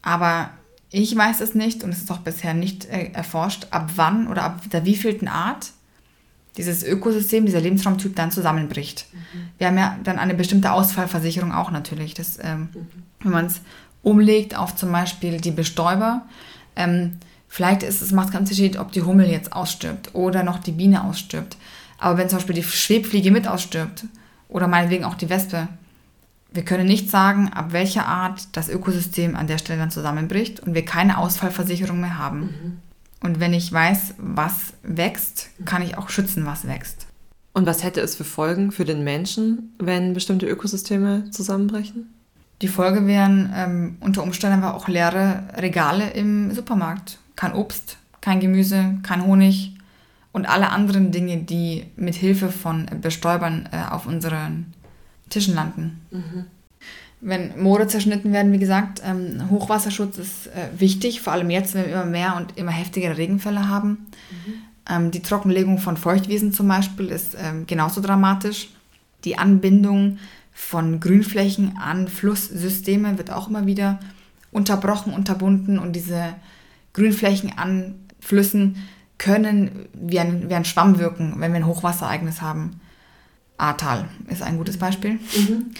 Aber 0.00 0.50
ich 0.90 1.16
weiß 1.16 1.40
es 1.40 1.54
nicht 1.54 1.84
und 1.84 1.90
es 1.90 1.98
ist 1.98 2.10
auch 2.10 2.18
bisher 2.18 2.54
nicht 2.54 2.86
äh, 2.86 3.10
erforscht, 3.12 3.68
ab 3.70 3.90
wann 3.96 4.28
oder 4.28 4.44
ab 4.44 4.60
der 4.70 4.84
wievielten 4.84 5.28
Art 5.28 5.70
dieses 6.56 6.82
Ökosystem, 6.84 7.46
dieser 7.46 7.60
Lebensraumtyp 7.60 8.14
dann 8.14 8.30
zusammenbricht. 8.30 9.06
Mhm. 9.12 9.18
Wir 9.58 9.66
haben 9.68 9.78
ja 9.78 9.98
dann 10.04 10.18
eine 10.18 10.34
bestimmte 10.34 10.72
Ausfallversicherung 10.72 11.52
auch 11.52 11.70
natürlich. 11.70 12.14
Das, 12.14 12.38
ähm, 12.42 12.68
mhm. 12.74 12.86
Wenn 13.20 13.32
man 13.32 13.46
es 13.46 13.60
umlegt 14.02 14.56
auf 14.56 14.76
zum 14.76 14.92
Beispiel 14.92 15.40
die 15.40 15.52
Bestäuber, 15.52 16.22
ähm, 16.76 17.18
Vielleicht 17.54 17.82
ist 17.82 18.00
es, 18.00 18.12
macht 18.12 18.32
keinen 18.32 18.44
Unterschied, 18.44 18.78
ob 18.78 18.92
die 18.92 19.02
Hummel 19.02 19.28
jetzt 19.28 19.52
ausstirbt 19.52 20.14
oder 20.14 20.42
noch 20.42 20.58
die 20.58 20.72
Biene 20.72 21.04
ausstirbt. 21.04 21.58
Aber 21.98 22.16
wenn 22.16 22.30
zum 22.30 22.38
Beispiel 22.38 22.54
die 22.54 22.62
Schwebfliege 22.62 23.30
mit 23.30 23.46
ausstirbt 23.46 24.06
oder 24.48 24.68
meinetwegen 24.68 25.04
auch 25.04 25.16
die 25.16 25.28
Wespe, 25.28 25.68
wir 26.50 26.64
können 26.64 26.86
nicht 26.86 27.10
sagen, 27.10 27.50
ab 27.50 27.72
welcher 27.72 28.06
Art 28.06 28.56
das 28.56 28.70
Ökosystem 28.70 29.36
an 29.36 29.48
der 29.48 29.58
Stelle 29.58 29.78
dann 29.78 29.90
zusammenbricht 29.90 30.60
und 30.60 30.72
wir 30.72 30.86
keine 30.86 31.18
Ausfallversicherung 31.18 32.00
mehr 32.00 32.16
haben. 32.16 32.40
Mhm. 32.40 32.78
Und 33.22 33.40
wenn 33.40 33.54
ich 33.54 33.72
weiß, 33.72 34.14
was 34.18 34.74
wächst, 34.82 35.50
kann 35.64 35.82
ich 35.82 35.96
auch 35.96 36.08
schützen, 36.08 36.44
was 36.44 36.66
wächst. 36.66 37.06
Und 37.52 37.66
was 37.66 37.84
hätte 37.84 38.00
es 38.00 38.16
für 38.16 38.24
Folgen 38.24 38.72
für 38.72 38.84
den 38.84 39.04
Menschen, 39.04 39.74
wenn 39.78 40.14
bestimmte 40.14 40.46
Ökosysteme 40.46 41.30
zusammenbrechen? 41.30 42.12
Die 42.62 42.68
Folge 42.68 43.06
wären 43.06 43.52
ähm, 43.54 43.96
unter 44.00 44.22
Umständen 44.22 44.62
aber 44.62 44.74
auch 44.74 44.88
leere 44.88 45.42
Regale 45.56 46.10
im 46.10 46.54
Supermarkt 46.54 47.18
kein 47.36 47.54
Obst, 47.54 47.98
kein 48.20 48.40
Gemüse, 48.40 48.98
kein 49.02 49.24
Honig 49.24 49.74
und 50.32 50.46
alle 50.46 50.70
anderen 50.70 51.12
Dinge, 51.12 51.38
die 51.38 51.86
mit 51.96 52.14
Hilfe 52.14 52.50
von 52.50 52.86
Bestäubern 53.00 53.68
äh, 53.72 53.90
auf 53.90 54.06
unseren 54.06 54.72
Tischen 55.28 55.54
landen. 55.54 56.00
Mhm. 56.10 56.46
Wenn 57.24 57.56
Moore 57.62 57.86
zerschnitten 57.86 58.32
werden, 58.32 58.52
wie 58.52 58.58
gesagt, 58.58 59.00
ähm, 59.04 59.48
Hochwasserschutz 59.48 60.18
ist 60.18 60.48
äh, 60.48 60.68
wichtig, 60.76 61.20
vor 61.20 61.32
allem 61.32 61.50
jetzt, 61.50 61.74
wenn 61.74 61.86
wir 61.86 61.92
immer 61.92 62.04
mehr 62.04 62.36
und 62.36 62.58
immer 62.58 62.72
heftigere 62.72 63.16
Regenfälle 63.16 63.68
haben. 63.68 64.08
Mhm. 64.30 64.54
Ähm, 64.90 65.10
die 65.12 65.22
Trockenlegung 65.22 65.78
von 65.78 65.96
Feuchtwiesen 65.96 66.52
zum 66.52 66.66
Beispiel 66.66 67.06
ist 67.06 67.36
ähm, 67.40 67.66
genauso 67.68 68.00
dramatisch. 68.00 68.70
Die 69.24 69.38
Anbindung 69.38 70.18
von 70.52 70.98
Grünflächen 70.98 71.78
an 71.78 72.08
Flusssysteme 72.08 73.16
wird 73.18 73.30
auch 73.30 73.48
immer 73.48 73.66
wieder 73.66 74.00
unterbrochen, 74.50 75.14
unterbunden 75.14 75.78
und 75.78 75.94
diese 75.94 76.34
Grünflächen 76.92 77.56
an 77.56 77.94
Flüssen 78.18 78.76
können 79.18 79.86
wie 79.94 80.18
ein, 80.18 80.50
wie 80.50 80.54
ein 80.54 80.64
Schwamm 80.64 80.98
wirken, 80.98 81.34
wenn 81.38 81.52
wir 81.52 81.60
ein 81.60 81.66
Hochwasserereignis 81.66 82.42
haben. 82.42 82.80
Ahrtal 83.56 84.08
ist 84.28 84.42
ein 84.42 84.58
gutes 84.58 84.76
Beispiel. 84.76 85.12
Mhm, 85.12 85.70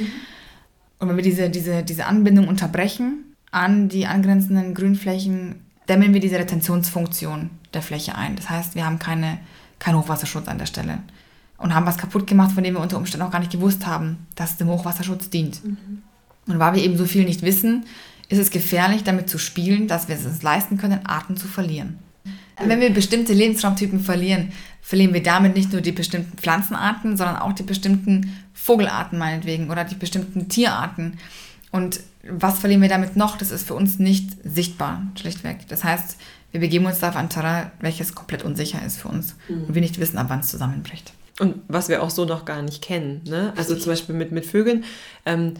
Und 1.02 1.08
wenn 1.08 1.16
wir 1.16 1.24
diese, 1.24 1.50
diese, 1.50 1.82
diese 1.82 2.06
Anbindung 2.06 2.46
unterbrechen 2.46 3.34
an 3.50 3.88
die 3.88 4.06
angrenzenden 4.06 4.72
Grünflächen, 4.72 5.56
dämmen 5.88 6.14
wir 6.14 6.20
diese 6.20 6.38
Retentionsfunktion 6.38 7.50
der 7.74 7.82
Fläche 7.82 8.14
ein. 8.14 8.36
Das 8.36 8.48
heißt, 8.48 8.76
wir 8.76 8.86
haben 8.86 9.00
keine, 9.00 9.38
keinen 9.80 9.98
Hochwasserschutz 9.98 10.46
an 10.46 10.58
der 10.58 10.66
Stelle 10.66 10.98
und 11.58 11.74
haben 11.74 11.86
was 11.86 11.98
kaputt 11.98 12.28
gemacht, 12.28 12.52
von 12.52 12.62
dem 12.62 12.74
wir 12.74 12.80
unter 12.80 12.98
Umständen 12.98 13.26
auch 13.26 13.32
gar 13.32 13.40
nicht 13.40 13.50
gewusst 13.50 13.84
haben, 13.84 14.28
dass 14.36 14.52
es 14.52 14.56
dem 14.58 14.68
Hochwasserschutz 14.68 15.28
dient. 15.28 15.64
Mhm. 15.64 16.02
Und 16.46 16.60
weil 16.60 16.74
wir 16.74 16.84
eben 16.84 16.96
so 16.96 17.04
viel 17.04 17.24
nicht 17.24 17.42
wissen, 17.42 17.84
ist 18.28 18.38
es 18.38 18.52
gefährlich, 18.52 19.02
damit 19.02 19.28
zu 19.28 19.38
spielen, 19.38 19.88
dass 19.88 20.06
wir 20.06 20.14
es 20.14 20.24
uns 20.24 20.44
leisten 20.44 20.78
können, 20.78 21.04
Arten 21.04 21.36
zu 21.36 21.48
verlieren. 21.48 21.98
Wenn 22.64 22.80
wir 22.80 22.90
bestimmte 22.90 23.32
Lebensraumtypen 23.32 23.98
verlieren, 23.98 24.52
verlieren 24.82 25.14
wir 25.14 25.22
damit 25.22 25.56
nicht 25.56 25.72
nur 25.72 25.80
die 25.80 25.90
bestimmten 25.90 26.38
Pflanzenarten, 26.38 27.16
sondern 27.16 27.36
auch 27.36 27.54
die 27.54 27.64
bestimmten 27.64 28.36
Vogelarten 28.54 29.18
meinetwegen 29.18 29.70
oder 29.70 29.84
die 29.84 29.94
bestimmten 29.94 30.48
Tierarten. 30.48 31.18
Und 31.70 32.00
was 32.28 32.58
verlieren 32.58 32.82
wir 32.82 32.88
damit 32.88 33.16
noch? 33.16 33.36
Das 33.36 33.50
ist 33.50 33.66
für 33.66 33.74
uns 33.74 33.98
nicht 33.98 34.36
sichtbar, 34.44 35.02
schlichtweg. 35.18 35.66
Das 35.68 35.84
heißt, 35.84 36.18
wir 36.52 36.60
begeben 36.60 36.86
uns 36.86 37.00
da 37.00 37.08
auf 37.08 37.16
ein 37.16 37.30
Terrain, 37.30 37.70
welches 37.80 38.14
komplett 38.14 38.44
unsicher 38.44 38.84
ist 38.84 38.98
für 38.98 39.08
uns 39.08 39.36
mhm. 39.48 39.64
und 39.64 39.74
wir 39.74 39.82
nicht 39.82 39.98
wissen, 39.98 40.18
ab 40.18 40.26
wann 40.28 40.40
es 40.40 40.48
zusammenbricht. 40.48 41.12
Und 41.40 41.56
was 41.66 41.88
wir 41.88 42.02
auch 42.02 42.10
so 42.10 42.26
noch 42.26 42.44
gar 42.44 42.60
nicht 42.62 42.82
kennen. 42.82 43.22
Ne? 43.26 43.54
Also 43.56 43.74
zum 43.74 43.92
Beispiel 43.92 44.14
mit, 44.14 44.32
mit 44.32 44.44
Vögeln. 44.44 44.84
Ähm, 45.24 45.54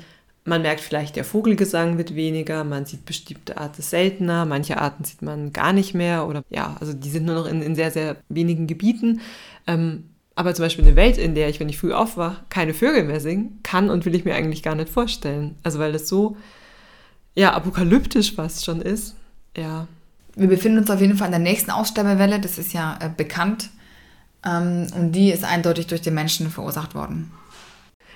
man 0.45 0.63
merkt 0.63 0.81
vielleicht, 0.81 1.17
der 1.17 1.25
Vogelgesang 1.25 1.99
wird 1.99 2.15
weniger, 2.15 2.65
man 2.65 2.85
sieht 2.85 3.05
bestimmte 3.05 3.59
Arten 3.59 3.81
seltener, 3.81 4.45
manche 4.45 4.77
Arten 4.77 5.05
sieht 5.05 5.23
man 5.23 5.53
gar 5.53 5.73
nicht 5.73 5.95
mehr 5.95 6.27
oder 6.27 6.43
ja, 6.51 6.77
also 6.81 6.93
die 6.93 7.11
sind 7.11 7.25
nur 7.25 7.37
noch 7.37 7.47
in, 7.47 7.63
in 7.63 7.77
sehr, 7.77 7.93
sehr 7.93 8.17
wenigen 8.29 8.67
Gebieten. 8.67 9.21
Ähm, 9.67 10.05
aber 10.35 10.55
zum 10.55 10.65
Beispiel 10.65 10.85
eine 10.85 10.97
Welt, 10.97 11.19
in 11.19 11.35
der 11.35 11.49
ich, 11.49 11.61
wenn 11.61 11.69
ich 11.69 11.79
früh 11.79 11.93
aufwache, 11.93 12.43
keine 12.49 12.75
Vögel 12.75 13.05
mehr 13.05 13.21
singen 13.21 13.61
kann 13.63 13.91
und 13.91 14.05
will 14.05 14.15
ich 14.15 14.25
mir 14.25 14.35
eigentlich 14.35 14.63
gar 14.63 14.75
nicht 14.75 14.89
vorstellen. 14.89 15.57
Also 15.63 15.79
weil 15.79 15.93
das 15.93 16.09
so, 16.09 16.37
ja, 17.35 17.53
apokalyptisch 17.53 18.35
fast 18.35 18.65
schon 18.65 18.81
ist. 18.81 19.15
Ja. 19.57 19.87
Wir 20.35 20.49
befinden 20.49 20.79
uns 20.79 20.91
auf 20.91 21.01
jeden 21.01 21.17
Fall 21.17 21.27
in 21.27 21.33
der 21.33 21.41
nächsten 21.41 21.71
Aussterbewelle, 21.71 22.41
das 22.41 22.59
ist 22.59 22.73
ja 22.73 22.99
äh, 23.01 23.11
bekannt. 23.15 23.71
Ähm, 24.45 24.87
und 24.95 25.13
die 25.13 25.31
ist 25.31 25.45
eindeutig 25.45 25.87
durch 25.87 26.01
den 26.01 26.15
Menschen 26.15 26.51
verursacht 26.51 26.95
worden. 26.95 27.31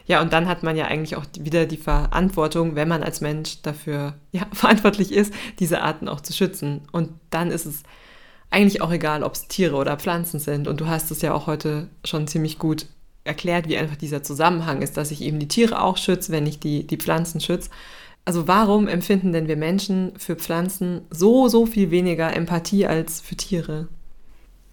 Ja, 0.07 0.22
und 0.22 0.33
dann 0.33 0.46
hat 0.48 0.62
man 0.62 0.76
ja 0.76 0.87
eigentlich 0.87 1.16
auch 1.16 1.24
wieder 1.38 1.66
die 1.66 1.76
Verantwortung, 1.76 2.76
wenn 2.76 2.88
man 2.88 3.02
als 3.02 3.20
Mensch 3.20 3.61
dafür 3.62 4.14
ja, 4.33 4.46
verantwortlich 4.52 5.12
ist, 5.12 5.35
diese 5.59 5.83
Arten 5.83 6.09
auch 6.09 6.20
zu 6.20 6.33
schützen. 6.33 6.83
Und 6.92 7.11
dann 7.31 7.50
ist 7.50 7.66
es 7.66 7.83
eigentlich 8.50 8.80
auch 8.82 8.92
egal, 8.92 9.22
ob 9.22 9.35
es 9.35 9.48
Tiere 9.48 9.76
oder 9.76 9.96
Pflanzen 9.96 10.40
sind. 10.40 10.68
Und 10.68 10.80
du 10.80 10.87
hast 10.87 11.11
es 11.11 11.22
ja 11.22 11.35
auch 11.35 11.46
heute 11.46 11.88
schon 12.04 12.26
ziemlich 12.26 12.59
gut 12.59 12.87
erklärt, 13.24 13.68
wie 13.68 13.76
einfach 13.76 13.96
dieser 13.96 14.22
Zusammenhang 14.22 14.82
ist, 14.82 14.96
dass 14.96 15.11
ich 15.11 15.20
eben 15.20 15.38
die 15.38 15.48
Tiere 15.48 15.82
auch 15.82 15.96
schütze, 15.96 16.32
wenn 16.32 16.46
ich 16.46 16.61
die, 16.61 16.87
die 16.87 16.96
Pflanzen 16.96 17.40
schütze. 17.40 17.70
Also 18.24 18.48
warum 18.48 18.88
empfinden 18.88 19.32
denn 19.32 19.48
wir 19.48 19.56
Menschen 19.56 20.12
für 20.18 20.37
Pflanzen 20.37 21.02
so, 21.11 21.48
so 21.48 21.66
viel 21.66 21.90
weniger 21.90 22.35
Empathie 22.35 22.87
als 22.87 23.20
für 23.20 23.37
Tiere? 23.37 23.88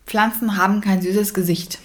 Pflanzen 0.06 0.58
haben 0.58 0.82
kein 0.82 1.02
süßes 1.02 1.34
Gesicht. 1.34 1.80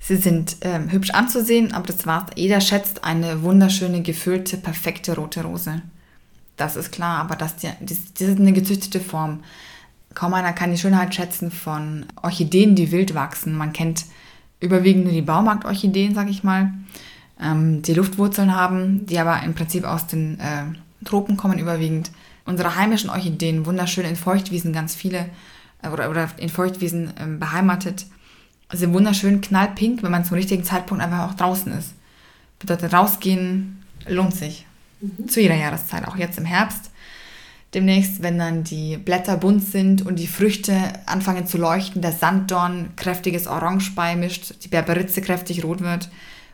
Sie 0.00 0.16
sind 0.16 0.56
ähm, 0.60 0.90
hübsch 0.90 1.10
anzusehen, 1.10 1.72
aber 1.72 1.86
das 1.86 2.06
war's. 2.06 2.30
Jeder 2.36 2.60
schätzt 2.60 3.04
eine 3.04 3.42
wunderschöne, 3.42 4.02
gefüllte, 4.02 4.56
perfekte 4.56 5.16
rote 5.16 5.42
Rose. 5.42 5.82
Das 6.56 6.76
ist 6.76 6.92
klar, 6.92 7.20
aber 7.20 7.36
das, 7.36 7.56
das, 7.56 7.72
das 7.80 8.28
ist 8.28 8.38
eine 8.38 8.52
gezüchtete 8.52 9.00
Form. 9.00 9.42
Kaum 10.14 10.34
einer 10.34 10.52
kann 10.52 10.70
die 10.70 10.78
Schönheit 10.78 11.14
schätzen 11.14 11.50
von 11.50 12.06
Orchideen, 12.22 12.74
die 12.74 12.92
wild 12.92 13.14
wachsen. 13.14 13.56
Man 13.56 13.72
kennt 13.72 14.04
überwiegend 14.60 15.04
nur 15.04 15.12
die 15.12 15.22
Baumarktorchideen, 15.22 16.14
sag 16.14 16.28
ich 16.28 16.44
mal, 16.44 16.72
ähm, 17.40 17.82
die 17.82 17.94
Luftwurzeln 17.94 18.54
haben, 18.54 19.06
die 19.06 19.18
aber 19.18 19.42
im 19.42 19.54
Prinzip 19.54 19.84
aus 19.84 20.06
den 20.06 20.38
äh, 20.40 20.64
Tropen 21.04 21.36
kommen 21.36 21.58
überwiegend. 21.58 22.10
Unsere 22.46 22.76
heimischen 22.76 23.10
Orchideen, 23.10 23.66
wunderschön 23.66 24.04
in 24.04 24.16
Feuchtwiesen, 24.16 24.72
ganz 24.72 24.94
viele, 24.94 25.26
äh, 25.82 25.88
oder, 25.88 26.10
oder 26.10 26.28
in 26.36 26.48
Feuchtwiesen 26.48 27.08
äh, 27.16 27.26
beheimatet 27.38 28.06
sind 28.72 28.92
wunderschön 28.94 29.40
knallpink, 29.40 30.02
wenn 30.02 30.10
man 30.10 30.24
zum 30.24 30.36
richtigen 30.36 30.64
Zeitpunkt 30.64 31.02
einfach 31.02 31.30
auch 31.30 31.34
draußen 31.34 31.72
ist. 31.72 31.94
Bedeutet 32.58 32.92
rausgehen, 32.92 33.82
lohnt 34.06 34.34
sich. 34.34 34.66
Mhm. 35.00 35.28
Zu 35.28 35.40
jeder 35.40 35.56
Jahreszeit, 35.56 36.06
auch 36.08 36.16
jetzt 36.16 36.38
im 36.38 36.44
Herbst. 36.44 36.90
Demnächst, 37.74 38.22
wenn 38.22 38.38
dann 38.38 38.62
die 38.62 38.96
Blätter 38.96 39.36
bunt 39.36 39.64
sind 39.64 40.06
und 40.06 40.20
die 40.20 40.28
Früchte 40.28 40.74
anfangen 41.06 41.48
zu 41.48 41.58
leuchten, 41.58 42.02
der 42.02 42.12
Sanddorn 42.12 42.94
kräftiges 42.94 43.48
Orange 43.48 43.96
beimischt, 43.96 44.62
die 44.62 44.68
Berberitze 44.68 45.20
kräftig 45.20 45.64
rot 45.64 45.80
wird, 45.80 46.08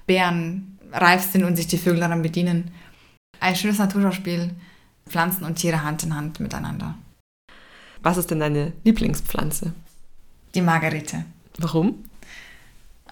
Beeren 0.07 0.79
reif 0.93 1.31
sind 1.31 1.45
und 1.45 1.57
sich 1.57 1.67
die 1.67 1.77
Vögel 1.77 2.01
daran 2.01 2.23
bedienen. 2.23 2.71
Ein 3.39 3.55
schönes 3.55 3.79
Naturschauspiel, 3.79 4.51
Pflanzen 5.07 5.45
und 5.45 5.57
Tiere 5.57 5.83
Hand 5.83 6.03
in 6.05 6.15
Hand 6.15 6.41
miteinander. 6.41 6.95
Was 8.03 8.17
ist 8.17 8.31
denn 8.31 8.41
deine 8.41 8.73
Lieblingspflanze? 8.85 9.75
Die 10.55 10.63
Margarite. 10.63 11.27
Warum? 11.59 12.05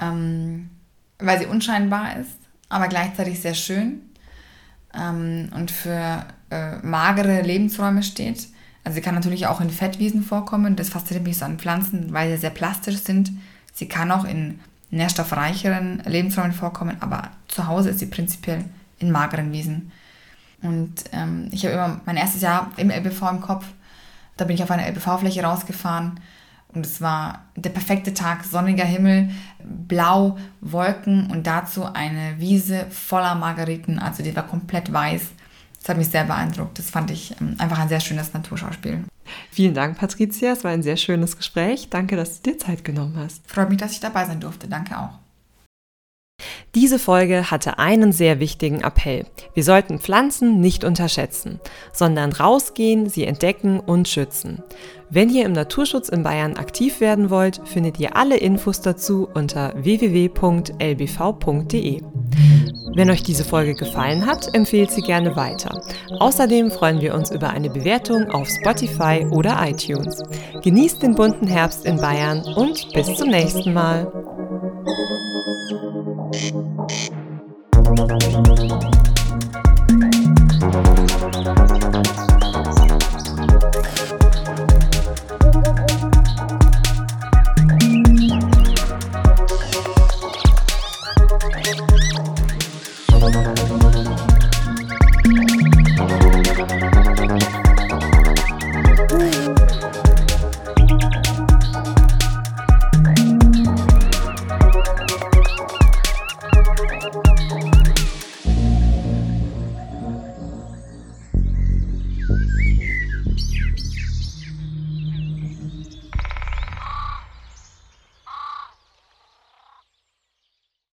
Ähm, 0.00 0.70
weil 1.18 1.38
sie 1.38 1.46
unscheinbar 1.46 2.16
ist, 2.16 2.38
aber 2.70 2.88
gleichzeitig 2.88 3.40
sehr 3.40 3.54
schön 3.54 4.00
ähm, 4.94 5.50
und 5.54 5.70
für 5.70 6.24
äh, 6.50 6.76
magere 6.78 7.42
Lebensräume 7.42 8.02
steht. 8.02 8.48
Also 8.84 8.96
sie 8.96 9.02
kann 9.02 9.14
natürlich 9.14 9.46
auch 9.46 9.60
in 9.60 9.70
Fettwiesen 9.70 10.22
vorkommen. 10.22 10.76
Das 10.76 10.88
fasziniert 10.88 11.26
mich 11.26 11.38
so 11.38 11.44
an 11.44 11.58
Pflanzen, 11.58 12.12
weil 12.12 12.30
sie 12.30 12.38
sehr 12.38 12.50
plastisch 12.50 12.98
sind. 12.98 13.32
Sie 13.74 13.86
kann 13.86 14.10
auch 14.10 14.24
in 14.24 14.60
nährstoffreicheren 14.90 16.02
Lebensräumen 16.06 16.52
vorkommen, 16.52 16.96
aber 17.00 17.30
zu 17.48 17.66
Hause 17.66 17.90
ist 17.90 17.98
sie 17.98 18.06
prinzipiell 18.06 18.64
in 18.98 19.10
mageren 19.10 19.52
Wiesen. 19.52 19.92
Und 20.62 21.04
ähm, 21.12 21.48
ich 21.52 21.64
habe 21.64 21.74
immer 21.74 22.00
mein 22.06 22.16
erstes 22.16 22.42
Jahr 22.42 22.70
im 22.76 22.90
LBV 22.90 23.22
im 23.30 23.40
Kopf. 23.40 23.66
Da 24.36 24.44
bin 24.44 24.56
ich 24.56 24.62
auf 24.62 24.70
einer 24.70 24.86
LBV-Fläche 24.88 25.42
rausgefahren 25.42 26.20
und 26.68 26.84
es 26.84 27.00
war 27.00 27.46
der 27.56 27.70
perfekte 27.70 28.14
Tag, 28.14 28.44
sonniger 28.44 28.84
Himmel, 28.84 29.30
blau, 29.62 30.38
Wolken 30.60 31.30
und 31.30 31.46
dazu 31.46 31.84
eine 31.84 32.38
Wiese 32.38 32.86
voller 32.90 33.34
Margariten. 33.34 33.98
Also 33.98 34.22
die 34.22 34.36
war 34.36 34.46
komplett 34.46 34.92
weiß. 34.92 35.22
Das 35.88 35.94
hat 35.94 36.00
mich 36.00 36.10
sehr 36.10 36.24
beeindruckt. 36.24 36.78
Das 36.78 36.90
fand 36.90 37.10
ich 37.10 37.34
ähm, 37.40 37.54
einfach 37.56 37.78
ein 37.78 37.88
sehr 37.88 38.00
schönes 38.00 38.34
Naturschauspiel. 38.34 39.04
Vielen 39.50 39.72
Dank, 39.72 39.96
Patricia. 39.96 40.52
Es 40.52 40.62
war 40.62 40.70
ein 40.70 40.82
sehr 40.82 40.98
schönes 40.98 41.38
Gespräch. 41.38 41.88
Danke, 41.88 42.14
dass 42.14 42.42
du 42.42 42.50
dir 42.50 42.58
Zeit 42.58 42.84
genommen 42.84 43.16
hast. 43.16 43.50
Freut 43.50 43.70
mich, 43.70 43.78
dass 43.78 43.92
ich 43.92 44.00
dabei 44.00 44.26
sein 44.26 44.38
durfte. 44.38 44.68
Danke 44.68 44.98
auch. 44.98 45.18
Diese 46.78 46.98
Folge 47.00 47.50
hatte 47.50 47.78
einen 47.80 48.12
sehr 48.12 48.38
wichtigen 48.38 48.82
Appell. 48.82 49.26
Wir 49.52 49.64
sollten 49.64 49.98
Pflanzen 49.98 50.60
nicht 50.60 50.84
unterschätzen, 50.84 51.58
sondern 51.92 52.30
rausgehen, 52.30 53.08
sie 53.08 53.24
entdecken 53.24 53.80
und 53.80 54.06
schützen. 54.06 54.62
Wenn 55.10 55.28
ihr 55.28 55.44
im 55.44 55.52
Naturschutz 55.52 56.08
in 56.08 56.22
Bayern 56.22 56.56
aktiv 56.56 57.00
werden 57.00 57.30
wollt, 57.30 57.60
findet 57.64 57.98
ihr 57.98 58.16
alle 58.16 58.36
Infos 58.36 58.80
dazu 58.80 59.28
unter 59.34 59.72
www.lbv.de. 59.82 60.30
Wenn 62.94 63.10
euch 63.10 63.24
diese 63.24 63.44
Folge 63.44 63.74
gefallen 63.74 64.24
hat, 64.24 64.54
empfehlt 64.54 64.92
sie 64.92 65.02
gerne 65.02 65.34
weiter. 65.34 65.82
Außerdem 66.20 66.70
freuen 66.70 67.00
wir 67.00 67.14
uns 67.14 67.32
über 67.32 67.50
eine 67.50 67.70
Bewertung 67.70 68.30
auf 68.30 68.48
Spotify 68.48 69.26
oder 69.30 69.58
iTunes. 69.68 70.22
Genießt 70.62 71.02
den 71.02 71.16
bunten 71.16 71.48
Herbst 71.48 71.84
in 71.84 71.96
Bayern 71.96 72.44
und 72.54 72.92
bis 72.92 73.14
zum 73.16 73.30
nächsten 73.30 73.72
Mal. 73.72 74.12
no, 77.98 78.06
no, 78.06 78.16
no. 78.16 78.27